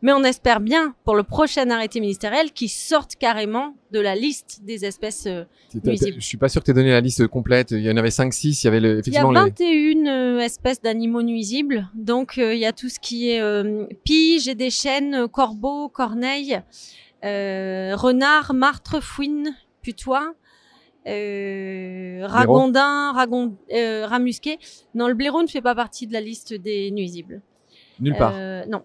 Mais 0.00 0.12
on 0.12 0.22
espère 0.22 0.60
bien 0.60 0.94
pour 1.04 1.16
le 1.16 1.24
prochain 1.24 1.68
arrêté 1.70 2.00
ministériel 2.00 2.52
qu'il 2.52 2.68
sorte 2.68 3.16
carrément 3.16 3.74
de 3.90 3.98
la 3.98 4.14
liste 4.14 4.60
des 4.62 4.84
espèces 4.84 5.26
euh, 5.26 5.44
nuisibles. 5.84 6.20
Je 6.20 6.26
suis 6.26 6.36
pas 6.36 6.48
sûr 6.48 6.60
que 6.60 6.66
tu 6.66 6.70
aies 6.70 6.74
donné 6.74 6.90
la 6.92 7.00
liste 7.00 7.26
complète. 7.26 7.72
Il 7.72 7.80
y 7.80 7.90
en 7.90 7.96
avait 7.96 8.12
5 8.12 8.32
6, 8.32 8.62
il 8.62 8.66
y 8.66 8.68
avait 8.68 8.80
le, 8.80 8.88
Il 8.88 8.92
y 8.92 8.96
a 8.96 8.98
effectivement 9.00 9.32
les 9.32 9.40
21 9.40 10.06
euh, 10.06 10.38
espèces 10.38 10.80
d'animaux 10.80 11.22
nuisibles. 11.22 11.88
Donc, 11.94 12.38
euh, 12.38 12.54
il 12.54 12.60
y 12.60 12.66
a 12.66 12.72
tout 12.72 12.88
ce 12.88 13.00
qui 13.00 13.30
est 13.30 13.42
pie, 14.04 14.38
j'ai 14.38 14.54
des 14.54 14.70
chênes, 14.70 15.26
corbeaux, 15.28 15.88
corneilles, 15.88 16.60
renards, 17.22 18.54
martres, 18.54 19.02
fouines, 19.02 19.56
putois, 19.82 20.34
euh, 21.08 22.26
ragondins, 22.26 23.12
ragon, 23.12 23.56
euh. 23.72 24.06
Non, 24.94 25.08
le 25.08 25.14
blaireau 25.14 25.42
ne 25.42 25.46
fait 25.46 25.62
pas 25.62 25.74
partie 25.74 26.06
de 26.06 26.12
la 26.12 26.20
liste 26.20 26.52
des 26.52 26.90
nuisibles. 26.90 27.40
nulle 28.00 28.16
part. 28.16 28.34
Euh, 28.34 28.64
non. 28.66 28.82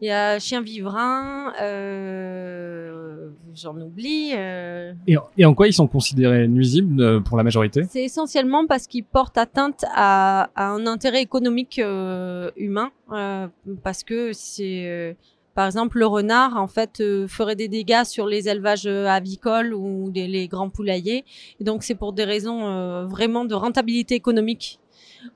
Il 0.00 0.06
y 0.06 0.10
a 0.10 0.38
chien 0.38 0.62
vivrin, 0.62 1.52
euh, 1.60 3.28
j'en 3.54 3.76
oublie. 3.80 4.32
euh, 4.34 4.92
Et, 5.06 5.16
et 5.36 5.44
en 5.44 5.54
quoi 5.54 5.68
ils 5.68 5.72
sont 5.72 5.86
considérés 5.86 6.48
nuisibles 6.48 7.00
euh, 7.02 7.20
pour 7.20 7.36
la 7.36 7.42
majorité? 7.42 7.84
C'est 7.88 8.04
essentiellement 8.04 8.66
parce 8.66 8.86
qu'ils 8.86 9.04
portent 9.04 9.38
atteinte 9.38 9.84
à, 9.94 10.50
à 10.54 10.68
un 10.68 10.86
intérêt 10.86 11.22
économique 11.22 11.78
euh, 11.78 12.50
humain, 12.56 12.90
euh, 13.12 13.46
parce 13.82 14.02
que 14.02 14.32
c'est, 14.32 14.86
euh, 14.86 15.14
par 15.54 15.66
exemple, 15.66 15.98
le 15.98 16.06
renard 16.06 16.56
en 16.56 16.68
fait 16.68 17.00
euh, 17.00 17.26
ferait 17.28 17.56
des 17.56 17.68
dégâts 17.68 18.04
sur 18.04 18.26
les 18.26 18.48
élevages 18.48 18.86
euh, 18.86 19.06
avicoles 19.06 19.74
ou 19.74 20.10
des, 20.10 20.26
les 20.26 20.48
grands 20.48 20.70
poulaillers. 20.70 21.24
Et 21.60 21.64
donc 21.64 21.82
c'est 21.82 21.94
pour 21.96 22.12
des 22.12 22.24
raisons 22.24 22.66
euh, 22.66 23.04
vraiment 23.04 23.44
de 23.44 23.54
rentabilité 23.54 24.14
économique 24.14 24.78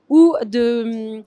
ou 0.09 0.35
de 0.45 1.21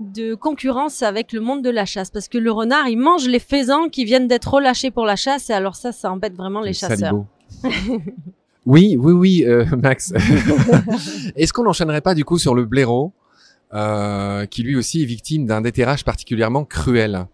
de 0.00 0.34
concurrence 0.34 1.02
avec 1.02 1.32
le 1.32 1.40
monde 1.40 1.62
de 1.62 1.70
la 1.70 1.84
chasse 1.84 2.10
parce 2.10 2.28
que 2.28 2.38
le 2.38 2.50
renard 2.50 2.88
il 2.88 2.98
mange 2.98 3.28
les 3.28 3.38
faisans 3.38 3.88
qui 3.88 4.04
viennent 4.04 4.28
d'être 4.28 4.54
relâchés 4.54 4.90
pour 4.90 5.04
la 5.04 5.14
chasse 5.14 5.50
et 5.50 5.52
alors 5.52 5.76
ça 5.76 5.92
ça 5.92 6.10
embête 6.10 6.34
vraiment 6.34 6.60
les 6.60 6.70
Le 6.70 6.74
chasseurs. 6.74 7.24
oui, 8.66 8.96
oui, 8.98 9.12
oui, 9.12 9.44
euh, 9.46 9.64
Max. 9.76 10.12
Est-ce 11.36 11.52
qu'on 11.52 11.64
n'enchaînerait 11.64 12.00
pas 12.00 12.14
du 12.14 12.24
coup 12.24 12.38
sur 12.38 12.54
le 12.54 12.64
blaireau, 12.64 13.12
euh, 13.74 14.46
qui 14.46 14.62
lui 14.62 14.76
aussi 14.76 15.02
est 15.02 15.06
victime 15.06 15.46
d'un 15.46 15.60
déterrage 15.60 16.04
particulièrement 16.04 16.64
cruel? 16.64 17.26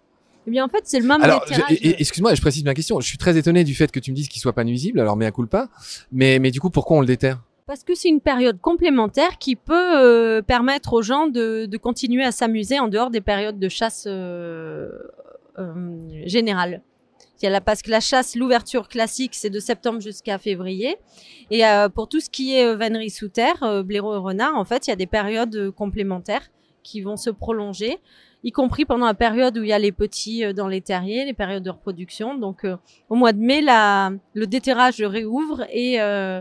Eh 0.49 0.50
bien 0.50 0.64
en 0.64 0.68
fait 0.68 0.82
c'est 0.85 1.00
le 1.00 1.06
même 1.06 1.23
Alors, 1.23 1.44
excuse-moi, 1.81 2.35
je 2.35 2.40
précise 2.40 2.64
ma 2.64 2.74
question. 2.74 3.00
Je 3.00 3.07
suis 3.07 3.18
très 3.18 3.37
étonné 3.37 3.64
du 3.64 3.74
fait 3.74 3.90
que 3.90 4.00
tu 4.00 4.11
me 4.11 4.16
dises 4.16 4.29
qu'il 4.29 4.40
soit 4.40 4.52
pas 4.52 4.64
nuisible, 4.64 5.00
alors 5.00 5.16
mea 5.16 5.31
culpa. 5.31 5.68
Mais, 6.12 6.38
mais 6.38 6.50
du 6.50 6.61
coup, 6.61 6.70
pourquoi 6.70 6.98
on 6.98 7.00
le 7.00 7.07
déterre? 7.07 7.42
Parce 7.66 7.83
que 7.83 7.96
c'est 7.96 8.09
une 8.09 8.20
période 8.20 8.61
complémentaire 8.61 9.38
qui 9.38 9.57
peut 9.57 9.98
euh, 9.98 10.40
permettre 10.40 10.92
aux 10.92 11.02
gens 11.02 11.26
de, 11.26 11.66
de 11.66 11.76
continuer 11.76 12.22
à 12.22 12.31
s'amuser 12.31 12.79
en 12.79 12.87
dehors 12.87 13.11
des 13.11 13.20
périodes 13.20 13.59
de 13.59 13.68
chasse 13.68 14.05
euh, 14.07 14.88
euh, 15.59 15.98
générale. 16.26 16.83
Il 17.42 17.44
y 17.44 17.48
a 17.48 17.50
la, 17.50 17.61
parce 17.61 17.83
que 17.83 17.90
la 17.90 17.98
chasse, 17.98 18.37
l'ouverture 18.37 18.87
classique, 18.88 19.35
c'est 19.35 19.50
de 19.50 19.59
septembre 19.59 20.00
jusqu'à 20.00 20.38
février. 20.38 20.96
Et 21.50 21.66
euh, 21.66 21.88
pour 21.88 22.09
tout 22.09 22.20
ce 22.20 22.31
qui 22.31 22.55
est 22.55 22.64
euh, 22.64 22.76
vannerie 22.76 23.11
sous 23.11 23.29
terre, 23.29 23.61
euh, 23.64 23.83
blaireau 23.83 24.14
et 24.14 24.18
renard, 24.18 24.55
en 24.55 24.64
fait, 24.64 24.87
il 24.87 24.90
y 24.90 24.92
a 24.92 24.96
des 24.96 25.09
périodes 25.09 25.72
complémentaires 25.72 26.48
qui 26.85 27.00
vont 27.00 27.16
se 27.16 27.31
prolonger, 27.31 27.98
y 28.44 28.52
compris 28.52 28.85
pendant 28.85 29.07
la 29.07 29.14
période 29.14 29.59
où 29.59 29.64
il 29.64 29.68
y 29.68 29.72
a 29.72 29.79
les 29.79 29.90
petits 29.90 30.55
dans 30.55 30.68
les 30.68 30.81
terriers, 30.81 31.24
les 31.24 31.35
périodes 31.35 31.64
de 31.64 31.70
reproduction. 31.70 32.37
Donc, 32.37 32.64
euh, 32.64 32.76
au 33.09 33.16
mois 33.16 33.33
de 33.33 33.40
mai, 33.40 33.61
la, 33.61 34.12
le 34.35 34.46
déterrage 34.46 35.02
réouvre 35.02 35.66
et, 35.72 36.00
euh, 36.00 36.40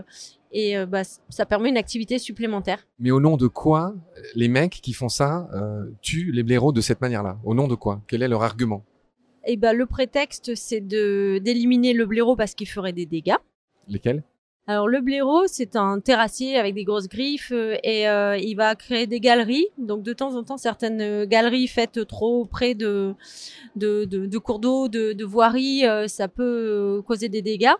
et 0.52 0.76
euh, 0.76 0.86
bah, 0.86 1.02
ça 1.28 1.46
permet 1.46 1.68
une 1.68 1.76
activité 1.76 2.18
supplémentaire. 2.18 2.86
Mais 2.98 3.10
au 3.10 3.20
nom 3.20 3.36
de 3.36 3.46
quoi 3.46 3.94
les 4.34 4.48
mecs 4.48 4.80
qui 4.80 4.92
font 4.92 5.08
ça 5.08 5.48
euh, 5.54 5.90
tuent 6.02 6.32
les 6.32 6.42
blaireaux 6.42 6.72
de 6.72 6.80
cette 6.80 7.00
manière-là? 7.00 7.38
Au 7.44 7.54
nom 7.54 7.68
de 7.68 7.74
quoi? 7.74 8.02
Quel 8.06 8.22
est 8.22 8.28
leur 8.28 8.42
argument? 8.42 8.84
Et 9.44 9.56
ben 9.56 9.72
le 9.72 9.86
prétexte, 9.86 10.54
c'est 10.54 10.80
de 10.80 11.38
d'éliminer 11.42 11.92
le 11.92 12.04
blaireau 12.04 12.34
parce 12.34 12.54
qu'il 12.54 12.68
ferait 12.68 12.92
des 12.92 13.06
dégâts. 13.06 13.36
Lesquels? 13.86 14.24
Alors 14.68 14.88
le 14.88 15.00
blaireau, 15.00 15.44
c'est 15.46 15.76
un 15.76 16.00
terrassier 16.00 16.58
avec 16.58 16.74
des 16.74 16.82
grosses 16.82 17.08
griffes 17.08 17.52
euh, 17.52 17.76
et 17.84 18.08
euh, 18.08 18.36
il 18.36 18.56
va 18.56 18.74
créer 18.74 19.06
des 19.06 19.20
galeries. 19.20 19.68
Donc 19.78 20.02
de 20.02 20.12
temps 20.12 20.34
en 20.34 20.42
temps, 20.42 20.56
certaines 20.56 21.00
euh, 21.00 21.24
galeries 21.24 21.68
faites 21.68 22.04
trop 22.08 22.44
près 22.46 22.74
de 22.74 23.14
de, 23.76 24.04
de, 24.04 24.38
cours 24.38 24.58
d'eau, 24.58 24.88
de, 24.88 25.12
de 25.12 25.24
voiries, 25.24 25.86
euh, 25.86 26.08
ça 26.08 26.26
peut 26.26 27.00
causer 27.06 27.28
des 27.28 27.42
dégâts. 27.42 27.76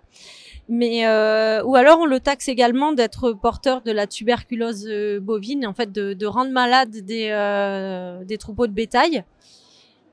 Mais 0.69 1.09
euh, 1.09 1.61
ou 1.65 1.75
alors 1.75 1.99
on 1.99 2.07
le 2.07 2.21
taxe 2.21 2.49
également 2.49 2.93
d'être 2.93 3.33
porteur 3.33 3.83
de 3.83 3.91
la 3.91 4.07
tuberculose 4.07 4.89
bovine, 5.21 5.67
en 5.67 5.75
fait 5.75 5.91
de, 5.91 6.13
de 6.13 6.27
rendre 6.27 6.53
malade 6.53 6.91
des 6.91 7.31
euh, 7.33 8.25
des 8.25 8.39
troupeaux 8.39 8.69
de 8.69 8.73
bétail. 8.73 9.25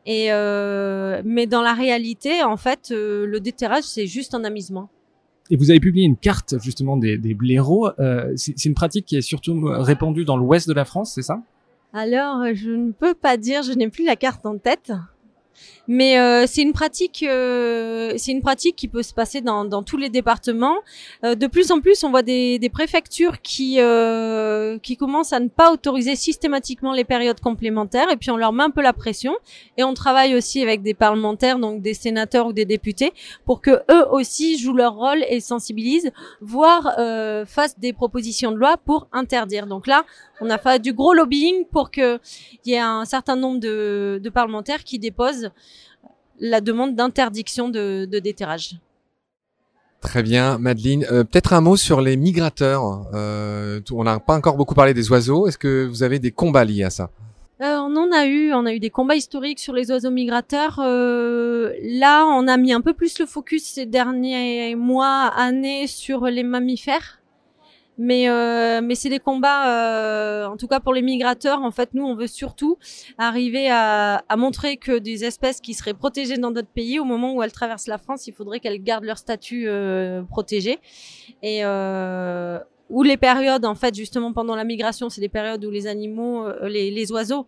Et 0.08 0.30
mais 1.24 1.46
dans 1.46 1.62
la 1.62 1.74
réalité, 1.74 2.44
en 2.44 2.58
fait, 2.58 2.90
le 2.90 3.38
déterrage 3.40 3.84
c'est 3.84 4.08
juste 4.08 4.34
un 4.34 4.44
amusement. 4.44 4.90
Et 5.50 5.58
vous 5.58 5.70
avez 5.72 5.80
publié 5.80 6.06
une 6.06 6.18
carte 6.18 6.56
justement 6.62 6.98
des, 6.98 7.18
des 7.18 7.34
blaireaux. 7.34 7.90
Euh, 8.00 8.32
c'est 8.36 8.66
une 8.66 8.74
pratique 8.74 9.06
qui 9.06 9.18
est 9.18 9.22
surtout 9.22 9.62
répandue 9.64 10.26
dans 10.26 10.38
l'ouest 10.38 10.68
de 10.68 10.74
la 10.74 10.86
France, 10.86 11.14
c'est 11.16 11.22
ça? 11.22 11.42
Alors, 11.94 12.42
euh, 12.42 12.54
je 12.56 12.72
ne 12.72 12.92
peux 12.92 13.14
pas 13.14 13.38
dire, 13.38 13.62
je 13.62 13.72
n'ai 13.72 13.88
plus 13.88 14.04
la 14.04 14.16
carte 14.16 14.46
en 14.46 14.58
tête. 14.58 14.92
Mais 15.88 16.18
euh, 16.18 16.46
c'est 16.48 16.62
une 16.62 16.74
pratique, 16.74 17.24
euh, 17.28 18.14
c'est 18.18 18.32
une 18.32 18.42
pratique 18.42 18.76
qui 18.76 18.88
peut 18.88 19.04
se 19.04 19.14
passer 19.14 19.42
dans, 19.42 19.66
dans 19.66 19.84
tous 19.84 19.98
les 19.98 20.10
départements. 20.10 20.78
Euh, 21.26 21.36
de 21.36 21.48
plus 21.48 21.72
en 21.72 21.82
plus, 21.82 22.04
on 22.04 22.10
voit 22.10 22.22
des, 22.24 22.58
des 22.60 22.70
préfectures 22.70 23.42
qui 23.42 23.80
euh, 23.80 24.80
qui 24.80 24.96
commencent 24.96 25.34
à 25.34 25.40
ne 25.40 25.50
pas 25.50 25.72
autoriser 25.72 26.16
systématiquement 26.16 26.94
les 26.94 27.04
périodes 27.04 27.40
complémentaires, 27.40 28.10
et 28.12 28.18
puis 28.18 28.32
on 28.32 28.38
leur 28.38 28.54
met 28.54 28.64
un 28.64 28.70
peu 28.70 28.82
la 28.82 28.94
pression. 28.94 29.36
Et 29.78 29.84
on 29.84 29.94
travaille 29.94 30.36
aussi 30.36 30.62
avec 30.62 30.82
des 30.84 30.94
parlementaires, 30.94 31.60
donc 31.60 31.82
des 31.82 31.94
sénateurs 31.94 32.48
ou 32.48 32.54
des 32.54 32.66
députés, 32.66 33.12
pour 33.46 33.62
que 33.62 33.72
eux 33.92 34.08
aussi 34.12 34.58
jouent 34.58 34.74
leur 34.74 34.96
rôle 34.96 35.24
et 35.28 35.40
sensibilisent, 35.40 36.12
voire 36.42 36.94
euh, 36.98 37.46
fassent 37.46 37.78
des 37.78 37.94
propositions 37.94 38.52
de 38.52 38.58
loi 38.58 38.78
pour 38.78 39.08
interdire. 39.12 39.68
Donc 39.68 39.88
là, 39.88 40.06
on 40.44 40.50
a 40.50 40.58
fait 40.58 40.82
du 40.82 40.94
gros 40.94 41.14
lobbying 41.14 41.66
pour 41.72 41.90
que 41.90 42.20
il 42.66 42.72
y 42.72 42.74
ait 42.74 42.80
un 42.80 43.06
certain 43.06 43.36
nombre 43.36 43.60
de, 43.60 44.20
de 44.22 44.30
parlementaires 44.30 44.84
qui 44.84 45.00
déposent 45.00 45.50
la 46.40 46.60
demande 46.62 46.96
d'interdiction 46.96 47.70
de, 47.70 48.06
de 48.06 48.20
déterrage. 48.20 48.76
Très 50.02 50.22
bien, 50.22 50.58
Madeleine. 50.58 51.06
Euh, 51.10 51.24
Peut-être 51.24 51.54
un 51.54 51.62
mot 51.62 51.78
sur 51.78 52.02
les 52.02 52.18
migrateurs. 52.18 53.08
Euh, 53.14 53.80
on 53.92 54.04
n'a 54.04 54.20
pas 54.20 54.36
encore 54.36 54.58
beaucoup 54.58 54.76
parlé 54.76 54.94
des 54.94 55.10
oiseaux. 55.10 55.48
Est-ce 55.48 55.58
que 55.58 55.86
vous 55.86 56.04
avez 56.04 56.20
des 56.20 56.32
combats 56.32 56.66
liés 56.66 56.84
à 56.84 56.90
ça? 56.90 57.10
Euh, 57.62 57.78
on 57.78 57.96
en 57.96 58.12
a 58.12 58.26
eu, 58.26 58.52
on 58.52 58.66
a 58.66 58.74
eu 58.74 58.80
des 58.80 58.90
combats 58.90 59.16
historiques 59.16 59.60
sur 59.60 59.72
les 59.72 59.90
oiseaux 59.92 60.12
migrateurs. 60.12 60.80
Là, 60.80 62.26
on 62.26 62.48
a 62.50 62.58
mis 62.58 62.74
un 62.74 62.82
peu 62.82 62.94
plus 62.94 63.18
le 63.20 63.26
focus 63.26 63.64
ces 63.64 63.86
derniers 63.86 64.76
mois, 64.76 65.32
années 65.38 65.88
sur 65.88 66.26
les 66.26 66.44
mammifères. 66.44 67.22
Mais 68.00 68.28
euh, 68.28 68.82
mais 68.82 68.96
c'est 68.96 69.10
des 69.10 69.20
combats, 69.20 69.70
euh, 69.70 70.48
en 70.48 70.58
tout 70.58 70.68
cas 70.68 70.80
pour 70.80 70.94
les 70.96 71.04
migrateurs. 71.04 71.62
En 71.62 71.70
fait, 71.70 71.90
nous, 71.94 72.04
on 72.04 72.16
veut 72.16 72.28
surtout 72.28 72.78
arriver 73.20 73.70
à, 73.70 74.24
à 74.28 74.36
montrer 74.36 74.78
que 74.78 74.98
des 74.98 75.26
espèces 75.26 75.62
qui 75.62 75.76
seraient 75.76 75.94
protégées 75.94 76.38
dans 76.38 76.50
d'autres 76.50 76.74
pays, 76.74 77.00
au 77.00 77.06
moment 77.06 77.36
où 77.36 77.44
elles 77.44 77.52
traversent 77.52 77.86
la 77.88 78.00
France, 78.00 78.26
il 78.26 78.34
faudrait 78.34 78.60
qu'elles 78.60 78.82
gardent 78.82 79.04
leur 79.04 79.20
statut 79.20 79.66
euh, 79.68 80.24
protégé. 80.24 80.80
Et 81.44 81.60
euh, 81.64 82.58
ou 82.90 83.04
les 83.04 83.18
périodes, 83.18 83.66
en 83.66 83.76
fait, 83.76 83.94
justement 83.96 84.34
pendant 84.34 84.56
la 84.56 84.64
migration, 84.64 85.10
c'est 85.10 85.22
des 85.22 85.30
périodes 85.30 85.64
où 85.64 85.70
les 85.70 85.86
animaux, 85.86 86.48
euh, 86.48 86.68
les, 86.68 86.90
les 86.90 87.12
oiseaux, 87.12 87.46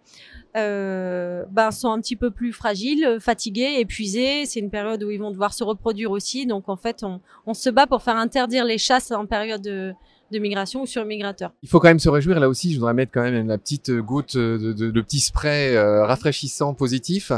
euh, 0.55 1.43
ben, 1.51 1.71
sont 1.71 1.89
un 1.89 1.99
petit 1.99 2.15
peu 2.15 2.29
plus 2.31 2.53
fragiles, 2.53 3.17
fatigués, 3.19 3.79
épuisés. 3.79 4.45
C'est 4.45 4.60
une 4.60 4.69
période 4.69 5.03
où 5.03 5.10
ils 5.10 5.19
vont 5.19 5.31
devoir 5.31 5.53
se 5.53 5.63
reproduire 5.63 6.12
aussi. 6.12 6.45
Donc, 6.45 6.69
en 6.69 6.77
fait, 6.77 7.03
on, 7.03 7.19
on 7.47 7.53
se 7.53 7.69
bat 7.69 7.88
pour 7.88 8.03
faire 8.03 8.15
interdire 8.15 8.63
les 8.63 8.77
chasses 8.77 9.12
en 9.12 9.25
période 9.25 9.95
de, 10.32 10.40
migration 10.40 10.82
ou 10.84 10.86
sur 10.86 11.06
migrateurs. 11.06 11.52
Il 11.64 11.70
faut 11.70 11.80
quand 11.80 11.88
même 11.88 12.00
se 12.00 12.10
réjouir. 12.10 12.40
Là 12.40 12.50
aussi, 12.50 12.74
je 12.74 12.80
voudrais 12.80 12.94
mettre 12.94 13.12
quand 13.14 13.24
même 13.24 13.48
la 13.48 13.58
petite 13.58 13.92
goutte 13.92 14.38
de, 14.38 14.74
de, 14.74 14.92
de 14.92 15.02
petit 15.02 15.20
spray 15.20 15.76
euh, 15.76 16.06
rafraîchissant 16.06 16.74
positif 16.74 17.32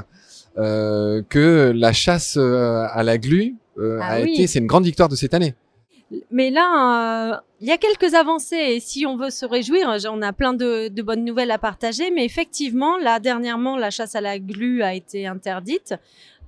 euh, 0.57 1.21
que 1.29 1.71
la 1.75 1.93
chasse 1.93 2.37
euh, 2.37 2.85
à 2.91 3.03
la 3.03 3.17
glu 3.17 3.55
euh, 3.77 3.99
Ah 4.01 4.13
a 4.13 4.21
oui. 4.21 4.33
été. 4.33 4.47
C'est 4.47 4.59
une 4.59 4.67
grande 4.67 4.85
victoire 4.85 5.09
de 5.09 5.15
cette 5.15 5.33
année. 5.33 5.55
Mais 6.31 6.49
là, 6.51 7.33
euh, 7.33 7.37
il 7.59 7.67
y 7.67 7.71
a 7.71 7.77
quelques 7.77 8.13
avancées 8.13 8.55
et 8.55 8.79
si 8.79 9.05
on 9.05 9.17
veut 9.17 9.29
se 9.29 9.45
réjouir, 9.45 9.93
on 10.09 10.21
a 10.21 10.31
plein 10.31 10.53
de, 10.53 10.87
de 10.87 11.01
bonnes 11.01 11.25
nouvelles 11.25 11.51
à 11.51 11.57
partager. 11.57 12.11
Mais 12.11 12.23
effectivement, 12.23 12.97
là, 12.97 13.19
dernièrement, 13.19 13.75
la 13.77 13.89
chasse 13.89 14.15
à 14.15 14.21
la 14.21 14.39
glu 14.39 14.83
a 14.83 14.93
été 14.93 15.27
interdite. 15.27 15.95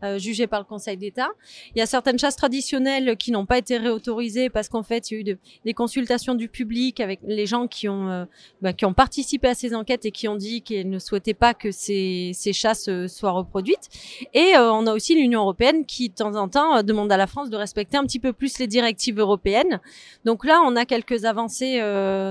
Euh, 0.03 0.17
jugée 0.17 0.47
par 0.47 0.59
le 0.59 0.65
Conseil 0.65 0.97
d'État. 0.97 1.29
Il 1.75 1.79
y 1.79 1.81
a 1.81 1.85
certaines 1.85 2.19
chasses 2.19 2.35
traditionnelles 2.35 3.17
qui 3.17 3.31
n'ont 3.31 3.45
pas 3.45 3.57
été 3.57 3.77
réautorisées 3.77 4.49
parce 4.49 4.69
qu'en 4.69 4.83
fait, 4.83 5.11
il 5.11 5.13
y 5.13 5.17
a 5.17 5.19
eu 5.21 5.23
de- 5.23 5.37
des 5.65 5.73
consultations 5.73 6.35
du 6.35 6.47
public 6.49 6.99
avec 6.99 7.19
les 7.23 7.45
gens 7.45 7.67
qui 7.67 7.87
ont, 7.89 8.09
euh, 8.09 8.25
bah, 8.61 8.73
qui 8.73 8.85
ont 8.85 8.93
participé 8.93 9.47
à 9.49 9.53
ces 9.55 9.73
enquêtes 9.75 10.05
et 10.05 10.11
qui 10.11 10.27
ont 10.27 10.35
dit 10.35 10.61
qu'ils 10.61 10.89
ne 10.89 10.99
souhaitaient 10.99 11.33
pas 11.33 11.53
que 11.53 11.71
ces, 11.71 12.31
ces 12.33 12.53
chasses 12.53 12.87
euh, 12.89 13.07
soient 13.07 13.31
reproduites. 13.31 13.89
Et 14.33 14.53
on 14.57 14.85
a 14.87 14.93
aussi 14.93 15.15
l'Union 15.15 15.41
européenne 15.41 15.85
qui, 15.85 16.09
de 16.09 16.15
temps 16.15 16.35
en 16.35 16.47
temps, 16.49 16.83
demande 16.83 17.11
à 17.11 17.17
la 17.17 17.27
France 17.27 17.49
de 17.49 17.57
respecter 17.57 17.97
un 17.97 18.03
petit 18.03 18.19
peu 18.19 18.33
plus 18.33 18.59
les 18.59 18.67
directives 18.67 19.19
européennes. 19.19 19.79
Donc 20.25 20.45
là, 20.45 20.61
on 20.65 20.75
a 20.75 20.85
quelques 20.85 21.25
avancées 21.25 21.79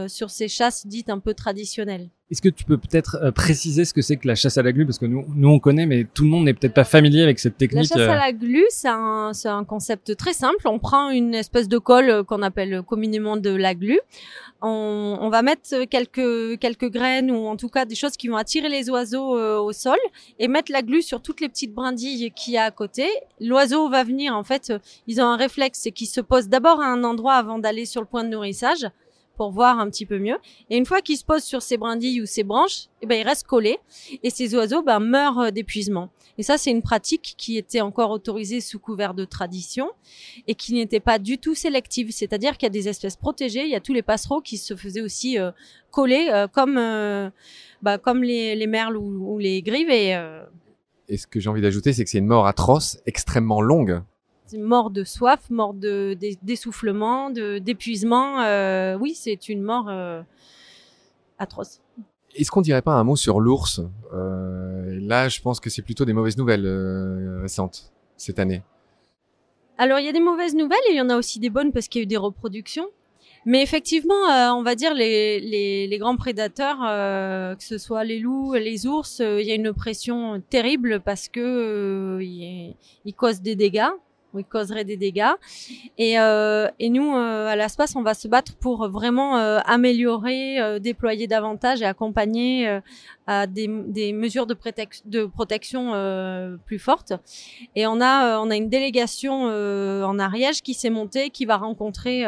sur 0.09 0.31
ces 0.31 0.49
chasses 0.49 0.87
dites 0.87 1.11
un 1.11 1.19
peu 1.19 1.35
traditionnelles. 1.35 2.09
Est-ce 2.31 2.43
que 2.43 2.49
tu 2.51 2.65
peux 2.65 2.77
peut-être 2.77 3.17
euh, 3.23 3.31
préciser 3.33 3.87
ce 3.87 3.95
que 3.95 4.03
c'est 4.03 4.17
que 4.17 4.29
la 4.29 4.35
chasse 4.35 4.59
à 4.59 4.63
la 4.63 4.73
glu? 4.73 4.85
Parce 4.85 4.99
que 4.99 5.07
nous, 5.07 5.25
nous 5.35 5.49
on 5.49 5.59
connaît, 5.59 5.87
mais 5.87 6.05
tout 6.05 6.25
le 6.25 6.29
monde 6.29 6.45
n'est 6.45 6.53
peut-être 6.53 6.75
pas 6.75 6.85
familier 6.85 7.23
avec 7.23 7.39
cette 7.39 7.55
La 7.55 7.59
technique. 7.59 7.89
chasse 7.89 7.99
euh. 7.99 8.11
à 8.11 8.17
la 8.17 8.33
glu, 8.33 8.65
c'est 8.69 8.89
un, 8.89 9.33
un 9.45 9.65
concept 9.65 10.15
très 10.17 10.35
simple. 10.35 10.67
On 10.69 10.79
prend 10.79 11.09
une 11.11 11.35
espèce 11.35 11.69
de 11.69 11.79
colle 11.79 12.11
euh, 12.11 12.23
qu'on 12.25 12.43
appelle 12.43 12.83
communément 12.83 13.37
de 13.39 13.51
la 13.51 13.75
glu. 13.75 13.99
On, 14.61 15.17
on 15.21 15.31
va 15.31 15.43
mettre 15.43 15.85
quelques, 15.85 16.59
quelques 16.59 16.91
graines 16.91 17.31
ou 17.31 17.47
en 17.47 17.57
tout 17.57 17.69
cas 17.69 17.85
des 17.85 17.95
choses 17.95 18.17
qui 18.17 18.27
vont 18.29 18.37
attirer 18.37 18.69
les 18.69 18.91
oiseaux 18.91 19.39
euh, 19.39 19.59
au 19.59 19.73
sol 19.73 19.99
et 20.41 20.49
mettre 20.49 20.73
la 20.73 20.83
glu 20.83 21.01
sur 21.01 21.23
toutes 21.23 21.41
les 21.41 21.49
petites 21.49 21.73
brindilles 21.73 22.33
qu'il 22.33 22.55
y 22.55 22.59
a 22.59 22.65
à 22.65 22.71
côté. 22.73 23.07
L'oiseau 23.41 23.89
va 23.89 24.03
venir, 24.03 24.35
en 24.35 24.43
fait, 24.43 24.71
euh, 24.71 24.79
ils 25.07 25.21
ont 25.21 25.27
un 25.27 25.37
réflexe, 25.37 25.89
qu'ils 25.95 26.09
se 26.09 26.21
posent 26.21 26.49
d'abord 26.49 26.81
à 26.81 26.87
un 26.87 27.05
endroit 27.05 27.35
avant 27.35 27.59
d'aller 27.59 27.87
sur 27.87 28.01
le 28.01 28.07
point 28.09 28.25
de 28.25 28.31
nourrissage 28.31 28.85
pour 29.39 29.53
voir 29.53 29.79
un 29.79 29.89
petit 29.89 30.05
peu 30.05 30.19
mieux. 30.19 30.37
Et 30.69 30.77
une 30.77 30.85
fois 30.85 31.01
qu'ils 31.01 31.17
se 31.17 31.25
posent 31.25 31.45
sur 31.45 31.63
ces 31.63 31.79
brindilles 31.79 32.21
ou 32.21 32.27
ces 32.27 32.43
branches, 32.43 32.89
eh 33.03 33.07
ben, 33.07 33.15
ils 33.15 33.23
restent 33.23 33.47
collés 33.47 33.79
et 34.23 34.31
ces 34.31 34.55
oiseaux 34.57 34.83
ben, 34.83 34.99
meurent 34.99 35.39
euh, 35.39 35.51
d'épuisement. 35.51 36.11
Et 36.37 36.43
ça, 36.43 36.59
c'est 36.59 36.71
une 36.71 36.83
pratique 36.83 37.35
qui 37.39 37.57
était 37.57 37.81
encore 37.81 38.11
autorisée 38.11 38.61
sous 38.61 38.81
couvert 38.81 39.15
de 39.15 39.25
tradition 39.25 39.91
et 40.49 40.55
qui 40.55 40.75
n'était 40.75 41.01
pas 41.01 41.19
du 41.19 41.39
tout 41.39 41.55
sélective. 41.55 42.11
C'est-à-dire 42.11 42.59
qu'il 42.59 42.67
y 42.67 42.73
a 42.73 42.79
des 42.81 42.89
espèces 42.89 43.17
protégées, 43.17 43.63
il 43.63 43.71
y 43.71 43.77
a 43.77 43.81
tous 43.81 43.95
les 43.95 44.03
passereaux 44.03 44.41
qui 44.41 44.59
se 44.59 44.75
faisaient 44.75 45.01
aussi 45.01 45.39
euh, 45.39 45.53
coller 45.91 46.29
euh, 46.33 46.49
comme, 46.49 46.75
bah, 47.83 47.99
comme 47.99 48.23
les, 48.25 48.57
les 48.57 48.67
merles 48.67 48.97
ou, 48.97 49.35
ou 49.35 49.39
les 49.39 49.63
grives. 49.63 49.91
Et 49.91 50.19
Et 51.09 51.17
ce 51.17 51.27
que 51.27 51.39
j'ai 51.41 51.49
envie 51.49 51.63
d'ajouter, 51.63 51.93
c'est 51.93 52.05
que 52.05 52.11
c'est 52.11 52.19
une 52.19 52.27
mort 52.27 52.47
atroce, 52.47 52.99
extrêmement 53.07 53.61
longue. 53.61 54.03
Mort 54.55 54.91
de 54.91 55.05
soif, 55.05 55.51
mort 55.51 55.75
de, 55.75 56.15
d'es- 56.15 56.39
d'essoufflement, 56.43 57.31
de, 57.31 57.59
d'épuisement. 57.59 58.41
Euh, 58.43 58.97
oui, 58.99 59.15
c'est 59.15 59.49
une 59.49 59.63
mort 59.63 59.87
euh, 59.89 60.23
atroce. 61.39 61.81
Est-ce 62.35 62.51
qu'on 62.51 62.61
dirait 62.61 62.83
pas 62.83 62.93
un 62.95 63.05
mot 63.05 63.17
sur 63.17 63.41
l'ours? 63.41 63.81
Euh, 64.15 64.99
Là, 65.01 65.29
je 65.29 65.41
pense 65.41 65.61
que 65.61 65.71
c'est 65.71 65.83
plutôt 65.83 66.05
des 66.05 66.13
mauvaises 66.13 66.37
nouvelles 66.37 66.67
récentes 67.41 67.93
cette 68.17 68.39
année. 68.39 68.63
Alors, 69.79 69.99
il 70.01 70.07
y 70.07 70.09
a 70.09 70.13
des 70.13 70.21
mauvaises 70.21 70.55
nouvelles 70.55 70.79
et 70.89 70.93
il 70.93 70.97
y 70.97 71.01
en 71.01 71.09
a 71.09 71.17
aussi 71.17 71.39
des 71.39 71.51
bonnes 71.51 71.73
parce 71.73 71.89
qu'il 71.89 72.01
y 72.01 72.03
a 72.03 72.05
eu 72.05 72.07
des 72.07 72.17
reproductions. 72.17 72.87
Mais 73.47 73.63
effectivement, 73.63 74.29
euh, 74.31 74.51
on 74.51 74.63
va 74.63 74.75
dire 74.75 74.93
les, 74.93 75.39
les, 75.41 75.87
les 75.87 75.99
grands 75.99 76.17
prédateurs, 76.17 76.79
euh, 76.85 77.55
que 77.55 77.63
ce 77.63 77.79
soit 77.79 78.03
les 78.05 78.19
loups, 78.19 78.55
les 78.55 78.87
ours, 78.87 79.21
euh, 79.21 79.41
il 79.41 79.47
y 79.47 79.53
a 79.53 79.55
une 79.55 79.73
pression 79.73 80.43
terrible 80.51 81.01
parce 81.01 81.29
que 81.29 81.41
euh, 81.41 82.23
ils, 82.23 82.75
ils 83.05 83.15
causent 83.15 83.41
des 83.41 83.55
dégâts, 83.55 83.89
ou 84.35 84.41
ils 84.41 84.45
causeraient 84.45 84.85
des 84.85 84.97
dégâts. 84.97 85.33
Et, 85.97 86.19
euh, 86.19 86.69
et 86.79 86.91
nous, 86.91 87.15
euh, 87.15 87.47
à 87.47 87.57
l'ASPAS, 87.57 87.95
on 87.97 88.03
va 88.03 88.15
se 88.15 88.29
battre 88.29 88.57
pour 88.57 88.89
vraiment 88.89 89.39
euh, 89.39 89.61
améliorer, 89.65 90.79
déployer 90.81 91.27
davantage 91.27 91.83
et 91.83 91.85
accompagner 91.85 92.81
à 93.27 93.47
des, 93.47 93.69
mesures 94.13 94.47
de, 94.47 94.55
protection 95.27 95.93
plus 96.67 96.79
fortes. 96.79 97.13
Et 97.75 97.87
on 97.87 98.01
a, 98.01 98.39
on 98.39 98.51
a 98.51 98.57
une 98.57 98.69
délégation 98.69 99.45
en 99.45 100.19
Ariège 100.19 100.63
qui 100.63 100.75
s'est 100.75 100.91
montée, 100.91 101.31
qui 101.31 101.45
va 101.45 101.57
rencontrer 101.57 102.25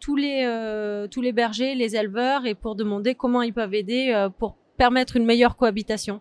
tous 0.00 0.16
les, 0.16 1.06
tous 1.10 1.20
les 1.20 1.32
bergers, 1.32 1.74
les 1.74 1.96
éleveurs, 1.96 2.46
et 2.46 2.54
pour 2.54 2.74
demander 2.76 3.14
comment 3.14 3.42
ils 3.42 3.52
peuvent 3.52 3.74
aider 3.74 4.28
pour 4.38 4.56
permettre 4.76 5.16
une 5.16 5.24
meilleure 5.24 5.56
cohabitation. 5.56 6.20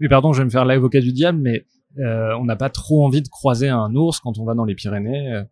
Mais 0.00 0.08
pardon, 0.08 0.32
je 0.32 0.38
vais 0.38 0.44
me 0.44 0.50
faire 0.50 0.64
l'avocat 0.64 1.00
du 1.00 1.12
diable, 1.12 1.38
mais 1.40 1.64
euh, 1.98 2.36
on 2.38 2.44
n'a 2.44 2.56
pas 2.56 2.70
trop 2.70 3.04
envie 3.04 3.22
de 3.22 3.28
croiser 3.28 3.68
un 3.68 3.94
ours 3.94 4.20
quand 4.20 4.38
on 4.38 4.44
va 4.44 4.54
dans 4.54 4.64
les 4.64 4.74
Pyrénées. 4.74 5.32
Euh, 5.32 5.42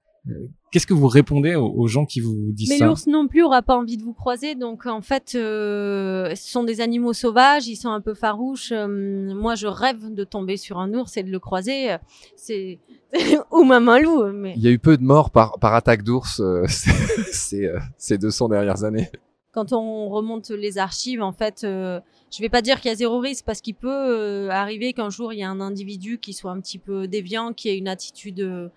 Qu'est-ce 0.70 0.86
que 0.86 0.94
vous 0.94 1.08
répondez 1.08 1.56
aux, 1.56 1.68
aux 1.68 1.88
gens 1.88 2.06
qui 2.06 2.20
vous 2.20 2.52
disent 2.52 2.70
Mais 2.70 2.78
ça 2.78 2.86
l'ours 2.86 3.06
non 3.08 3.26
plus 3.26 3.42
aura 3.42 3.60
pas 3.60 3.76
envie 3.76 3.96
de 3.96 4.04
vous 4.04 4.14
croiser, 4.14 4.54
donc 4.54 4.86
en 4.86 5.02
fait, 5.02 5.32
euh, 5.34 6.34
ce 6.34 6.50
sont 6.50 6.62
des 6.64 6.80
animaux 6.80 7.12
sauvages, 7.12 7.66
ils 7.66 7.76
sont 7.76 7.90
un 7.90 8.00
peu 8.00 8.14
farouches. 8.14 8.72
Euh, 8.72 8.86
moi, 9.34 9.54
je 9.56 9.66
rêve 9.66 10.14
de 10.14 10.24
tomber 10.24 10.56
sur 10.56 10.78
un 10.78 10.94
ours 10.94 11.16
et 11.16 11.24
de 11.24 11.30
le 11.30 11.40
croiser. 11.40 11.96
C'est 12.36 12.78
ou 13.50 13.64
même 13.64 13.88
un 13.88 13.98
loup, 13.98 14.24
mais 14.32 14.54
Il 14.56 14.62
y 14.62 14.68
a 14.68 14.70
eu 14.70 14.78
peu 14.78 14.96
de 14.96 15.02
morts 15.02 15.30
par, 15.30 15.58
par 15.58 15.74
attaque 15.74 16.04
d'ours 16.04 16.40
euh, 16.40 16.64
ces, 16.68 17.66
euh, 17.66 17.78
ces 17.98 18.16
200 18.16 18.48
dernières 18.48 18.84
années. 18.84 19.10
Quand 19.52 19.72
on 19.72 20.08
remonte 20.08 20.50
les 20.50 20.78
archives, 20.78 21.22
en 21.22 21.32
fait, 21.32 21.62
euh, 21.62 22.00
je 22.30 22.40
vais 22.40 22.48
pas 22.48 22.62
dire 22.62 22.80
qu'il 22.80 22.90
y 22.90 22.92
a 22.92 22.96
zéro 22.96 23.18
risque 23.18 23.44
parce 23.44 23.60
qu'il 23.60 23.74
peut 23.74 23.88
euh, 23.88 24.50
arriver 24.50 24.94
qu'un 24.94 25.10
jour 25.10 25.32
il 25.32 25.40
y 25.40 25.42
a 25.42 25.50
un 25.50 25.60
individu 25.60 26.18
qui 26.18 26.32
soit 26.32 26.50
un 26.50 26.60
petit 26.60 26.78
peu 26.78 27.06
déviant, 27.06 27.52
qui 27.52 27.68
ait 27.68 27.76
une 27.76 27.88
attitude 27.88 28.40
euh, 28.40 28.68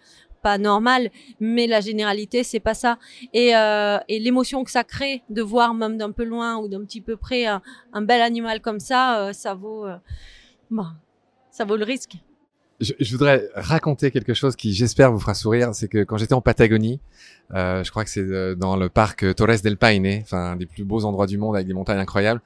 pas 0.45 0.57
normale, 0.59 1.09
mais 1.39 1.65
la 1.65 1.81
généralité 1.81 2.43
c'est 2.43 2.59
pas 2.59 2.75
ça. 2.75 2.99
Et, 3.33 3.55
euh, 3.55 3.97
et 4.09 4.19
l'émotion 4.19 4.63
que 4.63 4.69
ça 4.69 4.83
crée 4.83 5.23
de 5.29 5.41
voir 5.41 5.73
même 5.73 5.97
d'un 5.97 6.11
peu 6.11 6.23
loin 6.23 6.57
ou 6.57 6.67
d'un 6.67 6.83
petit 6.85 7.01
peu 7.01 7.17
près 7.17 7.45
un, 7.47 7.63
un 7.93 8.01
bel 8.03 8.21
animal 8.21 8.61
comme 8.61 8.79
ça, 8.79 9.21
euh, 9.21 9.33
ça 9.33 9.55
vaut, 9.55 9.87
euh, 9.87 9.97
bah, 10.69 10.93
ça 11.49 11.65
vaut 11.65 11.77
le 11.77 11.85
risque. 11.85 12.17
Je, 12.81 12.93
je 12.99 13.11
voudrais 13.13 13.47
raconter 13.55 14.11
quelque 14.11 14.33
chose 14.33 14.55
qui, 14.55 14.73
j'espère, 14.73 15.11
vous 15.11 15.19
fera 15.19 15.33
sourire. 15.33 15.69
C'est 15.73 15.87
que 15.87 16.03
quand 16.03 16.17
j'étais 16.17 16.33
en 16.33 16.41
Patagonie, 16.41 16.99
euh, 17.53 17.83
je 17.83 17.89
crois 17.91 18.03
que 18.03 18.09
c'est 18.09 18.19
euh, 18.19 18.55
dans 18.55 18.75
le 18.75 18.89
parc 18.89 19.33
Torres 19.35 19.61
del 19.63 19.77
Paine, 19.77 20.19
enfin 20.21 20.51
un 20.51 20.55
des 20.57 20.65
plus 20.65 20.83
beaux 20.83 21.05
endroits 21.05 21.27
du 21.27 21.37
monde 21.37 21.55
avec 21.55 21.67
des 21.67 21.73
montagnes 21.73 21.99
incroyables. 21.99 22.41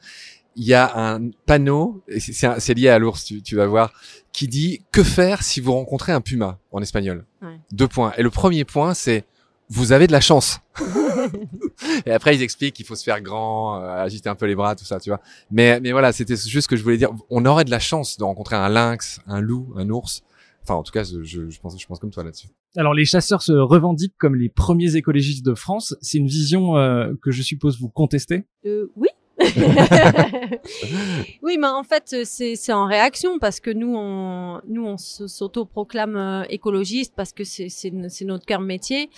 Il 0.55 0.65
y 0.65 0.73
a 0.73 0.91
un 1.13 1.29
panneau, 1.45 2.03
et 2.07 2.19
c'est- 2.19 2.73
lié 2.73 2.89
à 2.89 2.99
l'ours, 2.99 3.23
tu, 3.23 3.41
tu 3.41 3.55
vas 3.55 3.65
voir, 3.65 3.93
qui 4.33 4.47
dit 4.47 4.81
que 4.91 5.03
faire 5.03 5.41
si 5.41 5.61
vous 5.61 5.71
rencontrez 5.73 6.11
un 6.11 6.21
puma? 6.21 6.59
en 6.71 6.81
espagnol. 6.81 7.25
Ouais. 7.41 7.59
Deux 7.71 7.87
points. 7.87 8.13
Et 8.17 8.21
le 8.23 8.29
premier 8.29 8.65
point, 8.65 8.93
c'est 8.93 9.25
vous 9.69 9.91
avez 9.93 10.05
de 10.07 10.11
la 10.11 10.21
chance. 10.21 10.59
et 12.05 12.11
après, 12.11 12.35
ils 12.35 12.41
expliquent 12.41 12.75
qu'il 12.75 12.85
faut 12.85 12.95
se 12.95 13.03
faire 13.03 13.21
grand, 13.21 13.81
euh, 13.81 13.87
agiter 13.87 14.29
un 14.29 14.35
peu 14.35 14.45
les 14.45 14.55
bras, 14.55 14.75
tout 14.75 14.85
ça, 14.85 14.99
tu 14.99 15.09
vois. 15.09 15.21
Mais, 15.51 15.79
mais 15.79 15.91
voilà, 15.91 16.11
c'était 16.11 16.35
juste 16.35 16.61
ce 16.61 16.67
que 16.67 16.75
je 16.75 16.83
voulais 16.83 16.97
dire. 16.97 17.11
On 17.29 17.45
aurait 17.45 17.65
de 17.65 17.71
la 17.71 17.79
chance 17.79 18.17
de 18.17 18.23
rencontrer 18.23 18.55
un 18.55 18.69
lynx, 18.69 19.19
un 19.27 19.41
loup, 19.41 19.73
un 19.77 19.89
ours. 19.89 20.23
Enfin, 20.63 20.75
en 20.75 20.83
tout 20.83 20.91
cas, 20.91 21.03
je, 21.03 21.23
je, 21.23 21.59
pense, 21.59 21.79
je 21.81 21.87
pense 21.87 21.99
comme 21.99 22.11
toi 22.11 22.23
là-dessus. 22.23 22.49
Alors 22.75 22.93
les 22.93 23.05
chasseurs 23.05 23.41
se 23.41 23.53
revendiquent 23.53 24.17
comme 24.17 24.35
les 24.35 24.49
premiers 24.49 24.95
écologistes 24.95 25.45
de 25.45 25.55
France. 25.55 25.95
C'est 26.01 26.19
une 26.19 26.27
vision 26.27 26.77
euh, 26.77 27.13
que 27.21 27.31
je 27.31 27.41
suppose 27.41 27.79
vous 27.79 27.89
contestez? 27.89 28.45
Euh, 28.65 28.91
oui. 28.95 29.07
oui, 31.41 31.57
mais 31.57 31.67
en 31.67 31.83
fait, 31.83 32.23
c'est 32.25 32.55
c'est 32.55 32.73
en 32.73 32.85
réaction 32.85 33.39
parce 33.39 33.59
que 33.59 33.71
nous, 33.71 33.95
on, 33.95 34.61
nous, 34.67 34.85
on 34.85 34.97
s'auto-proclame 34.97 36.15
euh, 36.15 36.43
écologiste 36.49 37.13
parce 37.15 37.31
que 37.31 37.43
c'est 37.43 37.91
notre 38.23 38.45
cœur 38.45 38.61
métier. 38.61 39.09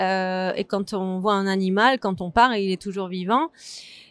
Euh, 0.00 0.52
et 0.56 0.64
quand 0.64 0.94
on 0.94 1.18
voit 1.18 1.34
un 1.34 1.46
animal, 1.46 1.98
quand 1.98 2.20
on 2.20 2.30
part, 2.30 2.52
et 2.54 2.64
il 2.64 2.72
est 2.72 2.80
toujours 2.80 3.08
vivant. 3.08 3.48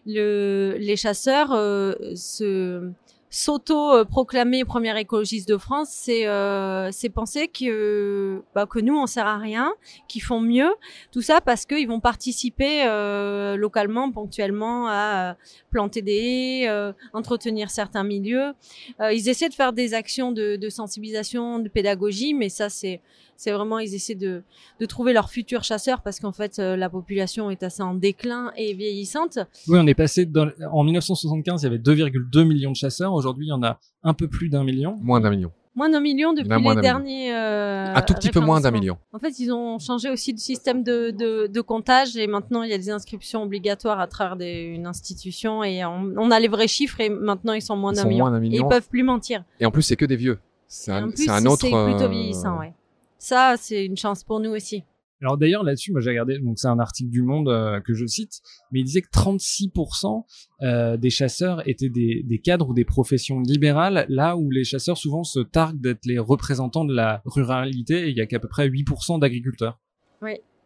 Le, 0.06 0.78
les 0.80 0.96
chasseurs 0.96 1.52
euh, 1.52 1.94
se 2.16 2.92
s'auto-proclamer 3.30 4.64
première 4.64 4.98
écologiste 4.98 5.50
de 5.50 5.58
France, 5.58 5.90
c'est 5.92 6.28
euh, 6.28 6.90
penser 7.14 7.48
que 7.48 8.42
bah, 8.56 8.66
que 8.66 8.80
nous 8.80 8.98
on 8.98 9.08
sert 9.08 9.26
à 9.26 9.38
rien, 9.38 9.74
qu'ils 10.08 10.22
font 10.22 10.40
mieux, 10.40 10.70
tout 11.12 11.22
ça 11.22 11.42
parce 11.42 11.66
qu'ils 11.66 11.88
vont 11.88 12.00
participer 12.00 12.86
euh, 12.86 13.56
localement, 13.56 14.12
ponctuellement 14.12 14.88
à 14.88 15.36
planter 15.72 16.02
des 16.02 16.16
haies, 16.16 16.70
euh, 16.70 16.92
entretenir 17.14 17.70
certains 17.70 18.04
milieux. 18.04 18.54
Euh, 19.02 19.14
ils 19.14 19.30
essaient 19.30 19.50
de 19.50 19.54
faire 19.54 19.74
des 19.74 19.94
actions 19.94 20.32
de, 20.32 20.56
de 20.56 20.70
sensibilisation, 20.70 21.60
de 21.60 21.70
pédagogie, 21.70 22.34
mais 22.34 22.50
ça 22.50 22.70
c'est 22.70 23.02
c'est 23.38 23.52
vraiment 23.52 23.78
ils 23.80 23.94
essaient 23.94 24.16
de, 24.16 24.42
de 24.80 24.86
trouver 24.86 25.14
leurs 25.14 25.30
futurs 25.30 25.64
chasseurs 25.64 26.02
parce 26.02 26.20
qu'en 26.20 26.32
fait 26.32 26.60
euh, 26.60 26.76
la 26.76 26.90
population 26.90 27.50
est 27.52 27.64
assez 27.64 27.84
en 27.84 27.94
déclin 27.94 28.52
et 28.58 28.74
vieillissante. 28.74 29.38
Oui, 29.68 29.78
on 29.80 29.88
est 29.88 29.94
passé 29.94 30.26
dans, 30.26 30.50
en 30.72 30.84
1975, 30.84 31.62
il 31.62 31.66
y 31.66 31.68
avait 31.68 31.78
2,2 31.78 32.44
millions 32.44 32.72
de 32.72 32.76
chasseurs. 32.76 33.14
Aujourd'hui, 33.18 33.48
il 33.48 33.50
y 33.50 33.54
en 33.54 33.64
a 33.64 33.80
un 34.04 34.14
peu 34.14 34.28
plus 34.28 34.50
d'un 34.50 34.64
million. 34.64 34.96
Moins 35.02 35.20
d'un 35.20 35.30
million. 35.30 35.52
Moins 35.76 35.90
d'un 35.92 36.00
million 36.00 36.34
depuis 36.34 36.50
les 36.50 36.82
derniers. 36.82 37.32
Euh, 37.36 37.94
Un 37.94 38.02
tout 38.02 38.16
petit 38.16 38.30
peu 38.32 38.40
moins 38.40 38.60
d'un 38.60 38.72
million. 38.72 38.98
En 39.14 39.20
fait, 39.20 39.38
ils 39.40 39.52
ont 39.52 39.78
changé 39.78 40.10
aussi 40.10 40.34
de 40.34 40.40
système 40.40 40.82
de, 40.82 41.12
de, 41.12 41.46
de 41.46 41.62
comptage 41.62 42.18
et 42.18 42.26
maintenant 42.26 42.64
il 42.64 42.72
y 42.72 42.74
a 42.74 42.78
des 42.80 42.90
inscriptions 42.90 43.44
obligatoires 43.44 44.00
à 44.00 44.08
travers 44.08 44.38
des, 44.38 44.64
une 44.64 44.88
institution 44.88 45.64
et 45.64 45.86
on, 45.86 46.14
on 46.18 46.32
a 46.32 46.40
les 46.40 46.48
vrais 46.48 46.68
chiffres 46.68 47.00
et 47.00 47.10
maintenant 47.10 47.54
ils 47.54 47.62
sont 47.62 47.76
moins 47.76 47.94
d'un 47.94 48.06
million. 48.06 48.28
d'un 48.32 48.38
Et 48.38 48.40
million. 48.40 48.66
ils 48.66 48.70
peuvent 48.70 48.90
plus 48.90 49.04
mentir. 49.04 49.44
Et 49.60 49.68
en 49.68 49.72
plus, 49.72 49.84
c'est 49.84 49.96
que 49.96 50.06
des 50.06 50.16
vieux. 50.16 50.40
C'est 50.68 50.92
un, 50.92 51.10
un 51.30 51.46
autre. 51.46 51.62
c'est 51.62 51.70
plutôt 51.70 52.06
euh, 52.06 52.08
vieillissant, 52.08 52.58
ouais. 52.58 52.74
Ça, 53.20 53.54
c'est 53.58 53.86
une 53.86 53.98
chance 53.98 54.24
pour 54.24 54.40
nous 54.40 54.52
aussi. 54.52 54.84
Alors 55.22 55.38
d'ailleurs 55.38 55.64
là-dessus, 55.64 55.92
moi 55.92 56.02
j'ai 56.02 56.12
regardé, 56.12 56.38
donc 56.40 56.60
c'est 56.60 56.68
un 56.68 56.80
article 56.80 57.10
du 57.10 57.24
Monde 57.24 57.50
euh, 57.50 57.82
que 57.82 57.94
je 57.94 58.06
cite, 58.06 58.42
mais 58.72 58.82
il 58.82 58.84
disait 58.84 59.02
que 59.02 59.10
36% 59.10 60.24
euh, 60.62 60.98
des 60.98 61.10
chasseurs 61.10 61.68
étaient 61.68 61.90
des, 61.90 62.42
cadres 62.44 62.70
ou 62.70 62.74
des 62.74 62.86
professions 62.86 63.40
libérales, 63.40 64.06
là 64.10 64.38
où 64.38 64.52
les 64.52 64.64
chasseurs 64.64 64.98
souvent 64.98 65.24
se 65.24 65.40
targuent 65.40 65.82
d'être 65.82 66.06
les 66.06 66.20
représentants 66.20 66.86
de 66.86 66.94
la 66.94 67.22
ruralité, 67.26 68.08
et 68.08 68.10
il 68.10 68.18
y 68.18 68.22
a 68.22 68.28
qu'à 68.28 68.40
peu 68.40 68.48
près 68.48 68.70
8% 68.70 69.20
d'agriculteurs. 69.20 69.80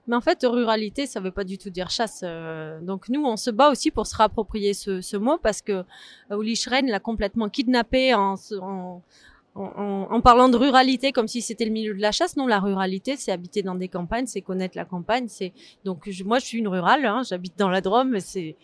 Mais 0.07 0.15
en 0.15 0.21
fait, 0.21 0.39
ruralité, 0.43 1.05
ça 1.05 1.19
veut 1.19 1.31
pas 1.31 1.43
du 1.43 1.57
tout 1.57 1.69
dire 1.69 1.89
chasse. 1.89 2.21
euh, 2.23 2.81
donc 2.81 3.07
nous, 3.07 3.23
on 3.23 3.37
se 3.37 3.51
bat 3.51 3.69
aussi 3.69 3.91
pour 3.91 4.07
se 4.07 4.17
réapproprier 4.17 4.73
ce, 4.73 5.15
mot 5.15 5.37
parce 5.37 5.61
que 5.61 5.83
Uli 6.31 6.55
Schren 6.55 6.87
l'a 6.87 6.99
complètement 6.99 7.49
kidnappé 7.49 8.13
en, 8.15 8.35
en, 8.59 9.03
en, 9.55 9.63
en- 9.63 10.07
en 10.13 10.21
parlant 10.21 10.49
de 10.49 10.57
ruralité 10.57 11.11
comme 11.11 11.27
si 11.27 11.41
c'était 11.41 11.65
le 11.65 11.71
milieu 11.71 11.93
de 11.93 12.01
la 12.01 12.11
chasse. 12.11 12.37
Non, 12.37 12.47
la 12.47 12.59
ruralité, 12.59 13.15
c'est 13.17 13.31
habiter 13.31 13.61
dans 13.63 13.75
des 13.75 13.87
campagnes, 13.89 14.25
c'est 14.27 14.41
connaître 14.41 14.77
la 14.77 14.85
campagne. 14.85 15.25
C'est 15.27 15.53
donc 15.85 16.09
je- 16.09 16.23
moi, 16.23 16.39
je 16.39 16.45
suis 16.45 16.57
une 16.59 16.67
rurale. 16.67 17.05
Hein, 17.05 17.21
J'habite 17.27 17.57
dans 17.57 17.69
la 17.69 17.81
Drôme, 17.81 18.09
mais 18.11 18.19
c'est 18.21 18.55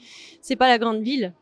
c'est 0.41 0.55
pas 0.55 0.67
la 0.67 0.77
grande 0.77 1.01
ville. 1.01 1.33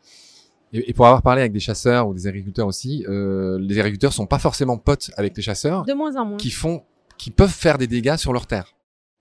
Et, 0.74 0.90
et 0.90 0.94
pour 0.94 1.06
avoir 1.06 1.22
parlé 1.22 1.42
avec 1.42 1.52
des 1.54 1.60
chasseurs 1.60 2.08
ou 2.08 2.14
des 2.14 2.28
agriculteurs 2.28 2.68
aussi, 2.68 3.06
euh, 3.08 3.58
les 3.60 3.78
agriculteurs 3.80 4.14
sont 4.14 4.26
pas 4.26 4.40
forcément 4.40 4.78
potes 4.78 5.12
avec 5.16 5.36
les 5.38 5.44
chasseurs 5.44 5.86
De 5.86 5.94
moins 5.94 6.16
en 6.18 6.26
moins. 6.26 6.38
qui 6.38 6.50
font, 6.50 6.84
qui 7.18 7.30
peuvent 7.32 7.54
faire 7.54 7.78
des 7.78 7.88
dégâts 7.88 8.16
sur 8.18 8.34
leurs 8.34 8.48
terres. 8.48 8.72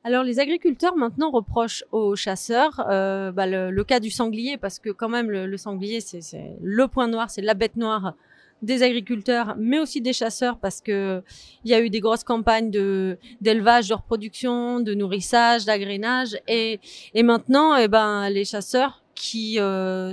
Alors 0.07 0.23
les 0.23 0.39
agriculteurs 0.39 0.97
maintenant 0.97 1.31
reprochent 1.31 1.83
aux 1.93 2.15
chasseurs 2.15 2.85
euh, 2.91 3.33
bah, 3.33 3.47
le, 3.47 3.71
le 3.71 3.85
cas 3.85 4.01
du 4.01 4.11
sanglier 4.11 4.59
parce 4.59 4.79
que 4.79 4.91
quand 4.91 5.09
même 5.09 5.31
le, 5.31 5.47
le 5.47 5.57
sanglier 5.57 6.01
c'est 6.03 6.21
c'est 6.21 6.57
le 6.61 6.89
point 6.89 7.09
noir, 7.09 7.31
c'est 7.31 7.41
la 7.41 7.55
bête 7.55 7.77
noire 7.77 8.13
des 8.63 8.83
agriculteurs, 8.83 9.57
mais 9.59 9.79
aussi 9.79 10.01
des 10.01 10.13
chasseurs 10.13 10.59
parce 10.59 10.81
que 10.81 11.23
il 11.65 11.71
y 11.71 11.75
a 11.75 11.81
eu 11.81 11.91
des 11.91 12.01
grosses 12.01 12.25
campagnes 12.25 12.71
de 12.71 13.19
d'élevage, 13.41 13.89
de 13.89 13.95
reproduction, 13.95 14.81
de 14.81 14.95
nourrissage, 14.95 15.65
d'agrénage 15.65 16.37
et 16.49 16.81
et 17.15 17.23
maintenant 17.23 17.77
eh 17.77 17.89
ben 17.89 18.31
les 18.31 18.45
chasseurs 18.45 19.03
qui 19.15 19.59
euh, 19.61 20.13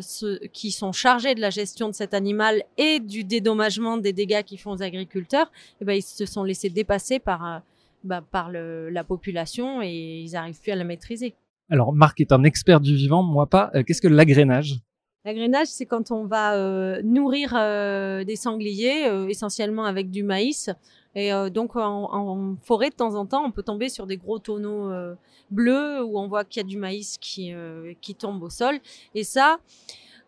qui 0.54 0.71
sont 0.71 0.91
chargés 0.91 1.34
de 1.36 1.41
la 1.41 1.49
gestion 1.49 1.88
de 1.89 1.93
cet 1.93 2.13
animal 2.13 2.63
et 2.77 2.99
du 2.99 3.23
dédommagement 3.23 3.97
des 3.97 4.13
dégâts 4.13 4.43
qu'ils 4.43 4.60
font 4.60 4.71
aux 4.71 4.84
agriculteurs, 4.84 5.51
eh 5.82 5.86
ben 5.86 5.93
ils 5.93 6.04
se 6.04 6.25
sont 6.25 6.43
laissés 6.43 6.69
dépasser 6.69 7.19
par 7.19 7.45
euh, 7.45 7.60
bah, 8.04 8.21
par 8.32 8.49
le, 8.49 8.89
la 8.89 9.04
population 9.04 9.82
et 9.82 10.21
ils 10.25 10.36
arrivent 10.36 10.60
plus 10.60 10.71
à 10.71 10.75
la 10.75 10.84
maîtriser. 10.84 11.36
Alors 11.69 11.93
Marc 11.93 12.19
est 12.19 12.32
un 12.32 12.43
expert 12.43 12.82
du 12.82 12.95
vivant, 12.95 13.23
moi 13.23 13.47
pas. 13.47 13.71
Euh, 13.75 13.84
Qu'est-ce 13.84 14.01
que 14.01 14.08
l'agrénage? 14.08 14.82
L'agrénage, 15.23 15.67
c'est 15.67 15.86
quand 15.86 16.10
on 16.10 16.25
va 16.25 16.55
euh, 16.55 16.99
nourrir 17.03 17.53
euh, 17.55 18.23
des 18.23 18.36
sangliers, 18.36 19.05
euh, 19.05 19.27
essentiellement 19.27 19.86
avec 19.86 20.10
du 20.10 20.23
maïs. 20.23 20.71
Et 21.13 21.31
donc 21.51 21.75
en, 21.75 22.55
forêt, 22.62 22.89
de 22.89 22.95
temps 22.95 23.15
en 23.15 23.25
temps, 23.25 23.43
on 23.43 23.51
peut 23.51 23.63
tomber 23.63 23.89
sur 23.89 24.07
des 24.07 24.15
gros 24.15 24.39
tonneaux 24.39 24.89
bleus 25.49 26.01
où 26.05 26.17
on 26.17 26.29
voit 26.29 26.45
qu'il 26.45 26.62
y 26.62 26.65
a 26.65 26.69
du 26.69 26.77
maïs 26.77 27.17
qui, 27.19 27.51
qui 27.99 28.15
tombe 28.15 28.41
au 28.41 28.49
sol. 28.49 28.79
Et 29.13 29.25
ça, 29.25 29.57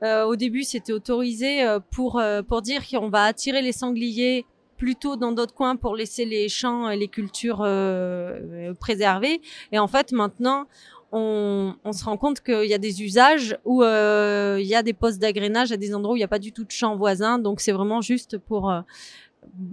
au 0.02 0.36
début, 0.36 0.64
c'était 0.64 0.92
autorisé 0.92 1.66
pour, 1.90 2.22
pour 2.50 2.62
dire 2.62 2.82
qu'on 2.86 3.08
va 3.08 3.24
attirer 3.24 3.62
les 3.62 3.72
sangliers 3.72 4.46
plutôt 4.84 5.16
dans 5.16 5.32
d'autres 5.32 5.54
coins 5.54 5.78
pour 5.78 5.96
laisser 5.96 6.26
les 6.26 6.50
champs 6.50 6.90
et 6.90 6.98
les 6.98 7.08
cultures 7.08 7.62
euh, 7.62 8.74
préservées. 8.82 9.40
Et 9.72 9.80
en 9.80 9.88
fait, 9.88 10.12
maintenant, 10.12 10.68
on, 11.14 11.76
on 11.86 11.92
se 11.94 12.04
rend 12.04 12.18
compte 12.18 12.42
qu'il 12.42 12.66
y 12.66 12.74
a 12.74 12.78
des 12.78 13.04
usages 13.04 13.58
où 13.64 13.84
euh, 13.84 14.58
il 14.60 14.68
y 14.68 14.76
a 14.76 14.84
des 14.84 14.94
postes 14.94 15.22
d'agrénage 15.22 15.72
à 15.72 15.78
des 15.78 15.94
endroits 15.96 16.14
où 16.14 16.18
il 16.18 16.20
n'y 16.20 16.26
a 16.26 16.30
pas 16.30 16.40
du 16.40 16.52
tout 16.52 16.66
de 16.66 16.72
champs 16.72 16.98
voisins. 16.98 17.40
Donc 17.40 17.62
c'est 17.62 17.72
vraiment 17.72 18.02
juste 18.02 18.38
pour 18.38 18.70
euh, 18.70 18.82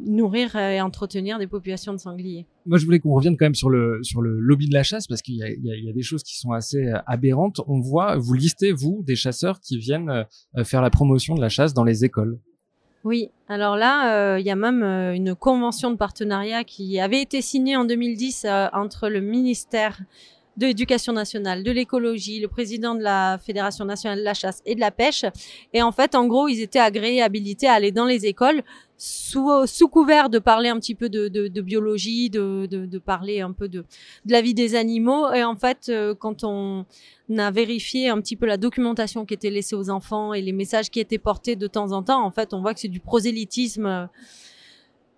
nourrir 0.05 0.55
et 0.55 0.81
entretenir 0.81 1.39
des 1.39 1.47
populations 1.47 1.93
de 1.93 1.99
sangliers. 1.99 2.47
Moi, 2.67 2.79
je 2.79 2.85
voulais 2.85 3.01
qu'on 3.01 3.15
revienne 3.15 3.37
quand 3.37 3.47
même 3.47 3.55
sur 3.55 3.71
le 3.71 4.01
sur 4.03 4.21
le 4.21 4.39
lobby 4.39 4.69
de 4.69 4.75
la 4.75 4.83
chasse 4.83 5.07
parce 5.07 5.23
qu'il 5.23 5.37
y 5.37 5.43
a, 5.43 5.49
y 5.49 5.89
y 5.89 5.93
des 5.93 6.03
choses 6.03 6.23
qui 6.23 6.37
sont 6.37 6.53
assez 6.53 6.87
euh, 6.87 6.99
aberrantes. 7.07 7.61
On 7.67 7.81
voit, 7.81 8.17
vous 8.17 8.35
listez 8.35 8.73
vous 8.73 9.03
des 9.07 9.17
chasseurs 9.17 9.61
qui 9.61 9.79
viennent 9.79 10.27
faire 10.65 10.83
la 10.83 10.91
promotion 10.91 11.35
de 11.35 11.41
la 11.41 11.49
chasse 11.49 11.75
dans 11.75 11.85
les 11.85 12.05
écoles. 12.05 12.39
Oui, 13.03 13.31
alors 13.49 13.77
là, 13.77 14.35
euh, 14.35 14.41
il 14.41 14.47
y 14.47 14.51
a 14.51 14.57
même 14.57 14.83
euh, 14.83 15.15
une 15.15 15.35
convention 15.35 15.91
de 15.91 15.97
partenariat 15.97 16.65
qui 16.65 17.01
avait 17.01 17.23
été 17.23 17.41
signée 17.41 17.75
en 17.75 17.87
2010 17.87 18.45
euh, 18.45 18.67
entre 18.75 19.09
le 19.09 19.21
ministère 19.21 20.01
de 20.61 20.67
l'Éducation 20.67 21.15
nationale, 21.15 21.63
de 21.63 21.71
l'écologie, 21.71 22.39
le 22.39 22.47
président 22.47 22.95
de 22.95 23.03
la 23.03 23.39
Fédération 23.39 23.87
nationale 23.87 24.19
de 24.19 24.25
la 24.25 24.35
chasse 24.35 24.61
et 24.67 24.75
de 24.75 24.81
la 24.81 24.91
pêche. 24.91 25.25
Et 25.73 25.81
en 25.83 25.91
fait, 25.91 26.15
en 26.15 26.27
gros, 26.27 26.49
ils 26.49 26.61
étaient 26.61 26.79
agréés, 26.79 27.23
habilités 27.23 27.67
à 27.67 27.73
aller 27.73 27.93
dans 27.93 28.05
les 28.05 28.27
écoles 28.27 28.63
sous, 28.99 29.67
sous 29.67 29.89
couvert 29.89 30.29
de 30.29 30.39
parler 30.39 30.69
un 30.69 30.79
petit 30.79 30.95
peu 30.95 31.09
de, 31.09 31.61
biologie, 31.63 32.29
de, 32.29 32.67
de, 32.67 32.99
parler 32.99 33.41
un 33.41 33.53
peu 33.53 33.69
de, 33.69 33.81
de 34.27 34.33
la 34.33 34.43
vie 34.43 34.53
des 34.53 34.75
animaux. 34.75 35.33
Et 35.33 35.43
en 35.43 35.57
fait, 35.57 35.87
euh, 35.89 36.15
quand 36.15 36.45
on 36.45 36.85
a 37.39 37.51
vérifié 37.51 38.11
un 38.11 38.21
petit 38.21 38.37
peu 38.37 38.45
la 38.45 38.59
documentation 38.59 39.25
qui 39.25 39.33
était 39.33 39.49
laissée 39.49 39.75
aux 39.75 39.89
enfants 39.89 40.35
et 40.35 40.43
les 40.43 40.53
messages 40.53 40.91
qui 40.91 41.01
étaient 41.01 41.19
portés 41.19 41.57
de 41.57 41.67
temps 41.67 41.93
en 41.93 42.03
temps, 42.03 42.23
en 42.23 42.31
fait, 42.31 42.53
on 42.53 42.61
voit 42.61 42.75
que 42.75 42.81
c'est 42.81 42.89
du 42.89 43.01
prosélytisme 43.01 43.87
euh, 43.87 44.07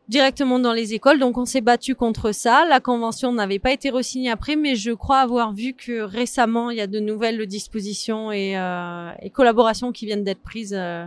directement 0.09 0.59
dans 0.59 0.73
les 0.73 0.95
écoles. 0.95 1.19
Donc, 1.19 1.39
on 1.39 1.45
s'est 1.45 1.61
battu 1.61 1.95
contre 1.95 2.33
ça. 2.33 2.65
La 2.69 2.81
convention 2.81 3.33
n'avait 3.33 3.59
pas 3.59 3.73
été 3.73 3.91
re-signée 3.91 4.31
après, 4.31 4.57
mais 4.57 4.75
je 4.75 4.91
crois 4.93 5.19
avoir 5.19 5.53
vu 5.53 5.75
que 5.75 6.03
récemment, 6.03 6.71
il 6.71 6.79
y 6.79 6.81
a 6.81 6.87
de 6.87 7.01
nouvelles 7.01 7.47
dispositions 7.47 8.33
et, 8.33 8.57
euh, 8.59 9.11
et 9.21 9.31
collaborations 9.31 9.93
qui 9.93 10.07
viennent 10.07 10.25
d'être 10.25 10.43
prises 10.43 10.75
euh, 10.77 11.07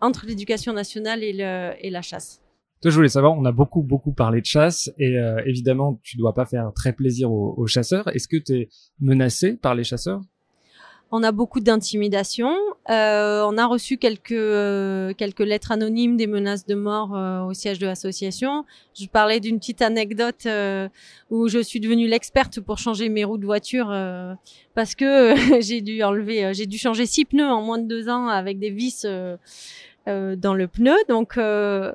entre 0.00 0.26
l'éducation 0.26 0.72
nationale 0.72 1.22
et, 1.22 1.32
le, 1.32 1.72
et 1.80 1.90
la 1.90 2.02
chasse. 2.02 2.40
Toi, 2.80 2.92
je 2.92 2.96
voulais 2.96 3.08
savoir, 3.08 3.36
on 3.36 3.44
a 3.44 3.50
beaucoup 3.50 3.82
beaucoup 3.82 4.12
parlé 4.12 4.40
de 4.40 4.46
chasse 4.46 4.88
et 4.98 5.18
euh, 5.18 5.42
évidemment, 5.46 5.98
tu 6.04 6.16
dois 6.16 6.32
pas 6.32 6.46
faire 6.46 6.70
très 6.74 6.92
plaisir 6.92 7.32
aux, 7.32 7.54
aux 7.56 7.66
chasseurs. 7.66 8.06
Est-ce 8.14 8.28
que 8.28 8.36
tu 8.36 8.52
es 8.52 8.68
menacé 9.00 9.56
par 9.56 9.74
les 9.74 9.82
chasseurs? 9.82 10.20
On 11.10 11.22
a 11.22 11.32
beaucoup 11.32 11.60
d'intimidation. 11.60 12.50
Euh, 12.90 13.42
on 13.46 13.56
a 13.56 13.66
reçu 13.66 13.96
quelques 13.96 14.32
euh, 14.32 15.14
quelques 15.14 15.40
lettres 15.40 15.72
anonymes, 15.72 16.18
des 16.18 16.26
menaces 16.26 16.66
de 16.66 16.74
mort 16.74 17.16
euh, 17.16 17.40
au 17.44 17.54
siège 17.54 17.78
de 17.78 17.86
l'association. 17.86 18.66
Je 18.94 19.06
parlais 19.06 19.40
d'une 19.40 19.58
petite 19.58 19.80
anecdote 19.80 20.44
euh, 20.44 20.88
où 21.30 21.48
je 21.48 21.60
suis 21.60 21.80
devenue 21.80 22.08
l'experte 22.08 22.60
pour 22.60 22.76
changer 22.76 23.08
mes 23.08 23.24
roues 23.24 23.38
de 23.38 23.46
voiture 23.46 23.90
euh, 23.90 24.34
parce 24.74 24.94
que 24.94 25.34
j'ai 25.62 25.80
dû 25.80 26.02
enlever, 26.02 26.44
euh, 26.44 26.52
j'ai 26.52 26.66
dû 26.66 26.76
changer 26.76 27.06
six 27.06 27.24
pneus 27.24 27.48
en 27.48 27.62
moins 27.62 27.78
de 27.78 27.86
deux 27.86 28.10
ans 28.10 28.28
avec 28.28 28.58
des 28.58 28.70
vis 28.70 29.06
euh, 29.06 29.38
euh, 30.08 30.36
dans 30.36 30.54
le 30.54 30.68
pneu. 30.68 30.94
Donc 31.08 31.38
euh, 31.38 31.92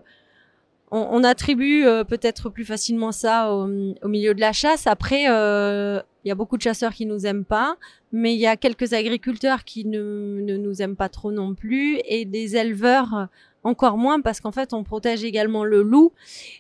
on, 0.93 1.03
on 1.17 1.23
attribue 1.23 1.85
euh, 1.85 2.03
peut-être 2.03 2.49
plus 2.49 2.65
facilement 2.65 3.11
ça 3.11 3.51
au, 3.53 3.67
au 4.01 4.07
milieu 4.07 4.33
de 4.33 4.39
la 4.39 4.53
chasse. 4.53 4.87
Après, 4.87 5.23
euh, 5.29 5.99
il 6.23 6.29
y 6.29 6.31
a 6.31 6.35
beaucoup 6.35 6.57
de 6.57 6.61
chasseurs 6.61 6.93
qui 6.93 7.05
nous 7.05 7.25
aiment 7.25 7.45
pas, 7.45 7.75
mais 8.11 8.33
il 8.33 8.39
y 8.39 8.47
a 8.47 8.55
quelques 8.55 8.93
agriculteurs 8.93 9.63
qui 9.63 9.85
ne, 9.85 10.39
ne 10.49 10.55
nous 10.55 10.81
aiment 10.81 10.95
pas 10.95 11.09
trop 11.09 11.31
non 11.31 11.53
plus, 11.55 11.99
et 12.05 12.25
des 12.25 12.55
éleveurs 12.55 13.27
encore 13.63 13.97
moins, 13.97 14.21
parce 14.21 14.39
qu'en 14.41 14.51
fait, 14.51 14.73
on 14.73 14.83
protège 14.83 15.23
également 15.23 15.65
le 15.65 15.81
loup, 15.83 16.11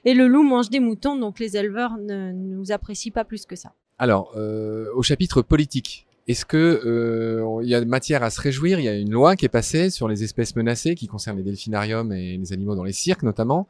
et 0.05 0.13
le 0.13 0.27
loup 0.27 0.43
mange 0.43 0.69
des 0.69 0.79
moutons, 0.79 1.15
donc 1.17 1.39
les 1.39 1.55
éleveurs 1.55 1.97
ne 1.97 2.31
nous 2.31 2.71
apprécient 2.71 3.13
pas 3.13 3.25
plus 3.25 3.45
que 3.45 3.55
ça. 3.55 3.73
Alors, 3.99 4.33
euh, 4.35 4.87
au 4.95 5.03
chapitre 5.03 5.41
politique, 5.41 6.07
est-ce 6.27 6.45
que 6.45 6.81
euh, 6.85 7.61
il 7.63 7.69
y 7.69 7.75
a 7.75 7.83
matière 7.83 8.23
à 8.23 8.29
se 8.29 8.39
réjouir? 8.39 8.79
Il 8.79 8.85
y 8.85 8.87
a 8.87 8.95
une 8.95 9.11
loi 9.11 9.35
qui 9.35 9.45
est 9.45 9.49
passée 9.49 9.89
sur 9.89 10.07
les 10.07 10.23
espèces 10.23 10.55
menacées, 10.55 10.95
qui 10.95 11.07
concerne 11.07 11.37
les 11.37 11.43
delphinariums 11.43 12.11
et 12.13 12.37
les 12.37 12.53
animaux 12.53 12.75
dans 12.75 12.85
les 12.85 12.93
cirques 12.93 13.23
notamment, 13.23 13.67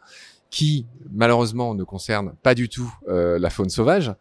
qui 0.54 0.86
malheureusement 1.12 1.74
ne 1.74 1.84
concerne 1.84 2.36
pas 2.44 2.54
du 2.54 2.70
tout 2.70 2.94
euh, 3.08 3.40
la 3.40 3.50
faune 3.50 3.70
sauvage. 3.70 4.14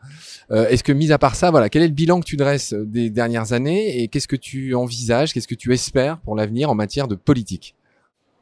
Euh, 0.51 0.67
est-ce 0.69 0.83
que, 0.83 0.91
mis 0.91 1.13
à 1.13 1.19
part 1.19 1.35
ça, 1.35 1.51
voilà, 1.51 1.69
quel 1.69 1.83
est 1.83 1.89
le 1.89 1.93
bilan 1.93 2.21
que 2.21 2.25
tu 2.25 2.39
dresses 2.39 2.73
des 2.73 3.11
dernières 3.11 3.53
années 3.53 4.03
et 4.03 4.09
qu'est-ce 4.09 4.29
que 4.29 4.37
tu 4.37 4.75
envisages, 4.75 5.35
qu'est-ce 5.35 5.47
que 5.47 5.55
tu 5.55 5.75
espères 5.75 6.19
pour 6.21 6.35
l'avenir 6.35 6.71
en 6.71 6.75
matière 6.75 7.07
de 7.07 7.17
politique? 7.17 7.77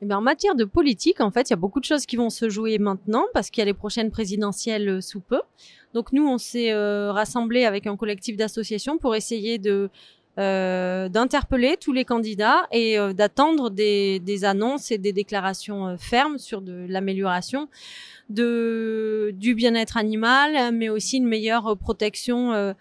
Eh 0.03 0.07
bien, 0.07 0.19
en 0.19 0.23
matière 0.23 0.55
de 0.55 0.65
politique, 0.65 1.21
en 1.21 1.31
fait, 1.31 1.51
il 1.51 1.53
y 1.53 1.55
a 1.55 1.57
beaucoup 1.57 1.81
de 1.81 1.85
choses 1.85 2.07
qui 2.07 2.17
vont 2.17 2.31
se 2.31 2.49
jouer 2.49 2.79
maintenant 2.79 3.27
parce 3.35 3.51
qu'il 3.51 3.61
y 3.61 3.63
a 3.63 3.67
les 3.67 3.75
prochaines 3.75 4.11
présidentielles 4.11 4.89
euh, 4.89 5.01
sous 5.01 5.21
peu. 5.21 5.41
Donc 5.93 6.13
nous, 6.13 6.27
on 6.27 6.39
s'est 6.39 6.73
euh, 6.73 7.13
rassemblés 7.13 7.65
avec 7.65 7.87
un 7.87 7.97
collectif 7.97 8.37
d'associations 8.37 8.97
pour 8.97 9.15
essayer 9.15 9.59
de 9.59 9.71
euh, 9.73 9.89
d'interpeller 11.09 11.77
tous 11.79 11.93
les 11.93 12.05
candidats 12.05 12.67
et 12.73 12.99
euh, 12.99 13.13
d'attendre 13.13 13.71
des, 13.71 14.45
annonces 14.45 14.91
et 14.91 14.99
des 14.99 15.13
déclarations 15.13 15.89
euh, 15.89 15.97
fermes 15.99 16.39
sur 16.39 16.63
de 16.63 16.87
l'amélioration 16.89 17.69
du 18.29 19.55
bien-être 19.57 19.97
animal, 19.97 20.73
mais 20.73 20.89
aussi 20.89 21.17
une 21.17 21.27
meilleure 21.27 21.77
protection 21.77 22.75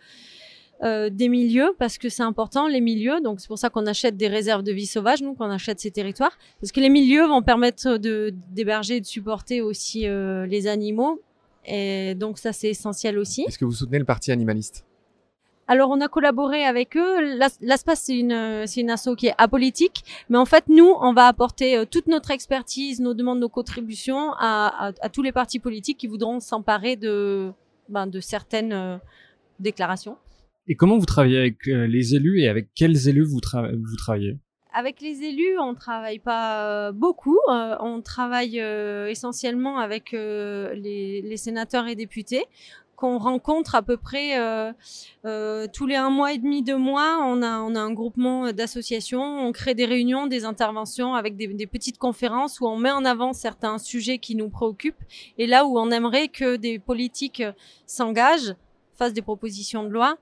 euh, 0.82 1.10
des 1.10 1.28
milieux 1.28 1.76
parce 1.78 1.98
que 1.98 2.08
c'est 2.08 2.24
important 2.24 2.68
les 2.68 2.80
milieux. 2.80 3.20
Donc 3.20 3.42
c'est 3.42 3.50
pour 3.50 3.58
ça 3.58 3.70
qu'on 3.70 3.86
achète 3.86 4.16
des 4.16 4.30
réserves 4.30 4.64
de 4.64 4.72
vie 4.72 4.86
sauvage 4.86 5.22
nous 5.22 5.34
qu'on 5.34 5.50
achète 5.50 5.82
ces 5.82 5.92
territoires 5.92 6.38
parce 6.62 6.72
que 6.72 6.80
les 6.80 6.88
milieux 6.88 7.28
vont 7.28 7.42
permettre 7.42 7.98
d'héberger 7.98 8.98
et 8.98 9.02
de 9.02 9.06
supporter 9.06 9.62
aussi 9.62 10.08
euh, 10.08 10.46
les 10.46 10.68
animaux. 10.68 11.22
Et 11.66 12.16
donc 12.16 12.38
ça 12.38 12.54
c'est 12.54 12.70
essentiel 12.70 13.20
aussi. 13.20 13.44
Est-ce 13.46 13.58
que 13.58 13.66
vous 13.66 13.74
soutenez 13.74 14.00
le 14.00 14.06
parti 14.06 14.32
animaliste? 14.32 14.86
Alors 15.70 15.92
on 15.92 16.02
a 16.02 16.08
collaboré 16.08 16.66
avec 16.66 16.98
eux. 16.98 17.38
L'ASPAS 17.62 17.96
c'est 17.96 18.18
une 18.18 18.66
c'est 18.66 18.82
une 18.82 18.90
asso 18.90 19.16
qui 19.16 19.28
est 19.28 19.36
apolitique, 19.38 20.04
mais 20.28 20.38
en 20.38 20.46
fait 20.46 20.66
nous 20.68 20.92
on 21.00 21.14
va 21.14 21.28
apporter 21.28 21.78
euh, 21.78 21.86
toute 21.86 22.08
notre 22.08 22.32
expertise, 22.32 23.00
nos 23.00 23.14
demandes, 23.14 23.40
nos 23.40 23.50
contributions 23.50 24.34
à, 24.34 24.88
à, 24.88 24.92
à 25.00 25.10
tous 25.10 25.22
les 25.22 25.32
partis 25.32 25.60
politiques 25.60 26.00
qui 26.00 26.08
voudront 26.08 26.40
s'emparer 26.40 26.96
de 26.96 27.52
ben, 27.88 28.08
de 28.08 28.20
certaines 28.20 28.74
euh, 28.74 28.98
déclarations. 29.60 30.18
Et 30.68 30.76
comment 30.76 30.98
vous 30.98 31.06
travaillez 31.06 31.38
avec 31.38 31.68
euh, 31.68 31.86
les 31.88 32.16
élus 32.16 32.42
et 32.42 32.48
avec 32.48 32.70
quels 32.76 33.08
élus 33.08 33.24
vous, 33.24 33.40
tra 33.40 33.62
vous 33.72 33.96
travaillez? 33.96 34.38
Avec 34.72 35.02
les 35.02 35.24
élus, 35.24 35.58
on 35.60 35.74
travaille 35.74 36.20
pas 36.20 36.92
beaucoup. 36.92 37.40
Euh, 37.52 37.76
on 37.80 38.02
travaille 38.02 38.62
euh, 38.62 39.08
essentiellement 39.08 39.80
avec 39.80 40.14
euh, 40.14 40.76
les, 40.76 41.24
les, 41.24 41.38
sénateurs 41.38 41.88
et 41.88 41.96
députés 41.96 42.46
qu'on 43.00 43.18
rencontre 43.18 43.76
à 43.76 43.82
peu 43.82 43.96
près 43.96 44.36
tous 45.24 45.86
les 45.88 45.96
un 45.96 46.10
mois 46.10 46.34
et 46.34 46.38
demi, 46.38 46.62
deux 46.64 46.78
mois. 46.78 47.20
On 47.24 47.42
a, 47.42 47.60
on 47.60 47.74
a 47.74 47.80
un 47.80 47.94
groupement 47.94 48.52
d'associations. 48.52 49.22
On 49.22 49.54
crée 49.54 49.74
des 49.74 49.86
réunions, 49.86 50.28
des 50.28 50.44
interventions 50.44 51.16
avec 51.16 51.38
des, 51.38 51.48
des, 51.48 51.66
petites 51.66 51.98
conférences 51.98 52.60
où 52.60 52.68
on 52.68 52.76
met 52.76 52.92
en 52.92 53.06
avant 53.06 53.32
certains 53.32 53.78
sujets 53.78 54.18
qui 54.18 54.36
nous 54.36 54.50
préoccupent 54.50 55.02
et 55.38 55.48
là 55.48 55.66
où 55.66 55.80
on 55.80 55.92
aimerait 55.92 56.28
que 56.28 56.58
des 56.58 56.78
politiques 56.78 57.44
s'engagent, 57.86 58.56
fassent 58.96 59.14
des 59.14 59.22
propositions 59.22 59.84
de 59.84 59.90
loi. 59.90 60.18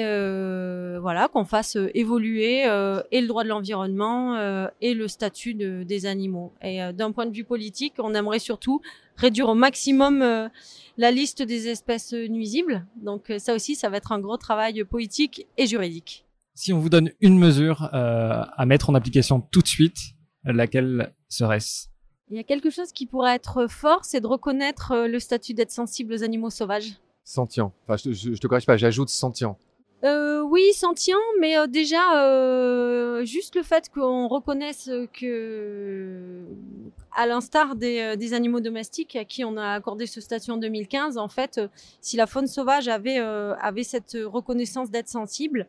Euh, 0.00 0.98
voilà, 1.00 1.26
qu'on 1.26 1.44
fasse 1.44 1.76
évoluer 1.92 2.68
euh, 2.68 3.02
et 3.10 3.20
le 3.20 3.26
droit 3.26 3.42
de 3.42 3.48
l'environnement 3.48 4.36
euh, 4.36 4.68
et 4.80 4.94
le 4.94 5.08
statut 5.08 5.54
de, 5.54 5.82
des 5.82 6.06
animaux. 6.06 6.52
Et 6.62 6.80
euh, 6.80 6.92
d'un 6.92 7.10
point 7.10 7.26
de 7.26 7.34
vue 7.34 7.42
politique, 7.42 7.94
on 7.98 8.14
aimerait 8.14 8.38
surtout 8.38 8.80
réduire 9.16 9.48
au 9.48 9.54
maximum 9.54 10.22
euh, 10.22 10.48
la 10.98 11.10
liste 11.10 11.42
des 11.42 11.66
espèces 11.66 12.12
nuisibles. 12.12 12.86
Donc 13.02 13.32
ça 13.38 13.54
aussi, 13.54 13.74
ça 13.74 13.88
va 13.88 13.96
être 13.96 14.12
un 14.12 14.20
gros 14.20 14.36
travail 14.36 14.84
politique 14.84 15.48
et 15.56 15.66
juridique. 15.66 16.24
Si 16.54 16.72
on 16.72 16.78
vous 16.78 16.90
donne 16.90 17.10
une 17.20 17.38
mesure 17.38 17.88
à 17.92 18.66
mettre 18.66 18.90
en 18.90 18.94
application 18.94 19.40
tout 19.40 19.62
de 19.62 19.68
suite, 19.68 19.98
laquelle 20.44 21.12
serait-ce? 21.28 21.86
Il 22.30 22.36
y 22.36 22.40
a 22.40 22.44
quelque 22.44 22.70
chose 22.70 22.92
qui 22.92 23.06
pourrait 23.06 23.34
être 23.34 23.68
fort, 23.68 24.04
c'est 24.04 24.20
de 24.20 24.26
reconnaître 24.26 25.06
le 25.06 25.18
statut 25.18 25.54
d'être 25.54 25.70
sensible 25.70 26.12
aux 26.12 26.22
animaux 26.24 26.50
sauvages. 26.50 26.94
Sentient. 27.22 27.72
Enfin, 27.84 27.96
je, 27.96 28.12
je, 28.12 28.34
je 28.34 28.40
te 28.40 28.46
corrige 28.46 28.66
pas, 28.66 28.76
j'ajoute 28.76 29.08
sentient. 29.08 29.56
Euh, 30.04 30.42
oui, 30.42 30.72
sentient, 30.74 31.18
mais 31.40 31.58
euh, 31.58 31.66
déjà, 31.66 32.22
euh, 32.22 33.24
juste 33.24 33.56
le 33.56 33.64
fait 33.64 33.88
qu'on 33.92 34.28
reconnaisse 34.28 34.88
que, 35.12 36.44
à 37.16 37.26
l'instar 37.26 37.74
des, 37.74 37.98
euh, 38.00 38.16
des, 38.16 38.32
animaux 38.32 38.60
domestiques 38.60 39.16
à 39.16 39.24
qui 39.24 39.44
on 39.44 39.56
a 39.56 39.72
accordé 39.72 40.06
ce 40.06 40.20
statut 40.20 40.52
en 40.52 40.56
2015, 40.56 41.18
en 41.18 41.26
fait, 41.26 41.60
si 42.00 42.16
la 42.16 42.28
faune 42.28 42.46
sauvage 42.46 42.86
avait, 42.86 43.18
avait 43.18 43.82
cette 43.82 44.16
reconnaissance 44.24 44.90
d'être 44.90 45.08
sensible, 45.08 45.66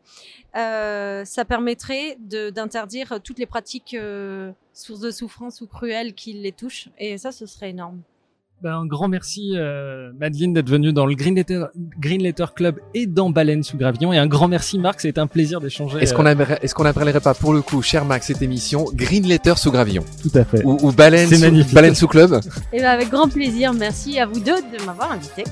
ça 0.54 1.44
permettrait 1.48 2.16
d'interdire 2.20 3.20
toutes 3.22 3.40
les 3.40 3.46
pratiques 3.46 3.96
sources 4.72 5.00
de 5.00 5.10
souffrance 5.10 5.60
ou 5.60 5.66
cruelles 5.66 6.14
qui 6.14 6.34
les 6.34 6.52
touchent, 6.52 6.88
et 6.98 7.18
ça, 7.18 7.32
ce 7.32 7.46
serait 7.46 7.70
énorme. 7.70 8.00
Ben, 8.62 8.74
un 8.74 8.84
grand 8.84 9.08
merci 9.08 9.52
euh, 9.54 10.12
Madeleine 10.20 10.52
d'être 10.52 10.68
venue 10.68 10.92
dans 10.92 11.06
le 11.06 11.14
Green 11.14 11.34
Letter, 11.34 11.64
Green 11.98 12.22
Letter 12.22 12.44
Club 12.54 12.78
et 12.92 13.06
dans 13.06 13.30
Baleine 13.30 13.62
sous 13.62 13.78
Gravillon 13.78 14.12
et 14.12 14.18
un 14.18 14.26
grand 14.26 14.48
merci 14.48 14.78
Marc, 14.78 15.00
c'était 15.00 15.18
un 15.18 15.26
plaisir 15.26 15.62
d'échanger. 15.62 15.98
Est-ce 15.98 16.12
qu'on 16.12 16.26
aimerait, 16.26 16.58
est-ce 16.60 16.74
qu'on 16.74 16.84
appellerait 16.84 17.20
pas 17.20 17.32
pour 17.32 17.54
le 17.54 17.62
coup, 17.62 17.80
cher 17.80 18.04
Max, 18.04 18.26
cette 18.26 18.42
émission 18.42 18.84
Green 18.92 19.26
Letter 19.26 19.54
sous 19.56 19.72
Gravillon? 19.72 20.04
Tout 20.20 20.36
à 20.38 20.44
fait. 20.44 20.62
Ou, 20.62 20.76
ou 20.82 20.92
Baleine, 20.92 21.30
sous, 21.30 21.40
magnifique. 21.40 21.72
Baleine 21.72 21.94
sous 21.94 22.06
Club? 22.06 22.38
Et 22.74 22.80
ben 22.80 22.90
avec 22.90 23.08
grand 23.08 23.28
plaisir, 23.28 23.72
merci 23.72 24.18
à 24.18 24.26
vous 24.26 24.40
deux 24.40 24.60
de 24.60 24.84
m'avoir 24.84 25.12
invité. 25.12 25.44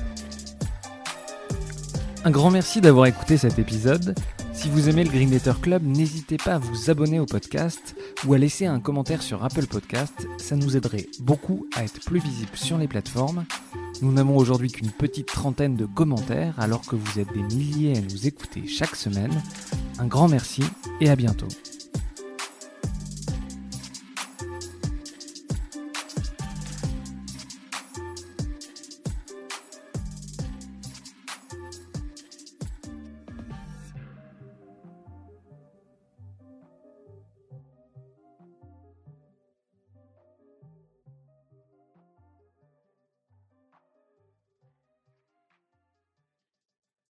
Un 2.25 2.29
grand 2.29 2.51
merci 2.51 2.79
d'avoir 2.79 3.07
écouté 3.07 3.37
cet 3.37 3.57
épisode. 3.57 4.13
Si 4.61 4.67
vous 4.67 4.89
aimez 4.89 5.05
le 5.05 5.09
Green 5.09 5.31
Letter 5.31 5.53
Club, 5.61 5.83
n'hésitez 5.85 6.35
pas 6.35 6.55
à 6.55 6.57
vous 6.57 6.89
abonner 6.89 7.17
au 7.21 7.25
podcast 7.25 7.95
ou 8.27 8.33
à 8.33 8.37
laisser 8.37 8.65
un 8.65 8.81
commentaire 8.81 9.21
sur 9.21 9.45
Apple 9.45 9.67
Podcast. 9.67 10.27
Ça 10.37 10.57
nous 10.57 10.75
aiderait 10.75 11.05
beaucoup 11.21 11.65
à 11.77 11.85
être 11.85 12.01
plus 12.01 12.19
visible 12.19 12.55
sur 12.55 12.77
les 12.77 12.89
plateformes. 12.89 13.45
Nous 14.01 14.11
n'avons 14.11 14.35
aujourd'hui 14.35 14.69
qu'une 14.69 14.91
petite 14.91 15.27
trentaine 15.27 15.77
de 15.77 15.85
commentaires 15.85 16.59
alors 16.59 16.81
que 16.81 16.97
vous 16.97 17.21
êtes 17.21 17.31
des 17.31 17.55
milliers 17.55 17.97
à 17.97 18.01
nous 18.01 18.27
écouter 18.27 18.67
chaque 18.67 18.97
semaine. 18.97 19.31
Un 19.97 20.07
grand 20.07 20.27
merci 20.27 20.65
et 20.99 21.09
à 21.09 21.15
bientôt. 21.15 21.47